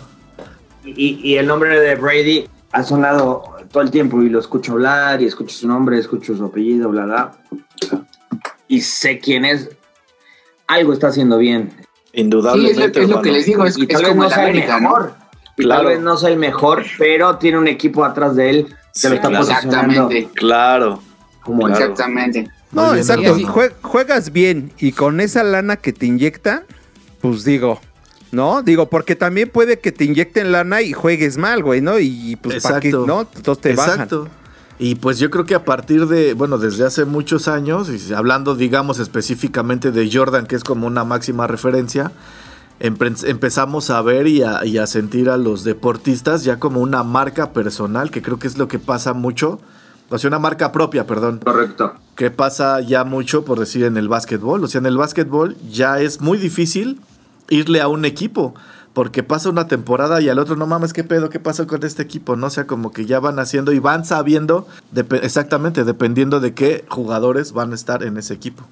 Y, 0.83 1.19
y 1.23 1.37
el 1.37 1.47
nombre 1.47 1.79
de 1.79 1.95
Brady 1.95 2.47
ha 2.71 2.83
sonado 2.83 3.53
todo 3.73 3.83
el 3.83 3.91
tiempo 3.91 4.21
y 4.21 4.29
lo 4.29 4.39
escucho 4.39 4.73
hablar 4.73 5.21
y 5.21 5.25
escucho 5.25 5.55
su 5.55 5.67
nombre, 5.67 5.97
escucho 5.97 6.35
su 6.37 6.45
apellido, 6.45 6.89
bla, 6.89 7.05
bla. 7.05 7.31
Y 8.67 8.81
sé 8.81 9.19
quién 9.19 9.45
es. 9.45 9.69
Algo 10.67 10.93
está 10.93 11.07
haciendo 11.07 11.37
bien. 11.37 11.73
Sí, 12.13 12.21
Indudablemente. 12.21 12.85
es 12.85 12.95
lo, 12.95 13.01
es 13.03 13.09
lo 13.09 13.21
que 13.21 13.31
les 13.31 13.45
digo, 13.45 13.65
es, 13.65 13.77
y 13.77 13.81
es 13.83 13.87
tal 13.87 14.01
vez 14.03 14.09
como 14.09 14.21
no 14.21 14.27
el 14.27 14.33
sea 14.33 14.43
el 14.43 14.49
América, 14.51 14.79
mejor. 14.79 15.13
Y 15.57 15.63
Claro. 15.63 15.81
tal 15.83 15.91
vez 15.91 16.01
no 16.01 16.17
sea 16.17 16.29
el 16.29 16.37
mejor, 16.37 16.83
pero 16.97 17.37
tiene 17.37 17.57
un 17.57 17.67
equipo 17.67 18.03
atrás 18.05 18.35
de 18.35 18.49
él 18.49 18.65
que 18.67 18.73
Sí, 18.93 19.07
lo 19.09 19.15
está 19.15 19.29
claro. 19.29 19.45
posicionando 19.45 19.91
Exactamente, 19.93 20.29
Claro. 20.35 21.01
como 21.43 21.65
Claro. 21.67 21.73
exactamente. 21.83 22.47
no, 22.71 22.89
Muy 22.89 22.97
exacto. 22.99 23.35
jue- 23.37 23.73
juegas 23.81 24.31
bien 24.31 24.71
y 24.79 24.91
con 24.93 25.19
esa 25.19 25.43
lana 25.43 25.75
que 25.77 25.93
te 25.93 26.05
inyectan, 26.07 26.63
pues 27.21 27.43
digo, 27.43 27.79
¿no? 28.31 28.61
Digo, 28.63 28.89
porque 28.89 29.15
también 29.15 29.49
puede 29.49 29.79
que 29.79 29.91
te 29.91 30.05
inyecten 30.05 30.51
lana 30.51 30.81
y 30.81 30.91
juegues 30.93 31.37
mal, 31.37 31.61
güey, 31.63 31.81
¿no? 31.81 31.99
Y 31.99 32.35
pues 32.35 32.61
para 32.63 32.79
qué, 32.79 32.89
Exacto. 32.89 33.07
¿no? 33.07 33.27
Entonces 33.35 33.61
te 33.61 33.75
bajan. 33.75 34.07
Y 34.79 34.95
pues 34.95 35.19
yo 35.19 35.29
creo 35.29 35.45
que 35.45 35.55
a 35.55 35.63
partir 35.65 36.07
de, 36.07 36.33
bueno, 36.33 36.57
desde 36.57 36.85
hace 36.85 37.05
muchos 37.05 37.47
años, 37.47 37.89
y 37.89 38.13
hablando 38.13 38.55
digamos 38.55 38.99
específicamente 38.99 39.91
de 39.91 40.09
Jordan, 40.11 40.45
que 40.47 40.55
es 40.55 40.63
como 40.63 40.87
una 40.87 41.03
máxima 41.03 41.45
referencia, 41.47 42.11
empe- 42.79 43.27
empezamos 43.29 43.89
a 43.91 44.01
ver 44.01 44.27
y 44.27 44.41
a, 44.43 44.65
y 44.65 44.79
a 44.79 44.87
sentir 44.87 45.29
a 45.29 45.37
los 45.37 45.63
deportistas 45.63 46.43
ya 46.43 46.59
como 46.59 46.81
una 46.81 47.03
marca 47.03 47.53
personal, 47.53 48.09
que 48.11 48.21
creo 48.21 48.39
que 48.39 48.47
es 48.47 48.57
lo 48.57 48.67
que 48.67 48.79
pasa 48.79 49.13
mucho, 49.13 49.59
o 50.09 50.17
sea, 50.17 50.27
una 50.27 50.39
marca 50.39 50.71
propia, 50.71 51.07
perdón, 51.07 51.39
Correcto. 51.43 51.93
que 52.15 52.29
pasa 52.29 52.81
ya 52.81 53.03
mucho, 53.03 53.45
por 53.45 53.59
decir, 53.59 53.83
en 53.85 53.95
el 53.97 54.09
básquetbol. 54.09 54.63
O 54.63 54.67
sea, 54.67 54.79
en 54.79 54.85
el 54.85 54.97
básquetbol 54.97 55.55
ya 55.71 55.99
es 56.01 56.19
muy 56.19 56.37
difícil 56.37 56.99
irle 57.49 57.79
a 57.81 57.87
un 57.87 58.05
equipo. 58.05 58.53
Porque 58.93 59.23
pasa 59.23 59.49
una 59.49 59.67
temporada 59.67 60.21
y 60.21 60.29
al 60.29 60.37
otro, 60.37 60.55
no 60.55 60.67
mames, 60.67 60.93
¿qué 60.93 61.03
pedo? 61.03 61.29
¿Qué 61.31 61.39
pasó 61.39 61.65
con 61.65 61.83
este 61.83 62.03
equipo? 62.03 62.35
No 62.35 62.47
o 62.47 62.49
sea, 62.51 62.67
como 62.67 62.91
que 62.91 63.05
ya 63.07 63.19
van 63.19 63.39
haciendo 63.39 63.71
y 63.71 63.79
van 63.79 64.05
sabiendo, 64.05 64.67
exactamente, 65.21 65.83
dependiendo 65.83 66.39
de 66.39 66.53
qué 66.53 66.85
jugadores 66.89 67.53
van 67.53 67.71
a 67.71 67.75
estar 67.75 68.03
en 68.03 68.17
ese 68.17 68.33
equipo. 68.35 68.63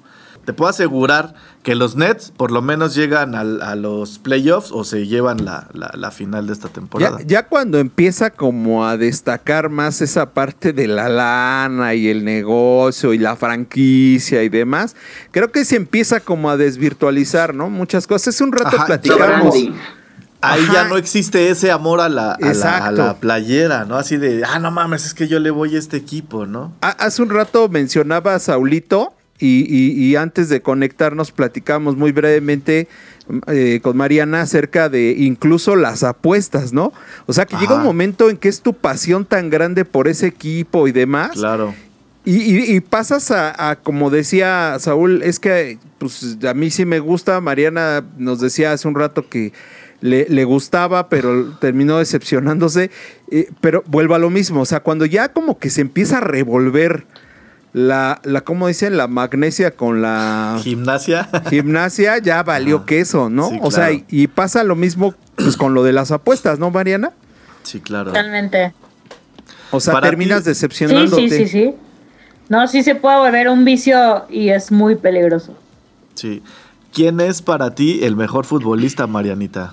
Te 0.44 0.52
puedo 0.52 0.68
asegurar 0.70 1.34
que 1.62 1.76
los 1.76 1.94
Nets 1.94 2.32
por 2.36 2.50
lo 2.50 2.62
menos 2.62 2.96
llegan 2.96 3.36
al- 3.36 3.62
a 3.62 3.76
los 3.76 4.18
playoffs 4.18 4.72
o 4.72 4.82
se 4.82 5.06
llevan 5.06 5.44
la, 5.44 5.68
la- 5.72 5.92
la 5.94 6.10
final 6.10 6.48
de 6.48 6.52
esta 6.52 6.68
temporada. 6.68 7.18
Ya, 7.20 7.26
ya 7.26 7.46
cuando 7.46 7.78
empieza 7.78 8.30
como 8.30 8.84
a 8.84 8.96
destacar 8.96 9.70
más 9.70 10.00
esa 10.00 10.30
parte 10.30 10.72
de 10.72 10.88
la 10.88 11.08
lana 11.08 11.94
y 11.94 12.08
el 12.08 12.24
negocio 12.24 13.12
y 13.12 13.18
la 13.18 13.36
franquicia 13.36 14.42
y 14.42 14.48
demás, 14.48 14.96
creo 15.30 15.52
que 15.52 15.64
se 15.64 15.76
empieza 15.76 16.18
como 16.18 16.50
a 16.50 16.56
desvirtualizar, 16.56 17.54
¿no? 17.54 17.70
Muchas 17.70 18.08
cosas. 18.08 18.34
Hace 18.34 18.42
un 18.42 18.50
rato 18.52 18.76
Ajá, 18.76 18.86
platicamos. 18.86 19.54
Ahí 20.42 20.62
Ajá. 20.64 20.72
ya 20.72 20.84
no 20.88 20.96
existe 20.96 21.50
ese 21.50 21.70
amor 21.70 22.00
a 22.00 22.08
la, 22.08 22.32
a 22.32 22.52
la- 22.54 22.78
a 22.86 22.90
la 22.92 23.14
playera, 23.16 23.84
¿no? 23.84 23.96
Así 23.96 24.16
de, 24.16 24.42
ah, 24.44 24.58
no 24.58 24.70
mames, 24.72 25.06
es 25.06 25.14
que 25.14 25.28
yo 25.28 25.38
le 25.38 25.50
voy 25.50 25.76
a 25.76 25.78
este 25.78 25.96
equipo, 25.96 26.46
¿no? 26.46 26.72
Ha- 26.80 26.90
Hace 26.90 27.22
un 27.22 27.30
rato 27.30 27.68
mencionaba 27.68 28.34
a 28.34 28.38
Saulito 28.40 29.14
y, 29.38 29.64
y- 29.68 29.92
y 30.04 30.16
antes 30.16 30.48
de 30.48 30.60
conectarnos 30.60 31.30
platicamos 31.32 31.96
muy 31.96 32.10
brevemente 32.12 32.88
eh, 33.46 33.78
con 33.84 33.96
Mariana 33.96 34.40
acerca 34.40 34.88
de 34.88 35.12
incluso 35.16 35.76
las 35.76 36.02
apuestas, 36.02 36.72
¿no? 36.72 36.92
O 37.26 37.32
sea 37.32 37.46
que 37.46 37.56
llega 37.56 37.76
un 37.76 37.84
momento 37.84 38.28
en 38.28 38.36
que 38.36 38.48
es 38.48 38.62
tu 38.62 38.74
pasión 38.74 39.24
tan 39.24 39.48
grande 39.48 39.84
por 39.84 40.08
ese 40.08 40.26
equipo 40.26 40.88
y 40.88 40.92
demás. 40.92 41.30
Claro. 41.32 41.72
Y, 42.24 42.36
y- 42.36 42.76
y 42.76 42.80
pasas 42.80 43.30
a, 43.30 43.70
a, 43.70 43.76
como 43.76 44.10
decía 44.10 44.76
Saúl, 44.80 45.22
es 45.22 45.38
que 45.38 45.78
pues 45.98 46.36
a 46.48 46.54
mí 46.54 46.70
sí 46.72 46.84
me 46.84 46.98
gusta, 46.98 47.40
Mariana 47.40 48.04
nos 48.18 48.40
decía 48.40 48.72
hace 48.72 48.86
un 48.88 48.94
rato 48.96 49.28
que 49.28 49.52
le, 50.02 50.26
le 50.28 50.44
gustaba, 50.44 51.08
pero 51.08 51.52
terminó 51.60 51.96
decepcionándose, 51.98 52.90
Eh, 53.30 53.48
pero 53.62 53.82
vuelvo 53.86 54.14
a 54.14 54.18
lo 54.18 54.28
mismo, 54.28 54.60
o 54.60 54.66
sea, 54.66 54.80
cuando 54.80 55.06
ya 55.06 55.32
como 55.32 55.58
que 55.58 55.70
se 55.70 55.80
empieza 55.80 56.18
a 56.18 56.20
revolver 56.20 57.06
la, 57.72 58.20
la 58.24 58.42
¿cómo 58.42 58.68
dicen? 58.68 58.98
La 58.98 59.06
magnesia 59.08 59.70
con 59.70 60.02
la 60.02 60.58
Gimnasia. 60.62 61.30
gimnasia, 61.48 62.18
ya 62.18 62.42
valió 62.42 62.76
Ajá. 62.76 62.84
queso, 62.86 63.30
¿no? 63.30 63.48
Sí, 63.48 63.58
O 63.62 63.70
sea, 63.70 63.86
claro. 63.88 64.04
y, 64.10 64.22
y 64.24 64.26
pasa 64.26 64.62
lo 64.64 64.76
mismo 64.76 65.14
pues 65.36 65.56
con 65.56 65.72
lo 65.72 65.82
de 65.82 65.92
las 65.94 66.10
apuestas, 66.10 66.58
¿no, 66.58 66.70
Mariana? 66.70 67.12
sí, 67.62 67.80
claro. 67.80 68.06
Totalmente. 68.10 68.74
O 69.70 69.80
sea, 69.80 69.94
Para 69.94 70.08
terminas 70.10 70.40
ti- 70.40 70.44
Sí, 70.44 70.50
decepcionándote. 70.50 71.28
sí, 71.30 71.36
sí, 71.38 71.48
sí. 71.48 71.74
No, 72.50 72.66
sí 72.68 72.82
se 72.82 72.94
puede 72.96 73.16
volver 73.16 73.48
un 73.48 73.64
vicio 73.64 74.26
y 74.28 74.50
es 74.50 74.70
muy 74.70 74.96
peligroso. 74.96 75.56
Sí. 76.14 76.42
¿Quién 76.92 77.20
es 77.20 77.40
para 77.40 77.74
ti 77.74 78.00
el 78.04 78.14
mejor 78.16 78.44
futbolista, 78.44 79.06
Marianita? 79.06 79.72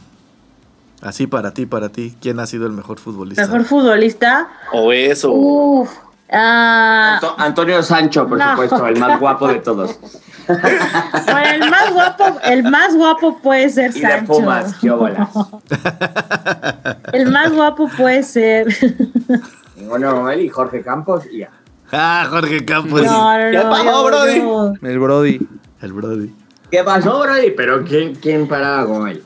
Así 1.02 1.28
para 1.28 1.52
ti, 1.54 1.66
para 1.66 1.90
ti. 1.90 2.16
¿Quién 2.22 2.40
ha 2.40 2.46
sido 2.46 2.66
el 2.66 2.74
mejor 2.74 3.00
futbolista? 3.00 3.44
Mejor 3.44 3.64
futbolista. 3.66 4.50
O 4.74 4.92
eso. 4.92 5.32
Uf. 5.32 5.90
ah, 6.32 7.20
Anto- 7.22 7.36
Antonio 7.38 7.82
Sancho, 7.84 8.28
por 8.28 8.38
No. 8.38 8.50
supuesto, 8.52 8.86
el 8.88 9.00
más 9.00 9.20
guapo 9.20 9.48
de 9.48 9.60
todos. 9.60 9.98
bueno, 10.48 11.50
el 11.54 11.70
más 11.70 11.94
guapo, 11.94 12.40
el 12.44 12.64
más 12.64 12.96
guapo 12.96 13.38
puede 13.40 13.70
ser 13.70 13.92
Y 13.96 14.02
de 14.02 14.08
Sancho. 14.10 14.34
Pumas, 14.34 14.76
qué 14.82 14.90
bolas. 14.92 15.30
El 17.14 17.32
más 17.32 17.52
guapo 17.52 17.88
puede 17.98 18.24
ser. 18.24 18.68
Bueno, 19.82 20.30
él 20.30 20.42
y 20.42 20.50
Jorge 20.50 20.82
Campos 20.82 21.24
y 21.32 21.40
ya. 21.40 21.50
Ah, 21.92 22.28
Jorge 22.30 22.66
Campos. 22.66 23.02
no, 23.02 23.34
no, 23.40 23.50
¿Qué 23.52 23.58
no, 23.58 23.70
pasó, 23.70 24.04
Brody? 24.06 24.42
El 24.84 25.00
Brody. 25.00 25.48
El 25.82 25.94
Brody. 25.94 26.36
¿Qué 26.70 26.84
pasó, 26.84 27.22
Brody? 27.22 27.52
Pero 27.52 27.84
¿quién, 27.86 28.14
quién 28.16 28.46
paraba 28.48 28.86
con 28.86 29.08
él? 29.08 29.24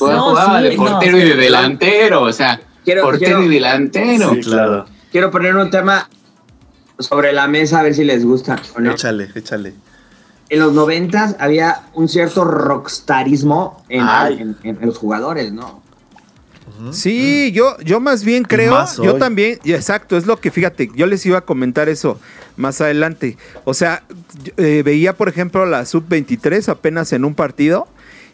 No, 0.00 0.22
jugaba 0.30 0.58
sí, 0.60 0.64
de 0.68 0.76
portero 0.76 1.18
y 1.18 1.24
de 1.24 1.34
delantero, 1.36 2.22
o 2.22 2.32
sea, 2.32 2.60
Quiero- 2.84 3.02
portero 3.02 3.38
quiero- 3.38 3.42
y 3.44 3.48
delantero. 3.54 4.34
Sí, 4.34 4.40
claro. 4.40 4.86
Quiero 5.10 5.30
poner 5.30 5.56
un 5.56 5.70
tema 5.70 6.08
sobre 6.98 7.32
la 7.32 7.48
mesa 7.48 7.80
a 7.80 7.82
ver 7.82 7.94
si 7.94 8.04
les 8.04 8.24
gusta 8.24 8.60
o 8.76 8.80
no. 8.80 8.92
Échale, 8.92 9.28
échale. 9.34 9.74
En 10.48 10.60
los 10.60 10.72
noventas 10.72 11.34
había 11.40 11.82
un 11.94 12.08
cierto 12.08 12.44
rockstarismo 12.44 13.84
en, 13.88 14.02
Ay. 14.06 14.34
en- 14.40 14.56
en- 14.62 14.78
en 14.80 14.86
los 14.86 14.96
jugadores, 14.98 15.52
¿no? 15.52 15.82
Sí, 16.92 17.52
yo, 17.52 17.76
yo 17.84 18.00
más 18.00 18.22
bien 18.22 18.42
creo, 18.42 18.72
más 18.72 18.96
yo 18.98 19.14
también, 19.14 19.58
exacto, 19.64 20.16
es 20.16 20.26
lo 20.26 20.36
que 20.38 20.50
fíjate, 20.50 20.90
yo 20.94 21.06
les 21.06 21.24
iba 21.24 21.38
a 21.38 21.40
comentar 21.40 21.88
eso 21.88 22.18
más 22.56 22.80
adelante. 22.82 23.38
O 23.64 23.72
sea, 23.72 24.02
eh, 24.58 24.82
veía, 24.84 25.14
por 25.14 25.28
ejemplo, 25.28 25.64
la 25.64 25.86
sub-23 25.86 26.68
apenas 26.68 27.12
en 27.14 27.24
un 27.24 27.34
partido 27.34 27.88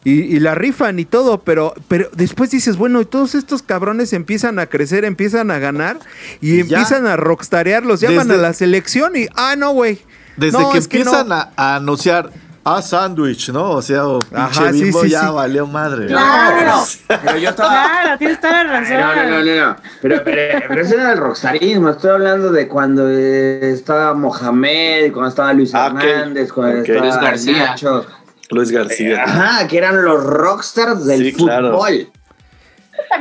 y, 0.05 0.21
y 0.37 0.41
la 0.41 0.55
rifan 0.55 0.99
y 0.99 1.05
todo, 1.05 1.39
pero, 1.43 1.75
pero 1.89 2.09
después 2.13 2.51
dices, 2.51 2.77
bueno, 2.77 3.01
y 3.01 3.05
todos 3.05 3.35
estos 3.35 3.63
cabrones 3.63 4.13
empiezan 4.13 4.59
a 4.59 4.67
crecer, 4.67 5.05
empiezan 5.05 5.51
a 5.51 5.59
ganar 5.59 5.99
y, 6.41 6.61
empiezan 6.61 7.07
a 7.07 7.17
rockstarear, 7.17 7.85
los 7.85 8.01
llaman 8.01 8.27
Desde- 8.29 8.41
a 8.41 8.43
la 8.43 8.53
selección 8.53 9.15
y, 9.17 9.29
ah, 9.37 9.55
no, 9.57 9.73
güey. 9.73 10.01
Desde 10.37 10.59
No, 10.59 10.71
que 10.71 10.79
empiezan 10.79 11.29
no. 11.29 11.35
a, 11.35 11.53
a 11.57 11.77
anunciar 11.77 12.31
Ah, 12.65 12.81
sándwich, 12.81 13.51
¿no? 13.51 13.71
O 13.73 13.83
sea, 13.83 14.07
o 14.07 14.21
pinche 14.21 14.37
Ajá, 14.41 14.73
sí, 14.73 14.85
bimbo 14.85 15.03
sí, 15.03 15.09
ya 15.11 15.23
sí. 15.23 15.33
valió 15.35 15.67
madre. 15.67 16.07
Claro, 16.07 16.85
Pero 17.09 17.37
yo 17.39 17.49
estaba. 17.51 17.71
claro, 17.73 18.19
tienes 18.19 18.41
toda 18.41 18.63
la 18.65 18.81
razón. 18.81 19.01
No, 19.01 19.15
no, 19.17 19.23
no, 19.31 19.45
no, 19.45 19.67
no. 19.67 19.77
Pero, 20.01 20.23
pero, 20.25 20.65
pero 20.69 20.83
eso 20.83 20.95
era 20.95 21.13
el 21.13 21.19
rockstarismo. 21.19 21.91
Estoy 21.91 22.11
hablando 22.13 22.53
de 22.53 22.69
cuando 22.69 23.09
eh, 23.11 23.73
estaba 23.73 24.15
Mohamed, 24.15 25.13
cuando 25.13 25.31
estaba 25.31 25.53
Luis 25.55 25.75
Ah. 25.75 25.87
Hernández, 25.89 26.53
cuando 26.53 26.79
estaba 26.83 27.01
Luis 27.01 27.17
García. 27.17 27.67
Nacho. 27.67 28.07
Luis 28.51 28.71
García. 28.71 29.23
Ajá, 29.25 29.67
que 29.69 29.79
eran 29.79 30.05
los 30.05 30.23
rockstars 30.23 31.05
del 31.07 31.25
Sí, 31.25 31.33
claro. 31.33 31.73
fútbol. 31.79 32.09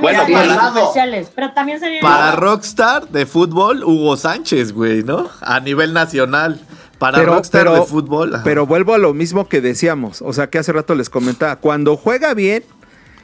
Bueno, 0.01 0.19
También 0.19 0.39
para- 0.39 0.73
pero 1.35 1.53
también 1.53 1.79
Para 2.01 2.35
Rockstar 2.35 3.07
de 3.09 3.25
fútbol, 3.25 3.83
Hugo 3.83 4.15
Sánchez, 4.17 4.73
güey, 4.73 5.03
¿no? 5.03 5.29
A 5.41 5.59
nivel 5.59 5.93
nacional. 5.93 6.59
Para 6.97 7.17
Pero- 7.19 7.33
Rockstar 7.33 7.63
pero- 7.65 7.75
de 7.75 7.81
fútbol. 7.85 8.35
ajá. 8.35 8.43
Pero 8.43 8.65
vuelvo 8.65 8.93
a 8.93 8.97
lo 8.97 9.13
mismo 9.13 9.47
que 9.49 9.59
decíamos, 9.59 10.21
o 10.21 10.33
sea, 10.33 10.47
que 10.49 10.59
hace 10.59 10.71
rato 10.71 10.93
les 10.95 11.09
comentaba, 11.09 11.55
cuando 11.55 11.97
juega 11.97 12.33
bien 12.33 12.63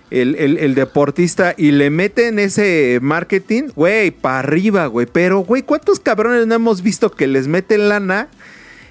el, 0.09 0.35
el- 0.35 0.57
el 0.57 0.73
deportista 0.73 1.53
y 1.57 1.71
le 1.71 1.89
meten 1.89 2.39
ese 2.39 2.99
marketing, 3.01 3.69
güey, 3.75 4.11
para 4.11 4.39
arriba, 4.39 4.87
güey, 4.87 5.05
pero, 5.05 5.39
güey, 5.41 5.61
¿cuántos 5.61 5.99
cabrones 5.99 6.47
no 6.47 6.55
hemos 6.55 6.81
visto 6.81 7.11
que 7.11 7.27
les 7.27 7.47
meten 7.47 7.87
lana? 7.89 8.29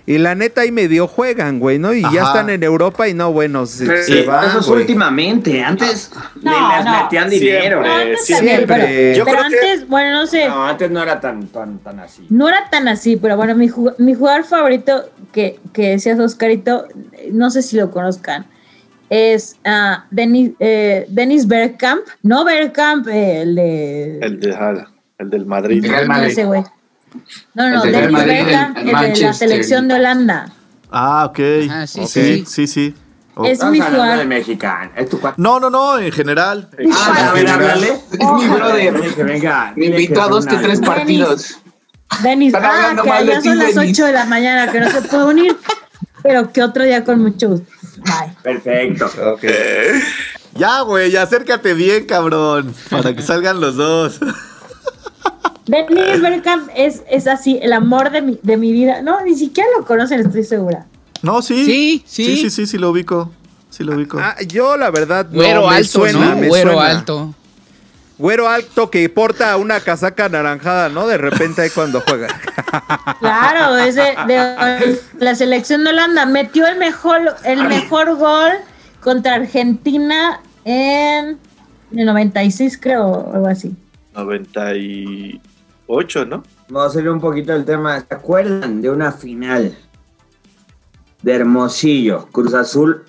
Y 0.09 0.18
la 0.18 0.36
neta 0.36 0.61
ahí 0.61 0.70
medio 0.70 1.09
juegan, 1.09 1.59
güey, 1.59 1.80
¿no? 1.80 1.92
Y 1.92 2.00
ya 2.02 2.09
Ajá. 2.09 2.26
están 2.28 2.50
en 2.50 2.62
Europa 2.62 3.09
y 3.09 3.14
no, 3.14 3.32
bueno, 3.32 3.66
se, 3.66 3.86
Pero 3.86 4.02
se 4.04 4.22
van, 4.22 4.48
eso 4.48 4.61
es 4.61 4.66
güey. 4.66 4.80
últimamente. 4.82 5.62
Antes 5.64 6.12
No, 6.42 6.52
ni 6.52 6.76
les 6.76 6.84
no. 6.84 7.02
metían 7.02 7.28
dinero. 7.30 7.82
No, 7.82 7.92
antes 7.92 8.24
Siempre. 8.24 8.66
también, 8.66 8.66
pero, 8.68 9.18
Yo 9.18 9.24
pero 9.24 9.38
creo 9.38 9.50
que- 9.50 9.68
antes, 9.70 9.88
bueno, 9.88 10.12
no 10.12 10.26
sé, 10.28 10.46
No, 10.48 10.64
antes 10.64 10.90
no 10.92 11.02
era 11.02 11.20
tan, 11.20 11.48
tan, 11.48 11.78
tan 11.80 11.98
así. 11.98 12.24
no 12.30 12.48
era 12.48 12.70
tan 12.70 12.86
así, 12.86 13.16
pero 13.16 13.36
bueno, 13.36 13.57
mi, 13.57 13.68
ju- 13.68 13.94
mi 13.98 14.14
jugador 14.14 14.44
favorito 14.44 15.11
que, 15.32 15.59
que 15.72 15.88
decías, 15.90 16.20
Oscarito, 16.20 16.86
no 17.32 17.50
sé 17.50 17.62
si 17.62 17.76
lo 17.76 17.90
conozcan, 17.90 18.46
es 19.11 19.57
ah, 19.64 20.07
Denis, 20.12 20.52
eh, 20.61 21.07
Dennis 21.09 21.46
Bergkamp, 21.48 22.02
no 22.22 22.44
Bergkamp, 22.44 23.09
eh, 23.09 23.42
el 23.42 23.54
de... 23.57 24.18
El, 24.20 24.40
de, 24.40 24.54
ajá, 24.54 24.86
el 25.18 25.30
del 25.30 25.46
Madrid. 25.46 25.84
El 25.84 25.90
no, 26.07 26.14
Madrid. 26.14 26.28
ese 26.30 26.44
güey. 26.44 26.62
No, 27.54 27.70
no, 27.70 27.82
Dennis 27.82 28.24
Bergkamp, 28.24 28.78
el 28.78 28.88
el, 28.88 29.12
de 29.14 29.20
la 29.20 29.32
selección 29.32 29.88
de 29.88 29.94
Holanda. 29.94 30.52
Ah, 30.90 31.26
ok. 31.26 31.38
Ah, 31.70 31.86
sí, 31.86 32.00
Ok, 32.00 32.08
sí. 32.08 32.44
sí, 32.46 32.66
sí. 32.66 32.94
Es 33.44 33.58
mi 33.64 33.80
hablando 33.80 33.84
de 33.84 33.90
jugador. 33.90 34.26
mexicano. 34.26 34.90
Es 34.96 35.10
tu 35.10 35.20
cuate. 35.20 35.42
No, 35.42 35.60
no, 35.60 35.68
no, 35.68 35.98
en 35.98 36.10
general. 36.10 36.70
Ah, 36.92 37.28
a 37.30 37.32
ver, 37.34 37.48
háblale. 37.48 37.88
Es 38.12 38.32
mi 38.32 38.48
brother. 38.48 39.24
Venga. 39.24 39.72
Me 39.76 39.86
invitó 39.86 40.22
a 40.22 40.28
dos 40.28 40.46
que 40.46 40.56
tres 40.56 40.80
partidos. 40.80 41.58
Denis, 42.22 42.54
ah, 42.54 42.94
que 42.94 43.02
ti, 43.02 43.44
son 43.48 43.58
las 43.58 43.74
Denis. 43.74 43.98
8 43.98 44.06
de 44.06 44.12
la 44.12 44.24
mañana, 44.24 44.70
que 44.72 44.80
no 44.80 44.90
se 44.90 45.02
puede 45.02 45.24
unir, 45.24 45.56
pero 46.22 46.50
que 46.52 46.62
otro 46.62 46.84
día 46.84 47.04
con 47.04 47.20
mucho 47.20 47.48
gusto. 47.48 47.66
Bye. 47.98 48.32
Perfecto. 48.42 49.06
Ok. 49.32 49.44
Ya, 50.54 50.80
güey, 50.82 51.14
acércate 51.16 51.74
bien, 51.74 52.06
cabrón. 52.06 52.74
Para 52.88 53.14
que 53.14 53.22
salgan 53.22 53.60
los 53.60 53.76
dos. 53.76 54.20
Dennis 55.66 56.20
Bergkamp 56.20 56.70
es, 56.76 57.02
es 57.10 57.26
así, 57.26 57.58
el 57.60 57.72
amor 57.72 58.10
de 58.10 58.22
mi, 58.22 58.38
de 58.42 58.56
mi 58.56 58.72
vida. 58.72 59.02
No, 59.02 59.20
ni 59.22 59.34
siquiera 59.34 59.68
lo 59.78 59.84
conocen, 59.84 60.20
estoy 60.20 60.44
segura. 60.44 60.86
No, 61.22 61.42
sí. 61.42 61.64
Sí, 61.64 62.04
sí. 62.06 62.24
Sí, 62.24 62.36
sí, 62.36 62.50
sí, 62.50 62.66
sí 62.66 62.78
lo 62.78 62.90
ubico. 62.90 63.32
Sí 63.70 63.82
lo 63.84 63.94
ubico. 63.96 64.18
Ah, 64.20 64.36
yo 64.46 64.76
la 64.76 64.90
verdad 64.90 65.26
no 65.26 65.32
Güero 65.38 65.68
me 65.68 65.74
alto, 65.76 65.88
suena, 65.90 66.30
¿no? 66.34 66.36
me 66.36 66.48
Güero 66.48 66.72
suena. 66.74 66.90
alto. 66.90 67.34
Güero 68.18 68.48
alto 68.48 68.90
que 68.90 69.06
porta 69.10 69.54
una 69.58 69.80
casaca 69.80 70.26
anaranjada, 70.26 70.88
¿no? 70.88 71.06
De 71.06 71.18
repente 71.18 71.60
ahí 71.62 71.70
cuando 71.70 72.00
juega. 72.00 72.28
Claro, 73.20 73.76
es 73.78 73.94
de, 73.94 74.14
de 74.26 74.98
la 75.18 75.34
selección 75.34 75.84
de 75.84 75.90
Holanda. 75.90 76.26
Metió 76.26 76.66
el 76.66 76.78
mejor, 76.78 77.36
el 77.44 77.66
mejor 77.66 78.16
gol 78.16 78.52
contra 79.00 79.34
Argentina 79.34 80.40
en 80.64 81.38
el 81.94 82.06
96, 82.06 82.78
creo, 82.80 83.06
o 83.06 83.34
algo 83.34 83.46
así. 83.48 83.74
98, 85.89 86.26
¿no? 86.26 86.43
Vamos 86.68 86.91
a 86.91 86.95
salir 86.95 87.11
un 87.11 87.20
poquito 87.20 87.53
del 87.53 87.64
tema. 87.64 88.01
¿Se 88.01 88.14
acuerdan 88.14 88.82
de 88.82 88.91
una 88.91 89.12
final 89.12 89.76
de 91.22 91.34
Hermosillo, 91.34 92.26
Cruz 92.32 92.55
Azul 92.55 93.05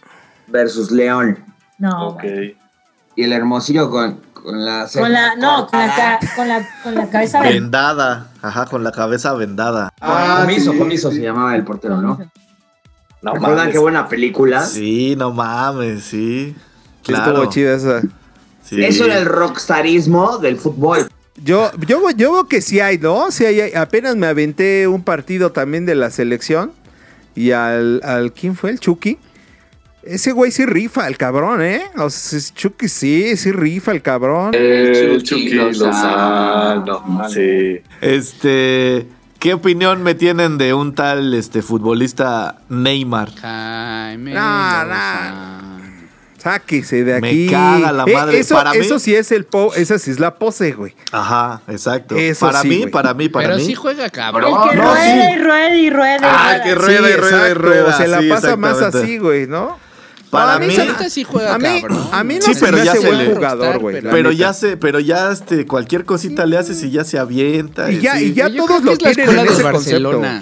versus 0.47 0.91
León? 0.91 1.43
No, 1.79 2.09
ok. 2.09 2.23
Y 3.15 3.23
el 3.23 3.33
Hermosillo 3.33 3.89
con, 3.89 4.19
con 4.33 4.63
la 4.63 4.87
con 4.93 5.11
la, 5.11 5.35
no, 5.35 5.67
con 5.67 5.79
la, 5.79 6.19
con 6.35 6.47
la, 6.47 6.69
con 6.83 6.95
la 6.95 7.09
cabeza 7.09 7.41
Vendada. 7.41 8.31
Ajá, 8.41 8.65
con 8.65 8.83
la 8.83 8.91
cabeza 8.91 9.33
vendada. 9.33 9.89
Ah, 9.99 10.39
comiso, 10.41 10.77
comiso 10.77 11.11
se 11.11 11.21
llamaba 11.21 11.55
el 11.55 11.63
portero, 11.63 11.99
¿no? 12.01 12.19
No 13.23 13.33
¿Recuerdan 13.33 13.57
mames. 13.57 13.73
qué 13.73 13.79
buena 13.79 14.07
película? 14.07 14.63
Sí, 14.63 15.15
no 15.17 15.31
mames, 15.33 16.03
sí. 16.03 16.55
Sí, 17.01 17.13
Claro. 17.13 17.31
Estuvo 17.31 17.49
chida 17.51 17.73
esa. 17.73 18.01
Sí. 18.61 18.83
Eso 18.83 19.05
era 19.05 19.17
el 19.17 19.25
rockstarismo 19.25 20.37
del 20.37 20.57
fútbol. 20.57 21.09
Yo, 21.47 21.71
yo, 21.87 22.11
yo 22.11 22.33
veo 22.33 22.47
que 22.49 22.59
sí 22.59 22.81
hay, 22.81 22.97
¿no? 22.97 23.31
Sí 23.31 23.45
hay, 23.45 23.61
hay. 23.61 23.73
apenas 23.73 24.17
me 24.17 24.27
aventé 24.27 24.85
un 24.85 25.01
partido 25.01 25.53
también 25.53 25.85
de 25.85 25.95
la 25.95 26.11
selección. 26.11 26.73
Y 27.35 27.51
al, 27.51 28.01
al 28.03 28.33
¿quién 28.33 28.53
fue? 28.57 28.71
El 28.71 28.81
Chucky. 28.81 29.17
Ese 30.03 30.33
güey 30.33 30.51
sí 30.51 30.65
rifa, 30.65 31.07
el 31.07 31.15
cabrón, 31.15 31.61
¿eh? 31.61 31.83
O 31.95 32.09
sea, 32.09 32.37
es 32.37 32.53
Chucky 32.53 32.89
sí, 32.89 33.37
sí 33.37 33.53
rifa 33.53 33.93
el 33.93 34.01
cabrón. 34.01 34.53
El 34.55 35.23
Chucky 35.23 35.51
Chucky 35.51 35.53
Lozano. 35.53 36.85
Lozano. 36.85 37.29
Sí. 37.29 37.79
Este, 38.01 39.07
¿qué 39.39 39.53
opinión 39.53 40.03
me 40.03 40.15
tienen 40.15 40.57
de 40.57 40.73
un 40.73 40.95
tal 40.95 41.33
este 41.33 41.61
futbolista 41.61 42.59
Neymar? 42.67 43.33
Jaime. 43.35 44.33
No, 44.33 44.83
Lozano. 44.83 45.66
Sáquese 46.37 47.03
de 47.03 47.19
Me 47.19 47.29
aquí. 47.29 47.47
caga 47.49 47.91
la 47.91 48.03
Eh, 48.07 48.13
madre. 48.13 48.39
eso, 48.39 48.55
Para 48.55 48.71
mí- 48.71 48.77
eso 48.79 48.99
sí 48.99 49.15
es 49.15 49.31
el 49.31 49.45
po, 49.45 49.73
esa 49.73 49.97
sí 49.97 50.11
es 50.11 50.19
la 50.19 50.35
pose, 50.35 50.71
güey. 50.73 50.93
Ajá, 51.11 51.61
exacto. 51.67 52.15
Eso 52.15 52.45
para 52.45 52.61
sí, 52.61 52.67
mí, 52.69 52.87
para 52.87 53.13
mí, 53.13 53.27
para 53.27 53.47
Pero 53.47 53.57
mí. 53.59 53.65
sí 53.65 53.73
juega 53.73 54.05
El 54.05 54.11
cabrón. 54.11 54.69
que 54.69 54.75
no, 54.75 54.83
rueda 54.83 55.03
sí. 55.03 55.33
y 55.35 55.39
rueda 55.43 55.75
y 55.75 55.89
rueda. 55.89 56.17
y 56.17 56.21
Ah, 56.23 56.43
rueda. 56.51 56.63
que 56.63 56.75
rueda 56.75 57.09
y 57.09 57.13
rueda 57.15 57.49
y 57.49 57.53
rueda. 57.53 57.97
Se 57.97 58.07
la 58.07 58.19
sí, 58.21 58.29
pasa 58.29 58.55
más 58.55 58.81
así, 58.81 59.17
güey, 59.17 59.47
¿no? 59.47 59.77
Para 60.29 60.45
No, 60.59 60.65
a 60.65 60.67
mí- 60.67 60.75
Ahorita 60.77 61.09
sí 61.09 61.23
juega 61.23 61.55
a 61.55 61.57
mí, 61.57 61.81
cabrón. 61.81 62.09
a 62.11 62.23
mí 62.25 62.35
no 62.35 62.41
Sí, 62.41 62.53
se 62.53 62.59
pero 62.59 62.77
me 62.77 62.83
ya 62.85 62.91
hace 62.91 63.01
se 63.01 63.07
buen 63.07 63.17
le- 63.29 63.33
jugador, 63.33 63.79
güey. 63.79 64.01
Pero 64.01 64.31
ya 64.31 64.53
se, 64.53 64.75
pero 64.77 64.99
ya 64.99 65.31
este, 65.31 65.65
cualquier 65.65 66.03
cosita 66.05 66.45
le 66.45 66.57
haces 66.57 66.83
y 66.83 66.91
ya 66.91 67.03
se 67.05 67.17
avienta. 67.17 67.89
Y 67.91 67.99
ya- 67.99 68.19
y 68.21 68.33
ya 68.33 68.49
todos 68.53 68.83
lo 68.83 68.91
es 68.91 69.01
la 69.01 69.11
tienen 69.13 69.19
escuela 69.21 69.41
en 69.41 69.47
del 69.47 69.53
ese 69.55 69.63
concepto. 69.71 70.09
Barcelona. 70.11 70.41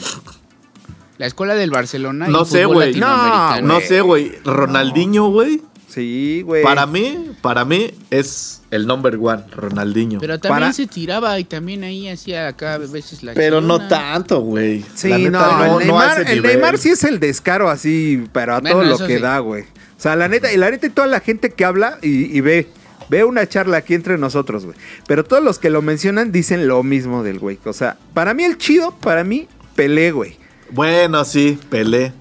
La 1.18 1.28
escuela 1.28 1.56
del 1.56 1.70
Barcelona. 1.72 2.28
y 2.28 2.32
No 2.32 2.41
el 2.41 2.46
sé, 2.48 2.66
güey. 2.66 2.88
latinoamericano. 2.89 3.68
No 3.74 3.80
sé, 3.80 4.02
güey. 4.02 4.34
Ronaldinho, 4.43 5.28
güey. 5.30 5.62
Sí, 5.96 6.41
güey. 6.46 6.62
Para 6.62 6.86
mí, 6.86 7.32
para 7.41 7.64
mí 7.64 7.89
es 8.10 8.62
el 8.70 8.86
number 8.86 9.16
one, 9.16 9.43
Ronaldinho. 9.56 10.20
Pero, 10.20 10.34
Pero 10.34 10.39
también 10.41 10.60
Para- 10.64 10.74
se 10.74 10.88
tiraba 10.88 11.39
y 11.39 11.46
también 11.46 11.86
ahí 11.86 12.10
hacía 12.10 12.50
acá 12.50 12.74
a 12.74 12.78
veces 12.80 13.24
la 13.24 13.34
no 13.34 13.76
acción. 13.76 13.88
tanto, 13.88 14.41
güey. 14.41 14.84
Sí, 14.93 15.08
La 15.08 15.18
neta, 15.18 15.58
no, 15.68 15.80
el, 15.80 15.88
Neymar, 15.88 16.30
el. 16.30 16.41
Neymar 16.43 16.78
sí 16.78 16.89
es 16.89 17.04
el 17.06 17.22
descaro 17.22 17.70
así, 17.70 18.26
pero 18.34 18.56
a 18.56 18.60
Bueno, 18.60 18.76
todo 18.76 18.84
lo 18.84 18.98
que 19.08 19.16
sí. 19.16 19.22
da, 19.22 19.39
güey. 19.39 19.64
O 19.64 19.66
sea, 20.02 20.18
la 20.18 20.28
neta, 20.28 20.52
y 20.52 20.58
la 20.58 20.70
neta, 20.70 20.86
y 20.88 20.89
toda 20.89 21.08
la 21.08 21.22
gente 21.22 21.52
que 21.52 21.64
habla 21.64 21.98
y, 22.02 22.38
y 22.38 22.41
ve, 22.41 22.68
ve 23.10 23.24
una 23.24 23.48
charla 23.48 23.78
aquí 23.78 23.93
entre 23.93 24.18
nosotros, 24.18 24.66
güey. 24.66 24.78
Pero 25.08 25.24
todos 25.24 25.41
los 25.41 25.60
que 25.60 25.70
lo 25.70 25.82
mencionan 25.82 26.34
dicen 26.34 26.68
lo 26.68 26.84
mismo 26.84 27.24
del 27.24 27.39
güey. 27.39 27.58
O 27.64 27.72
sea, 27.72 27.96
para 28.14 28.34
mí 28.34 28.43
el 28.43 28.58
chido, 28.58 28.91
para 28.98 29.24
mí, 29.24 29.48
Pelé, 29.78 30.12
güey. 30.12 30.36
Bueno, 30.72 31.24
sí, 31.24 31.58
Pelé. 31.70 32.12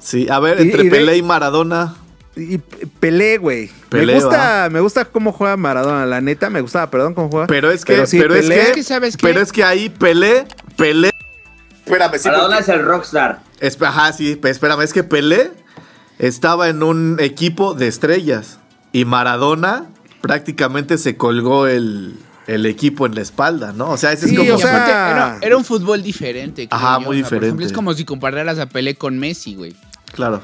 Sí, 0.00 0.26
a 0.28 0.40
ver, 0.40 0.58
Y- 0.58 0.62
entre 0.62 0.80
y 0.80 0.84
de- 0.86 0.90
Pelé 0.90 1.16
y 1.18 1.22
Maradona. 1.22 1.94
Y 2.36 2.58
Pelé, 2.58 3.38
güey. 3.38 3.70
Me 3.90 4.14
gusta, 4.14 4.68
me 4.70 4.80
gusta 4.80 5.04
cómo 5.04 5.32
juega 5.32 5.56
Maradona, 5.56 6.06
la 6.06 6.20
neta, 6.20 6.48
me 6.48 6.60
gustaba, 6.60 6.90
perdón, 6.90 7.14
cómo 7.14 7.28
juega. 7.30 7.46
Pero 7.48 7.70
es 7.70 7.84
que, 7.84 7.94
pero, 7.94 8.06
sí, 8.06 8.18
es 8.18 8.24
Pelé- 8.24 8.48
que, 8.54 8.60
Es 8.62 8.72
que, 8.72 8.82
¿sabes 8.84 9.16
qué? 9.16 9.26
pero 9.26 9.40
es 9.40 9.52
que 9.52 9.64
ahí 9.64 9.88
Pelé, 9.88 10.46
Pelé. 10.76 11.10
Espérame, 11.84 12.18
sí, 12.18 12.28
Maradona 12.28 12.56
porque- 12.58 12.70
es 12.72 12.78
el 12.78 12.84
rockstar. 12.84 13.40
Esp- 13.60 13.86
Ajá, 13.86 14.12
sí, 14.12 14.36
pe- 14.36 14.50
espérame, 14.50 14.82
es 14.82 14.92
que 14.92 15.02
Pelé 15.02 15.50
estaba 16.18 16.68
en 16.68 16.82
un 16.82 17.16
equipo 17.18 17.74
de 17.74 17.88
estrellas 17.88 18.58
y 18.92 19.04
Maradona 19.04 19.86
prácticamente 20.20 20.98
se 20.98 21.16
colgó 21.16 21.66
el, 21.66 22.14
el 22.46 22.64
equipo 22.66 23.06
en 23.06 23.16
la 23.16 23.22
espalda, 23.22 23.72
¿no? 23.72 23.90
O 23.90 23.96
sea, 23.96 24.12
ese 24.12 24.28
Sí, 24.28 24.34
es 24.34 24.40
como... 24.40 24.54
o 24.54 24.58
sea- 24.58 25.10
era, 25.10 25.38
era 25.42 25.56
un 25.56 25.64
fútbol 25.64 26.02
diferente. 26.02 26.68
Ajá, 26.70 27.00
yo. 27.00 27.06
muy 27.06 27.16
O 27.18 27.20
sea, 27.20 27.30
por 27.30 27.44
ejemplo, 27.44 27.46
diferente. 27.48 27.64
es 27.66 27.72
como 27.72 27.92
si 27.94 28.04
compararas 28.04 28.58
a 28.60 28.66
Pelé 28.66 28.94
con 28.94 29.18
Messi, 29.18 29.56
güey. 29.56 29.74
Claro. 30.12 30.40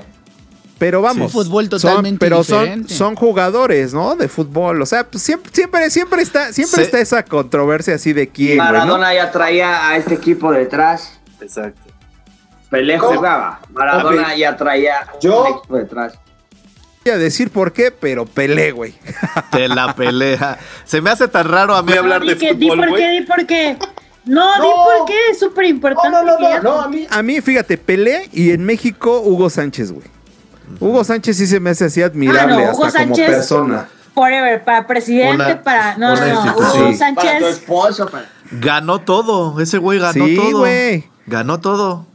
Pero 0.78 1.00
vamos. 1.00 1.32
Sí. 1.32 1.38
Un 1.38 1.44
fútbol 1.44 1.64
son- 1.70 1.80
totalmente 1.80 2.18
pero 2.18 2.44
son, 2.44 2.60
diferente. 2.60 2.94
son 2.94 3.14
jugadores, 3.16 3.94
¿no? 3.94 4.14
De 4.14 4.28
fútbol. 4.28 4.82
O 4.82 4.86
sea, 4.86 5.04
pues 5.08 5.22
siempre, 5.22 5.50
siempre, 5.54 5.90
siempre 5.90 6.22
está, 6.22 6.52
siempre 6.52 6.76
Sí. 6.80 6.82
está 6.82 6.98
esa 7.00 7.24
controversia 7.24 7.94
así 7.94 8.12
de 8.12 8.28
quién. 8.28 8.58
Maradona 8.58 9.14
ya 9.14 9.30
traía 9.30 9.88
a 9.88 9.96
este 9.96 10.14
equipo 10.14 10.52
detrás. 10.52 11.18
Exacto. 11.40 11.80
Pelé 12.70 12.98
¿Cómo? 12.98 13.14
jugaba. 13.16 13.60
Maradona 13.72 14.36
ya 14.36 14.56
traía 14.56 15.06
Yo- 15.22 15.44
un 15.44 15.52
equipo 15.58 15.76
detrás. 15.78 16.14
voy 17.04 17.14
a 17.14 17.18
decir 17.18 17.50
por 17.50 17.72
qué, 17.72 17.90
pero 17.92 18.26
Pelé, 18.26 18.72
güey. 18.72 18.94
Te 19.52 19.68
la 19.68 19.94
pelea. 19.94 20.58
Se 20.84 21.00
me 21.00 21.08
hace 21.10 21.28
tan 21.28 21.48
raro 21.48 21.74
a 21.74 21.82
mí 21.82 21.92
hablar 21.92 22.20
di 22.22 22.28
de 22.28 22.36
que- 22.36 22.52
di 22.54 22.66
fútbol, 22.68 22.78
por 22.80 22.88
güey. 22.90 23.02
qué, 23.02 23.10
di 23.12 23.20
por 23.26 23.46
qué. 23.46 23.76
No, 24.24 24.52
di 24.54 24.58
No. 24.68 24.74
por 24.74 25.06
qué, 25.06 25.14
es 25.30 25.38
súper 25.38 25.66
importante. 25.66 26.10
No, 26.10 26.22
no, 26.24 26.62
no, 26.62 26.80
a 26.82 26.88
mí. 26.88 27.06
A 27.08 27.22
mí, 27.22 27.40
fíjate, 27.40 27.78
Pelé 27.78 28.28
y 28.32 28.50
en 28.50 28.64
México, 28.64 29.20
Hugo 29.20 29.48
Sánchez, 29.48 29.92
güey. 29.92 30.06
Hugo 30.80 31.04
Sánchez 31.04 31.36
sí 31.36 31.46
se 31.46 31.60
me 31.60 31.70
hace 31.70 31.84
así 31.86 32.02
admirable 32.02 32.40
Ah, 32.54 32.66
no, 32.66 32.72
Hugo 32.72 32.84
hasta 32.86 33.02
como 33.02 33.14
Sánchez- 33.14 33.26
persona. 33.26 33.88
Forever, 34.14 34.64
para 34.64 34.86
presidente, 34.86 35.34
Una- 35.34 35.62
para. 35.62 35.96
No, 35.98 36.16
no, 36.16 36.44
no. 36.44 36.52
Hugo 36.56 36.70
Sí. 36.72 36.78
Para 36.78 36.90
tu 36.90 36.96
Sánchez. 36.96 37.42
esposo, 37.42 38.06
para... 38.08 38.28
Ganó 38.50 39.00
todo. 39.00 39.60
Ese 39.60 39.78
güey 39.78 39.98
ganó 39.98 40.24
Sí, 40.26 40.36
todo. 40.36 40.58
güey. 40.60 41.04
Ganó 41.26 41.60
todo. 41.60 42.06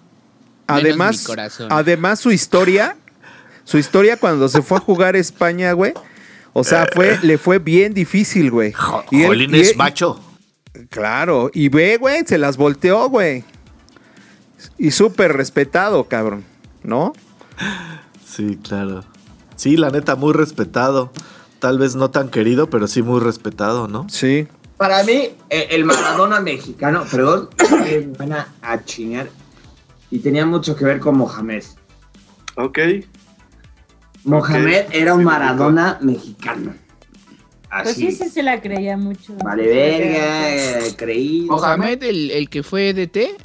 Además, 0.68 1.28
además 1.70 2.20
su 2.20 2.32
historia, 2.32 2.96
su 3.66 3.78
historia 3.78 4.18
cuando 4.18 4.48
se 4.48 4.62
fue 4.62 4.78
a 4.78 4.82
jugar 4.82 5.16
a 5.16 5.18
España, 5.20 5.74
güey. 5.74 5.94
O 6.54 6.64
sea, 6.64 6.88
fue, 6.94 7.20
le 7.22 7.38
fue 7.38 7.60
bien 7.60 7.94
difícil, 7.94 8.50
güey. 8.52 8.72
Jo- 8.78 9.04
Y 9.12 9.22
él- 9.22 9.28
Jolín 9.28 9.54
y 9.56 9.60
es 9.60 9.72
él- 9.72 9.78
macho. 9.78 10.20
Claro, 10.90 11.52
y 11.54 11.68
ve, 11.70 11.98
güey, 11.98 12.24
se 12.26 12.38
las 12.38 12.56
volteó, 12.58 13.10
güey. 13.10 13.44
Y 14.78 14.92
súper 14.92 15.34
respetado, 15.34 16.06
cabrón, 16.06 16.46
¿no? 16.84 17.14
Sí, 18.32 18.58
claro. 18.64 19.04
Sí, 19.58 19.76
la 19.76 19.90
neta, 19.90 20.16
muy 20.16 20.32
respetado. 20.34 21.12
Tal 21.60 21.78
vez 21.78 21.96
no 21.96 22.10
tan 22.12 22.30
querido, 22.30 22.70
pero 22.70 22.88
sí 22.88 23.02
muy 23.02 23.20
respetado, 23.20 23.88
¿no? 23.88 24.08
Sí. 24.10 24.48
Para 24.78 25.04
mí, 25.04 25.30
eh, 25.50 25.68
el 25.72 25.84
Maradona 25.86 26.40
mexicano, 26.40 27.04
perdón, 27.12 27.50
que 27.58 28.10
van 28.18 28.32
a, 28.34 28.86
chingar. 28.86 29.30
Y 30.10 30.20
tenía 30.20 30.46
mucho 30.46 30.76
que 30.76 30.86
ver 30.86 31.00
con 31.00 31.18
Mohamed. 31.18 31.64
Ok. 32.56 32.80
Mohamed 34.24 34.86
era 34.92 35.14
un 35.14 35.20
sí, 35.22 35.26
Maradona 35.26 35.98
mexicano. 36.02 36.74
Pues 37.70 37.90
Así. 37.90 38.12
sí, 38.12 38.24
sí 38.24 38.30
se 38.30 38.44
la 38.44 38.62
creía 38.62 38.98
mucho. 38.98 39.34
Vale, 39.44 39.68
verga, 39.68 40.96
creído. 40.98 41.54
Mohamed, 41.56 42.04
el, 42.04 42.32
el 42.32 42.50
que 42.50 42.64
fue 42.64 42.94
DT, 42.94 43.38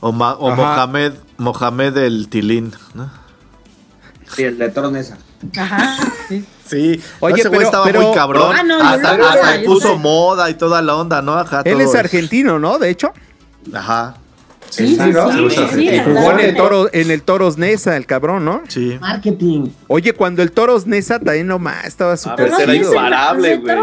O, 0.00 0.12
Ma- 0.12 0.34
o. 0.34 0.54
Mohamed, 0.54 1.12
Mohamed 1.38 1.96
el 1.98 2.28
Tilín, 2.28 2.72
¿no? 2.94 3.10
Sí, 4.34 4.44
el 4.44 4.58
de 4.58 4.68
Tornesa. 4.70 5.18
Ajá. 5.56 5.96
Sí. 6.28 6.44
Sí, 6.64 7.00
Oye, 7.20 7.40
ese 7.40 7.48
güey 7.48 7.62
estaba 7.62 7.84
pero- 7.84 8.00
muy 8.02 8.14
cabrón. 8.14 8.54
Ah, 8.56 8.62
no, 8.62 8.80
hasta 8.80 9.56
yo 9.56 9.66
puso 9.66 9.98
moda 9.98 10.48
y 10.48 10.54
toda 10.54 10.80
la 10.80 10.96
onda, 10.96 11.20
¿no? 11.20 11.34
Ajá, 11.34 11.62
Él 11.64 11.80
es 11.80 11.94
argentino, 11.94 12.58
¿no? 12.58 12.78
De 12.78 12.88
hecho. 12.90 13.12
Ajá. 13.74 14.16
Sí, 14.70 14.86
sí, 14.88 14.94
sí, 14.96 15.10
¿no? 15.10 15.30
sí, 15.30 15.38
Sí, 15.38 15.54
sí, 15.54 15.66
sí, 15.74 15.88
sí, 15.90 16.00
Jugó 16.02 16.32
en 16.32 16.40
el, 16.40 16.56
toro, 16.56 16.88
en 16.94 17.10
el 17.10 17.22
Toros 17.22 17.58
Nesa, 17.58 17.94
el 17.98 18.06
cabrón, 18.06 18.46
¿no? 18.46 18.62
Sí. 18.68 18.96
Marketing. 18.98 19.68
Oye, 19.88 20.14
cuando 20.14 20.42
el 20.42 20.50
Toros 20.50 20.86
Nesa 20.86 21.18
también 21.18 21.46
nomás 21.46 21.84
estaba 21.84 22.16
súper 22.16 22.48
pues 22.48 22.58
era 22.58 22.74
imparable, 22.74 23.58
güey. 23.58 23.76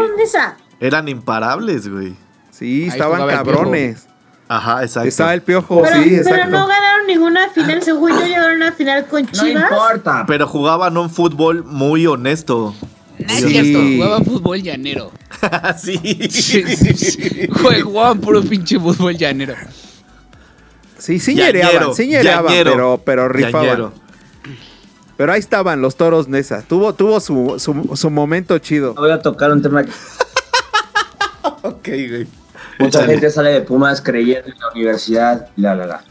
Eran 0.80 1.08
imparables, 1.08 1.88
güey. 1.88 2.16
Sí, 2.50 2.82
Ahí 2.84 2.88
estaban 2.88 3.24
cabrones. 3.28 4.08
Ajá, 4.52 4.82
exacto. 4.82 5.08
Estaba 5.08 5.32
el 5.34 5.42
piojo, 5.42 5.80
Pero, 5.82 6.02
sí, 6.02 6.08
pero 6.08 6.16
exacto. 6.22 6.50
no 6.50 6.66
ganaron 6.66 7.06
ninguna 7.06 7.48
final. 7.50 7.82
Según 7.84 8.10
yo, 8.10 8.26
llegaron 8.26 8.50
a 8.50 8.56
una 8.56 8.72
final 8.72 9.06
con 9.06 9.22
No 9.22 9.28
Chivas. 9.30 9.70
importa. 9.70 10.24
Pero 10.26 10.48
jugaban 10.48 10.96
un 10.96 11.08
fútbol 11.08 11.62
muy 11.62 12.04
honesto. 12.08 12.74
no 13.18 13.26
es 13.26 13.40
Sí. 13.42 13.48
cierto, 13.48 13.78
jugaban 13.80 14.24
fútbol 14.24 14.60
llanero. 14.62 15.12
sí. 15.80 15.96
Jue- 17.48 17.82
Jugaban 17.82 18.20
puro 18.20 18.42
pinche 18.42 18.78
fútbol 18.80 19.16
llanero. 19.16 19.54
Sí, 20.98 21.18
sí 21.20 21.34
ñereaban, 21.36 21.94
sí 21.94 22.08
ñereaban, 22.08 22.52
pero, 22.52 23.00
pero 23.04 23.28
rifaban. 23.28 23.66
yañero. 23.66 23.92
Pero 25.16 25.32
ahí 25.32 25.38
estaban 25.38 25.80
los 25.80 25.94
toros 25.96 26.26
Nesa. 26.28 26.62
Tuvo, 26.62 26.92
tuvo 26.94 27.20
su, 27.20 27.54
su, 27.58 27.90
su 27.96 28.10
momento 28.10 28.58
chido. 28.58 28.94
Voy 28.94 29.10
a 29.12 29.20
tocar 29.22 29.52
un 29.52 29.62
tema 29.62 29.84
que 29.84 29.90
Ok, 31.62 31.84
güey. 31.86 32.26
Mucha 32.80 32.98
Échale. 33.00 33.12
gente 33.14 33.30
sale 33.30 33.50
de 33.52 33.60
Pumas 33.62 34.00
creyendo 34.00 34.48
en 34.48 34.58
la 34.58 34.68
universidad, 34.74 35.48
la, 35.56 35.74
la, 35.74 35.86
la. 35.86 36.04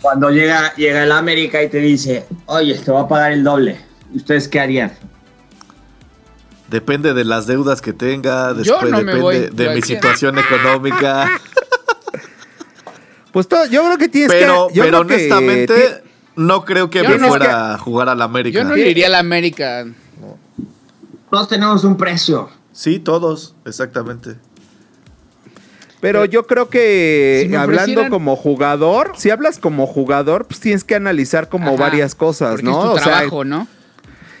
Cuando 0.00 0.30
llega, 0.30 0.74
llega 0.76 1.02
el 1.02 1.12
América 1.12 1.62
y 1.62 1.68
te 1.68 1.78
dice, 1.78 2.24
oye, 2.46 2.74
te 2.78 2.90
va 2.90 3.00
a 3.02 3.08
pagar 3.08 3.32
el 3.32 3.42
doble. 3.44 3.80
¿Ustedes 4.14 4.46
qué 4.48 4.60
harían? 4.60 4.92
Depende 6.70 7.14
de 7.14 7.24
las 7.24 7.46
deudas 7.46 7.80
que 7.80 7.92
tenga, 7.92 8.52
después 8.54 8.90
no 8.90 8.98
depende 8.98 9.20
voy, 9.20 9.48
de 9.50 9.74
mi 9.74 9.82
situación 9.82 10.38
económica. 10.38 11.30
Pues 13.30 13.46
todo, 13.46 13.66
yo 13.66 13.84
creo 13.84 13.98
que 13.98 14.08
tienes 14.08 14.30
pero 14.32 14.68
que. 14.68 14.74
yo 14.74 14.82
pero 14.84 15.06
que 15.06 15.14
honestamente, 15.14 16.02
no 16.34 16.64
creo 16.64 16.88
que 16.88 17.02
Yo 17.02 17.10
me 17.10 17.18
no- 17.18 17.28
fuera 17.28 17.74
a 17.74 17.78
jugar 17.78 18.08
a 18.08 18.14
la 18.14 18.24
América. 18.24 18.58
Yo 18.58 18.64
no 18.64 18.74
le 18.74 18.88
iría 18.90 19.06
a 19.06 19.10
la 19.10 19.18
América. 19.18 19.84
Todos 21.30 21.46
tenemos 21.46 21.84
un 21.84 21.96
precio. 21.96 22.48
Sí, 22.78 23.00
todos, 23.00 23.56
exactamente. 23.64 24.36
Pero 26.00 26.24
yo 26.24 26.46
creo 26.46 26.68
que 26.68 27.46
Si 27.48 27.56
hablando 27.56 27.82
ofrecieran- 28.02 28.08
como 28.10 28.36
jugador, 28.36 29.14
si 29.16 29.30
hablas 29.30 29.58
como 29.58 29.84
jugador, 29.88 30.46
pues 30.46 30.60
tienes 30.60 30.84
que 30.84 30.94
analizar 30.94 31.48
como 31.48 31.70
Ajá, 31.74 31.76
varias 31.76 32.14
cosas, 32.14 32.62
¿no? 32.62 32.70
es 32.70 32.76
tu 32.76 32.92
O 32.92 32.94
sea, 32.94 33.02
trabajo, 33.02 33.44
¿no? 33.44 33.66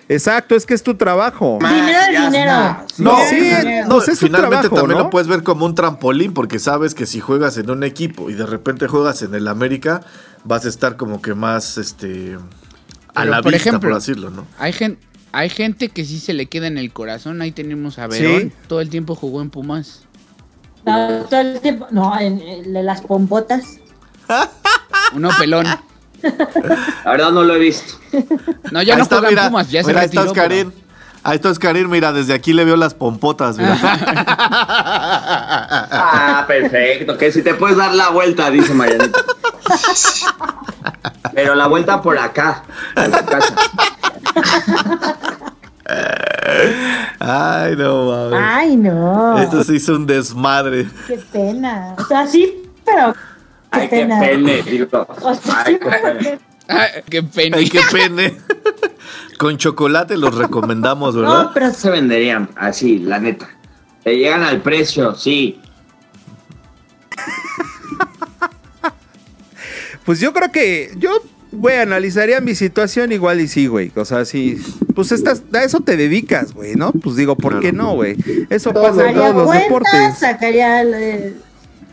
exacto, 0.08 0.54
es 0.54 0.66
que 0.66 0.74
es 0.74 0.84
tu 0.84 0.94
trabajo. 0.94 1.58
Dinero 1.60 1.88
es 1.88 2.12
Ya 2.12 2.26
dinero. 2.30 2.52
No, 2.98 3.16
Sí, 3.28 3.50
no, 3.88 3.98
es 3.98 4.04
su 4.04 4.26
finalmente 4.26 4.68
trabajo, 4.68 4.76
también 4.76 4.98
¿no? 4.98 5.04
lo 5.06 5.10
puedes 5.10 5.26
ver 5.26 5.42
como 5.42 5.66
un 5.66 5.74
trampolín 5.74 6.32
porque 6.32 6.60
sabes 6.60 6.94
que 6.94 7.06
si 7.06 7.18
juegas 7.18 7.58
en 7.58 7.68
un 7.70 7.82
equipo 7.82 8.30
y 8.30 8.34
de 8.34 8.46
repente 8.46 8.86
juegas 8.86 9.22
en 9.22 9.34
el 9.34 9.48
América, 9.48 10.02
vas 10.44 10.64
a 10.64 10.68
estar 10.68 10.96
como 10.96 11.20
que 11.20 11.34
más 11.34 11.76
este 11.76 12.38
a 13.16 13.22
Pero, 13.22 13.30
la 13.32 13.42
por 13.42 13.50
vista, 13.52 13.68
ejemplo, 13.70 13.90
por 13.90 13.98
decirlo, 13.98 14.30
¿no? 14.30 14.46
Hay 14.60 14.72
gente, 14.72 15.04
hay 15.32 15.50
gente 15.50 15.88
que 15.88 16.04
sí 16.04 16.18
se 16.18 16.32
le 16.32 16.46
queda 16.46 16.66
en 16.66 16.78
el 16.78 16.92
corazón. 16.92 17.42
Ahí 17.42 17.52
tenemos 17.52 17.98
a 17.98 18.06
Verón. 18.06 18.42
Sí. 18.42 18.52
Todo 18.66 18.80
el 18.80 18.90
tiempo 18.90 19.14
jugó 19.14 19.42
en 19.42 19.50
Pumas. 19.50 20.04
No, 20.84 21.24
todo 21.28 21.40
el 21.40 21.60
tiempo. 21.60 21.86
No, 21.90 22.18
en, 22.18 22.40
en 22.40 22.86
las 22.86 23.02
pompotas. 23.02 23.78
Uno 25.14 25.30
pelón. 25.38 25.66
La 27.04 27.10
verdad 27.10 27.30
no 27.30 27.44
lo 27.44 27.54
he 27.54 27.58
visto. 27.58 27.94
No, 28.72 28.82
ya 28.82 28.94
Ahí 28.94 28.98
no 28.98 29.04
está, 29.04 29.16
juega 29.16 29.28
en 29.28 29.34
mira, 29.34 29.48
Pumas. 29.48 29.70
Ya 29.70 29.82
se 29.82 29.88
mira, 29.88 30.00
ahí 30.00 30.06
está 30.06 30.22
Oscarín. 30.22 30.72
Ahí 31.22 31.36
está 31.36 31.50
Oscarín, 31.50 31.90
mira, 31.90 32.12
desde 32.12 32.32
aquí 32.32 32.52
le 32.52 32.64
veo 32.64 32.76
las 32.76 32.94
pompotas, 32.94 33.58
mira. 33.58 33.78
Ah, 35.90 36.44
perfecto. 36.46 37.18
Que 37.18 37.32
si 37.32 37.42
te 37.42 37.54
puedes 37.54 37.76
dar 37.76 37.94
la 37.94 38.10
vuelta, 38.10 38.50
dice 38.50 38.72
Marianita. 38.72 39.20
Pero 41.34 41.54
la 41.54 41.66
vuelta 41.66 42.00
por 42.00 42.18
acá, 42.18 42.62
en 42.96 43.10
tu 43.10 43.24
casa. 43.26 43.54
Ay, 47.20 47.76
no 47.76 48.06
mames. 48.10 48.40
Ay, 48.42 48.76
no. 48.76 49.38
Esto 49.38 49.64
se 49.64 49.76
hizo 49.76 49.96
un 49.96 50.06
desmadre. 50.06 50.88
Qué 51.06 51.18
pena. 51.32 51.94
O 51.98 52.04
sea, 52.04 52.26
sí, 52.26 52.62
pero. 52.84 53.12
Qué 53.12 53.18
Ay, 53.80 53.88
qué 53.88 53.96
pena. 53.96 54.20
pene, 54.20 54.62
digo. 54.62 55.06
O 55.22 55.34
sea, 55.34 55.62
Ay, 55.64 55.74
sí, 55.74 55.78
qué 55.80 55.86
pero 55.90 56.02
pene. 56.02 56.18
qué- 56.20 56.38
Ay, 56.68 56.88
qué 57.08 57.22
pena. 57.22 57.56
Ay, 57.58 57.68
qué 57.68 57.80
pene. 57.90 58.38
Con 59.38 59.56
chocolate 59.56 60.16
los 60.16 60.34
recomendamos, 60.34 61.14
No, 61.14 61.20
¿verdad? 61.22 61.50
pero 61.54 61.72
se 61.72 61.90
venderían 61.90 62.50
así, 62.56 62.98
la 62.98 63.18
neta. 63.18 63.48
Te 64.02 64.16
llegan 64.16 64.42
al 64.42 64.60
precio, 64.60 65.14
sí. 65.14 65.60
Pues 70.04 70.20
yo 70.20 70.32
creo 70.32 70.50
que 70.50 70.92
yo, 70.96 71.10
güey, 71.58 71.76
analizaría 71.78 72.40
mi 72.40 72.54
situación 72.54 73.12
igual 73.12 73.40
y 73.40 73.48
sí, 73.48 73.66
güey. 73.66 73.92
O 73.96 74.04
sea, 74.04 74.24
sí, 74.24 74.58
pues 74.94 75.12
estás, 75.12 75.42
a 75.52 75.62
eso 75.64 75.80
te 75.80 75.96
dedicas, 75.96 76.54
güey, 76.54 76.74
¿no? 76.76 76.92
Pues 76.92 77.16
digo, 77.16 77.36
¿por 77.36 77.60
qué 77.60 77.72
no, 77.72 77.94
güey? 77.94 78.16
Eso 78.50 78.72
pasa 78.72 79.08
en 79.10 79.14
todos 79.16 79.34
los 79.34 79.44
cuentas, 79.46 79.64
deportes. 79.68 80.18
sacaría 80.18 80.80
el- 80.82 81.36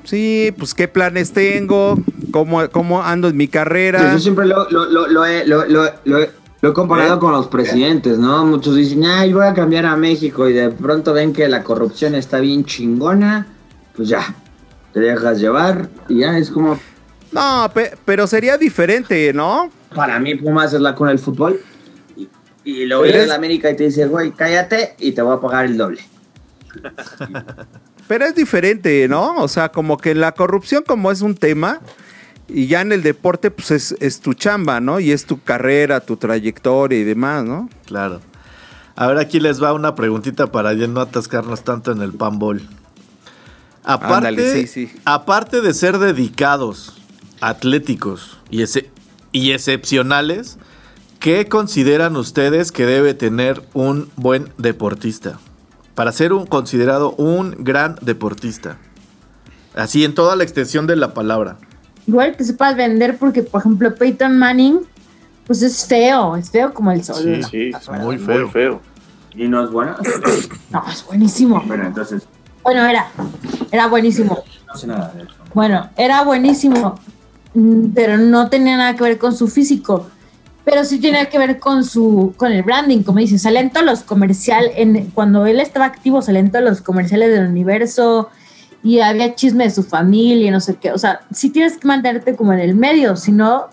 Sí, 0.04 0.54
pues 0.58 0.74
qué 0.76 0.88
planes 0.88 1.32
tengo, 1.34 1.98
cómo, 2.32 2.70
cómo 2.70 3.02
ando 3.02 3.28
en 3.28 3.38
mi 3.38 3.48
carrera. 3.48 4.14
Yo 4.14 4.20
siempre 4.20 4.46
lo, 4.46 4.70
lo, 4.70 4.86
lo, 4.86 5.08
lo 5.08 5.26
he, 5.26 5.48
lo, 5.48 5.66
lo- 5.66 5.90
lo 6.06 6.20
he- 6.20 6.30
lo 6.62 6.70
he 6.70 6.74
comparado 6.74 7.20
con 7.20 7.32
los 7.32 7.48
presidentes, 7.48 8.18
¿no? 8.18 8.46
Muchos 8.46 8.76
dicen, 8.76 9.04
ay, 9.06 9.34
voy 9.34 9.46
a 9.46 9.54
cambiar 9.54 9.86
a 9.86 9.96
México 9.96 10.48
y 10.50 10.54
de 10.54 10.70
pronto 10.70 11.14
ven 11.14 11.32
que 11.34 11.48
la 11.48 11.64
corrupción 11.64 12.16
está 12.16 12.40
bien 12.40 12.66
chingona, 12.66 13.48
pues 13.96 14.10
ya, 14.10 14.34
te 14.94 15.00
dejas 15.00 15.40
llevar 15.40 15.90
y 16.10 16.20
ya 16.20 16.38
es 16.38 16.50
como, 16.50 16.80
No, 17.36 17.70
pe- 17.74 17.94
pero 18.06 18.26
sería 18.28 18.58
diferente, 18.58 19.32
¿no? 19.34 19.70
para 19.94 20.20
mí 20.20 20.36
Pumas 20.36 20.74
es 20.74 20.82
la 20.82 20.94
cuna 20.96 21.12
del 21.12 21.20
fútbol 21.20 21.62
y, 22.18 22.28
y 22.66 22.86
lo 22.86 23.06
en 23.06 23.28
la 23.30 23.36
América 23.36 23.70
y 23.72 23.76
te 23.78 23.86
dice, 23.86 24.08
güey, 24.08 24.32
cállate 24.32 24.96
y 25.00 25.14
te 25.14 25.22
voy 25.22 25.38
a 25.38 25.40
pagar 25.40 25.66
el 25.66 25.78
doble. 25.78 26.02
Pero 28.08 28.26
es 28.26 28.36
diferente, 28.36 29.08
¿no? 29.08 29.38
O 29.38 29.48
sea, 29.48 29.70
como 29.70 29.98
que 29.98 30.14
la 30.14 30.34
corrupción 30.34 30.84
como 30.86 31.12
es 31.12 31.22
un 31.22 31.36
tema 31.36 31.80
y 32.48 32.68
ya 32.68 32.82
en 32.82 32.92
el 32.92 33.02
deporte 33.02 33.50
pues 33.52 33.72
es, 33.72 33.96
es 34.00 34.20
tu 34.20 34.34
chamba, 34.34 34.80
¿no? 34.80 35.00
Y 35.00 35.12
es 35.12 35.26
tu 35.26 35.42
carrera, 35.42 36.02
tu 36.02 36.18
trayectoria 36.18 37.00
y 37.00 37.04
demás, 37.04 37.44
¿no? 37.46 37.70
Claro. 37.86 38.22
A 38.96 39.08
ver, 39.08 39.18
aquí 39.18 39.40
les 39.40 39.62
va 39.62 39.74
una 39.74 39.96
preguntita 39.96 40.48
para 40.52 40.74
ya 40.74 40.88
no 40.88 41.02
atascarnos 41.02 41.64
tanto 41.64 41.92
en 41.92 42.02
el 42.02 42.14
panball. 42.14 42.62
Aparte, 43.84 44.16
Ándale, 44.16 44.54
sí, 44.54 44.68
sí. 44.68 44.92
aparte 45.06 45.62
de 45.62 45.74
ser 45.74 45.98
dedicados, 46.00 47.02
atléticos 47.42 48.38
y, 48.50 48.62
ese- 48.62 48.90
y 49.32 49.52
excepcionales, 49.52 50.58
¿qué 51.20 51.48
consideran 51.48 52.16
ustedes 52.16 52.72
que 52.72 52.86
debe 52.86 53.14
tener 53.14 53.62
un 53.74 54.10
buen 54.16 54.52
deportista? 54.58 55.40
Para 55.96 56.12
ser 56.12 56.34
un 56.34 56.46
considerado 56.46 57.12
un 57.14 57.56
gran 57.64 57.96
deportista. 58.02 58.78
Así 59.76 60.04
en 60.06 60.14
toda 60.14 60.36
la 60.36 60.44
extensión 60.44 60.88
de 60.88 60.96
la 60.96 61.14
palabra. 61.14 61.58
Igual 62.08 62.36
que 62.38 62.44
sepas 62.44 62.76
vender, 62.76 63.18
porque, 63.18 63.44
por 63.44 63.62
ejemplo, 63.62 63.94
Peyton 63.96 64.38
Manning 64.38 64.80
pues 65.48 65.62
es 65.62 65.86
feo, 65.86 66.36
es 66.36 66.50
feo 66.50 66.74
como 66.74 66.92
el 66.92 67.04
sol. 67.04 67.18
Sí, 67.24 67.44
Sí, 67.44 67.72
es 67.78 67.90
muy 67.90 68.18
muy 68.18 68.18
feo. 68.18 68.50
feo. 68.50 68.82
¿Y 69.36 69.48
no 69.48 69.64
es 69.64 69.70
buena? 69.70 69.96
No, 70.72 70.84
es 70.92 71.06
buenísimo. 71.06 71.62
Bueno, 71.68 71.86
entonces 71.86 72.24
Bueno, 72.64 72.84
era, 72.86 73.12
era 73.72 73.88
buenísimo. 73.88 74.44
no 74.68 74.76
sé 74.80 74.88
nada 74.88 75.12
de 75.14 75.24
eso. 75.24 75.34
Bueno, 75.54 75.90
era 75.98 76.24
buenísimo, 76.24 77.00
pero 77.94 78.18
no 78.18 78.50
tenía 78.50 78.78
nada 78.78 78.96
que 78.96 79.04
ver 79.04 79.18
con 79.18 79.36
su 79.36 79.48
físico. 79.48 80.08
Pero 80.64 80.84
sí 80.84 81.00
tenía 81.00 81.30
que 81.30 81.38
ver 81.38 81.60
con 81.60 81.84
su, 81.84 82.34
con 82.38 82.52
el 82.52 82.64
branding, 82.64 83.04
como 83.04 83.20
dices, 83.20 83.44
salían 83.44 83.72
todos 83.72 83.86
los 83.86 84.02
comerciales, 84.02 84.72
en, 84.76 85.12
cuando 85.12 85.46
él 85.46 85.60
estaba 85.60 85.86
activo 85.86 86.22
salían 86.22 86.52
todos 86.52 86.66
los 86.66 86.82
comerciales 86.82 87.32
del 87.32 87.48
universo 87.48 88.30
y 88.84 89.00
había 89.00 89.36
chisme 89.36 89.66
de 89.66 89.70
su 89.70 89.84
familia 89.84 90.48
y 90.48 90.52
no 90.52 90.60
sé 90.60 90.76
qué. 90.76 90.92
O 90.92 90.98
sea, 90.98 91.22
sí 91.32 91.52
tienes 91.52 91.78
que 91.78 91.88
mantenerte 91.88 92.36
como 92.36 92.52
en 92.54 92.60
el 92.60 92.76
medio, 92.76 93.16
si 93.16 93.32
no, 93.32 93.68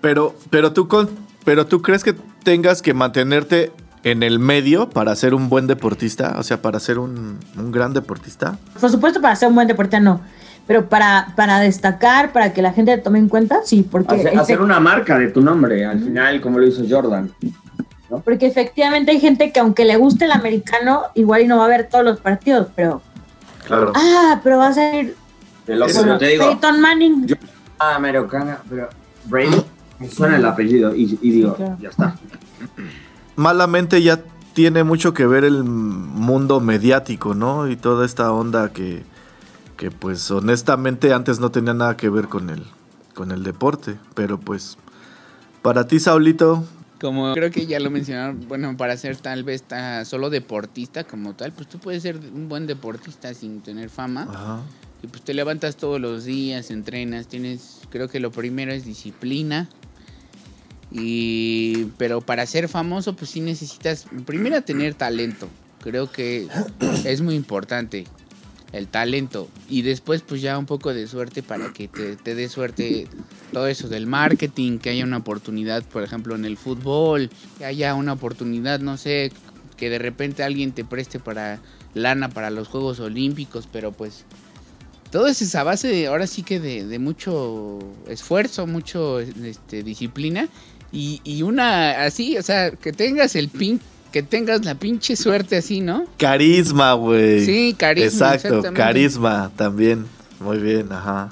Pero, 0.00 0.34
pero 0.50 0.72
tú 0.72 0.88
con, 0.88 1.08
pero 1.44 1.66
tú 1.66 1.80
crees 1.80 2.02
que 2.02 2.14
tengas 2.42 2.82
que 2.82 2.92
mantenerte 2.92 3.72
en 4.02 4.22
el 4.22 4.38
medio 4.38 4.90
para 4.90 5.14
ser 5.14 5.34
un 5.34 5.48
buen 5.48 5.66
deportista, 5.66 6.36
o 6.38 6.42
sea, 6.42 6.60
para 6.62 6.80
ser 6.80 6.98
un, 6.98 7.38
un 7.56 7.70
gran 7.70 7.92
deportista. 7.92 8.58
por 8.80 8.90
supuesto 8.90 9.20
para 9.20 9.36
ser 9.36 9.48
un 9.48 9.54
buen 9.54 9.68
deportista 9.68 10.00
no, 10.00 10.20
pero 10.70 10.88
para, 10.88 11.32
para 11.34 11.58
destacar, 11.58 12.30
para 12.32 12.52
que 12.52 12.62
la 12.62 12.72
gente 12.72 12.96
te 12.96 13.02
tome 13.02 13.18
en 13.18 13.28
cuenta, 13.28 13.58
sí, 13.64 13.82
porque, 13.82 14.28
Hacer, 14.38 14.60
una 14.60 14.78
marca 14.78 15.18
de 15.18 15.26
tu 15.26 15.40
nombre, 15.40 15.84
al 15.84 15.98
final, 15.98 16.40
como 16.40 16.60
lo 16.60 16.66
hizo 16.68 16.84
Jordan. 16.88 17.28
porque 18.24 18.46
efectivamente 18.46 19.10
hay 19.10 19.18
gente 19.18 19.50
que 19.50 19.58
aunque 19.58 19.84
le 19.84 19.96
guste 19.96 20.26
el 20.26 20.30
americano, 20.30 21.06
igual 21.16 21.40
y 21.42 21.48
no 21.48 21.56
va 21.58 21.64
a 21.64 21.68
ver 21.68 21.88
todos 21.90 22.04
los 22.04 22.20
partidos, 22.20 22.68
pero, 22.76 23.02
Claro. 23.66 23.90
ah, 23.96 24.40
pero 24.44 24.58
va 24.58 24.68
a 24.68 24.72
ser 24.72 25.16
De 25.66 25.74
lo 25.74 25.86
que 25.88 25.92
Bueno, 25.92 26.12
yo 26.12 26.18
te 26.18 26.26
digo, 26.28 26.48
Peyton 26.50 26.80
Manning. 26.80 27.26
Yo- 27.26 27.34
ah, 27.80 27.96
americana, 27.96 28.58
pero 28.70 28.88
Brady 29.24 29.64
me 29.98 30.08
suena 30.08 30.36
el 30.36 30.46
apellido 30.46 30.94
y, 30.94 31.18
y 31.20 31.30
digo, 31.32 31.50
Sí, 31.56 31.64
claro. 31.64 31.78
ya 31.80 31.88
está. 31.88 32.14
Malamente 33.34 34.00
ya 34.02 34.20
tiene 34.52 34.84
mucho 34.84 35.14
que 35.14 35.26
ver 35.26 35.42
el 35.42 35.64
mundo 35.64 36.60
mediático, 36.60 37.34
¿no? 37.34 37.66
Y 37.68 37.74
toda 37.74 38.06
esta 38.06 38.30
onda 38.32 38.68
que, 38.68 39.02
que 39.80 39.90
pues 39.90 40.30
honestamente 40.30 41.14
antes 41.14 41.40
no 41.40 41.50
tenía 41.50 41.72
nada 41.72 41.96
que 41.96 42.10
ver 42.10 42.28
con 42.28 42.50
el, 42.50 42.62
con 43.14 43.32
el 43.32 43.42
deporte. 43.42 43.96
Pero 44.14 44.38
pues, 44.38 44.76
para 45.62 45.86
ti, 45.88 45.98
Saulito, 45.98 46.66
Como 47.00 47.32
creo 47.32 47.50
que 47.50 47.64
ya 47.66 47.80
lo 47.80 47.90
mencionaron, 47.90 48.46
bueno, 48.46 48.76
para 48.76 48.94
ser 48.98 49.16
tal 49.16 49.42
vez 49.42 49.62
ta- 49.62 50.04
solo 50.04 50.28
deportista 50.28 51.04
como 51.04 51.32
tal, 51.32 51.52
pues 51.52 51.66
tú 51.66 51.78
puedes 51.78 52.02
ser 52.02 52.18
un 52.18 52.50
buen 52.50 52.66
deportista 52.66 53.32
sin 53.32 53.62
tener 53.62 53.88
fama. 53.88 54.24
ajá, 54.30 54.60
Y 55.02 55.06
pues 55.06 55.22
te 55.22 55.32
levantas 55.32 55.76
todos 55.76 55.98
los 55.98 56.24
días, 56.26 56.70
entrenas, 56.70 57.26
tienes, 57.26 57.78
creo 57.88 58.08
que 58.08 58.20
lo 58.20 58.30
primero 58.30 58.72
es 58.72 58.84
disciplina. 58.84 59.66
Y, 60.92 61.86
pero 61.96 62.20
para 62.20 62.44
ser 62.44 62.68
famoso, 62.68 63.16
pues 63.16 63.30
sí 63.30 63.40
necesitas, 63.40 64.04
primero 64.26 64.60
tener 64.62 64.92
talento. 64.92 65.48
Creo 65.82 66.12
que 66.12 66.48
es 67.06 67.22
muy 67.22 67.34
importante 67.34 68.06
el 68.72 68.88
talento. 68.88 69.48
Y 69.68 69.82
después, 69.82 70.22
pues 70.22 70.42
ya 70.42 70.58
un 70.58 70.66
poco 70.66 70.94
de 70.94 71.06
suerte 71.06 71.42
para 71.42 71.72
que 71.72 71.88
te, 71.88 72.16
te 72.16 72.34
dé 72.34 72.48
suerte 72.48 73.06
todo 73.52 73.66
eso 73.66 73.88
del 73.88 74.06
marketing, 74.06 74.78
que 74.78 74.90
haya 74.90 75.04
una 75.04 75.18
oportunidad, 75.18 75.82
por 75.84 76.02
ejemplo, 76.02 76.34
en 76.34 76.44
el 76.44 76.56
fútbol, 76.56 77.30
que 77.58 77.64
haya 77.64 77.94
una 77.94 78.12
oportunidad, 78.12 78.80
no 78.80 78.96
sé, 78.96 79.32
que 79.76 79.90
de 79.90 79.98
repente 79.98 80.42
alguien 80.42 80.72
te 80.72 80.84
preste 80.84 81.18
para 81.18 81.60
lana 81.94 82.28
para 82.28 82.50
los 82.50 82.68
Juegos 82.68 83.00
Olímpicos, 83.00 83.68
pero 83.70 83.92
pues 83.92 84.24
todo 85.10 85.26
es 85.26 85.42
esa 85.42 85.64
base 85.64 85.88
de, 85.88 86.06
ahora 86.06 86.26
sí 86.26 86.42
que 86.42 86.60
de, 86.60 86.86
de 86.86 86.98
mucho 86.98 87.80
esfuerzo, 88.06 88.66
mucho 88.66 89.18
este, 89.20 89.82
disciplina 89.82 90.48
y, 90.92 91.20
y 91.24 91.42
una 91.42 92.04
así, 92.04 92.36
o 92.36 92.42
sea, 92.42 92.70
que 92.70 92.92
tengas 92.92 93.34
el 93.34 93.48
pin, 93.48 93.80
que 94.10 94.22
tengas 94.22 94.64
la 94.64 94.74
pinche 94.74 95.16
suerte 95.16 95.56
así, 95.56 95.80
¿no? 95.80 96.04
carisma, 96.18 96.94
güey. 96.94 97.44
Sí, 97.44 97.74
carisma. 97.78 98.34
Exacto, 98.34 98.62
carisma 98.74 99.50
también. 99.56 100.06
Muy 100.40 100.58
bien, 100.58 100.90
ajá. 100.92 101.28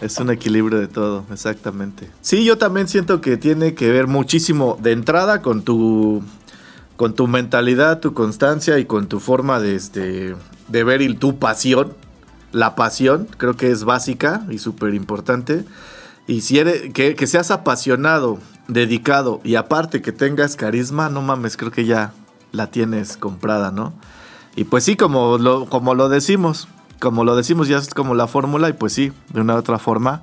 Es 0.00 0.18
un 0.18 0.30
equilibrio 0.30 0.80
de 0.80 0.88
todo, 0.88 1.24
exactamente. 1.32 2.08
Sí, 2.22 2.44
yo 2.44 2.58
también 2.58 2.88
siento 2.88 3.20
que 3.20 3.36
tiene 3.36 3.74
que 3.74 3.90
ver 3.90 4.08
muchísimo 4.08 4.76
de 4.82 4.92
entrada 4.92 5.42
con 5.42 5.62
tu 5.62 6.22
con 6.96 7.14
tu 7.14 7.26
mentalidad, 7.26 8.00
tu 8.00 8.12
constancia 8.12 8.78
y 8.78 8.84
con 8.84 9.08
tu 9.08 9.20
forma 9.20 9.60
de 9.60 9.76
este 9.76 10.34
de 10.68 10.84
ver 10.84 11.02
y 11.02 11.14
tu 11.14 11.38
pasión. 11.38 11.94
La 12.50 12.74
pasión 12.74 13.28
creo 13.36 13.56
que 13.56 13.70
es 13.70 13.84
básica 13.84 14.44
y 14.50 14.58
súper 14.58 14.94
importante. 14.94 15.64
Y 16.26 16.42
si 16.42 16.58
eres 16.58 16.92
que, 16.92 17.14
que 17.14 17.26
seas 17.26 17.50
apasionado, 17.50 18.38
dedicado 18.68 19.40
y 19.44 19.54
aparte 19.54 20.02
que 20.02 20.12
tengas 20.12 20.56
carisma, 20.56 21.08
no 21.08 21.22
mames, 21.22 21.56
creo 21.56 21.70
que 21.70 21.84
ya 21.84 22.12
la 22.52 22.68
tienes 22.68 23.16
comprada, 23.16 23.70
¿no? 23.70 23.92
Y 24.54 24.64
pues 24.64 24.84
sí, 24.84 24.96
como 24.96 25.38
lo, 25.38 25.66
como 25.66 25.94
lo 25.94 26.08
decimos, 26.08 26.68
como 27.00 27.24
lo 27.24 27.34
decimos, 27.34 27.68
ya 27.68 27.78
es 27.78 27.92
como 27.92 28.14
la 28.14 28.26
fórmula, 28.26 28.68
y 28.68 28.74
pues 28.74 28.92
sí, 28.92 29.12
de 29.32 29.40
una 29.40 29.54
u 29.54 29.58
otra 29.58 29.78
forma. 29.78 30.22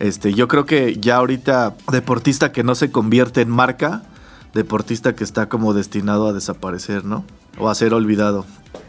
Este, 0.00 0.34
yo 0.34 0.46
creo 0.46 0.66
que 0.66 0.96
ya 0.96 1.16
ahorita, 1.16 1.74
deportista 1.90 2.52
que 2.52 2.62
no 2.62 2.74
se 2.74 2.90
convierte 2.90 3.40
en 3.40 3.50
marca, 3.50 4.02
deportista 4.54 5.14
que 5.14 5.24
está 5.24 5.48
como 5.48 5.74
destinado 5.74 6.28
a 6.28 6.32
desaparecer, 6.32 7.04
¿no? 7.04 7.24
O 7.58 7.68
a 7.68 7.74
ser 7.74 7.94
olvidado. 7.94 8.44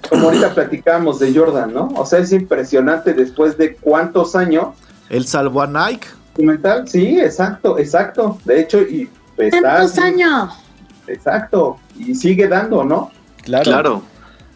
Como 0.10 0.26
ahorita 0.26 0.54
platicamos 0.54 1.20
de 1.20 1.34
Jordan, 1.34 1.74
¿no? 1.74 1.88
O 1.96 2.06
sea, 2.06 2.20
es 2.20 2.32
impresionante 2.32 3.14
después 3.14 3.58
de 3.58 3.76
cuántos 3.76 4.36
años. 4.36 4.76
Él 5.10 5.26
salvó 5.26 5.62
a 5.62 5.68
Nike. 5.68 6.08
Documental, 6.34 6.88
sí, 6.88 7.20
exacto, 7.20 7.78
exacto. 7.78 8.38
De 8.46 8.62
hecho, 8.62 8.82
y 8.82 9.10
está. 9.38 9.62
¿Cuántos 9.62 9.98
años? 9.98 10.54
Exacto. 11.10 11.78
Y 11.98 12.16
sigue 12.16 12.48
dando, 12.48 12.84
¿no? 12.84 13.12
Claro. 13.44 14.04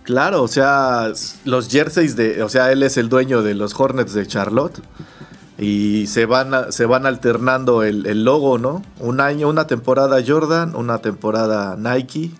Claro, 0.04 0.44
o 0.44 0.48
sea, 0.50 1.12
los 1.46 1.70
jerseys 1.70 2.18
de, 2.18 2.44
o 2.44 2.50
sea, 2.50 2.72
él 2.74 2.84
es 2.84 2.98
el 2.98 3.08
dueño 3.08 3.42
de 3.42 3.54
los 3.56 3.80
Hornets 3.80 4.14
de 4.14 4.28
Charlotte 4.28 4.82
y 5.58 6.08
se 6.08 6.26
van 6.26 6.54
a- 6.54 6.72
se 6.74 6.86
van 6.86 7.06
alternando 7.06 7.84
el, 7.84 8.06
el 8.06 8.26
logo, 8.26 8.58
¿no? 8.58 8.84
Un 9.00 9.22
año, 9.22 9.48
una 9.48 9.66
temporada 9.66 10.22
Jordan, 10.26 10.76
una 10.76 10.98
temporada 10.98 11.78
Nike 11.78 12.32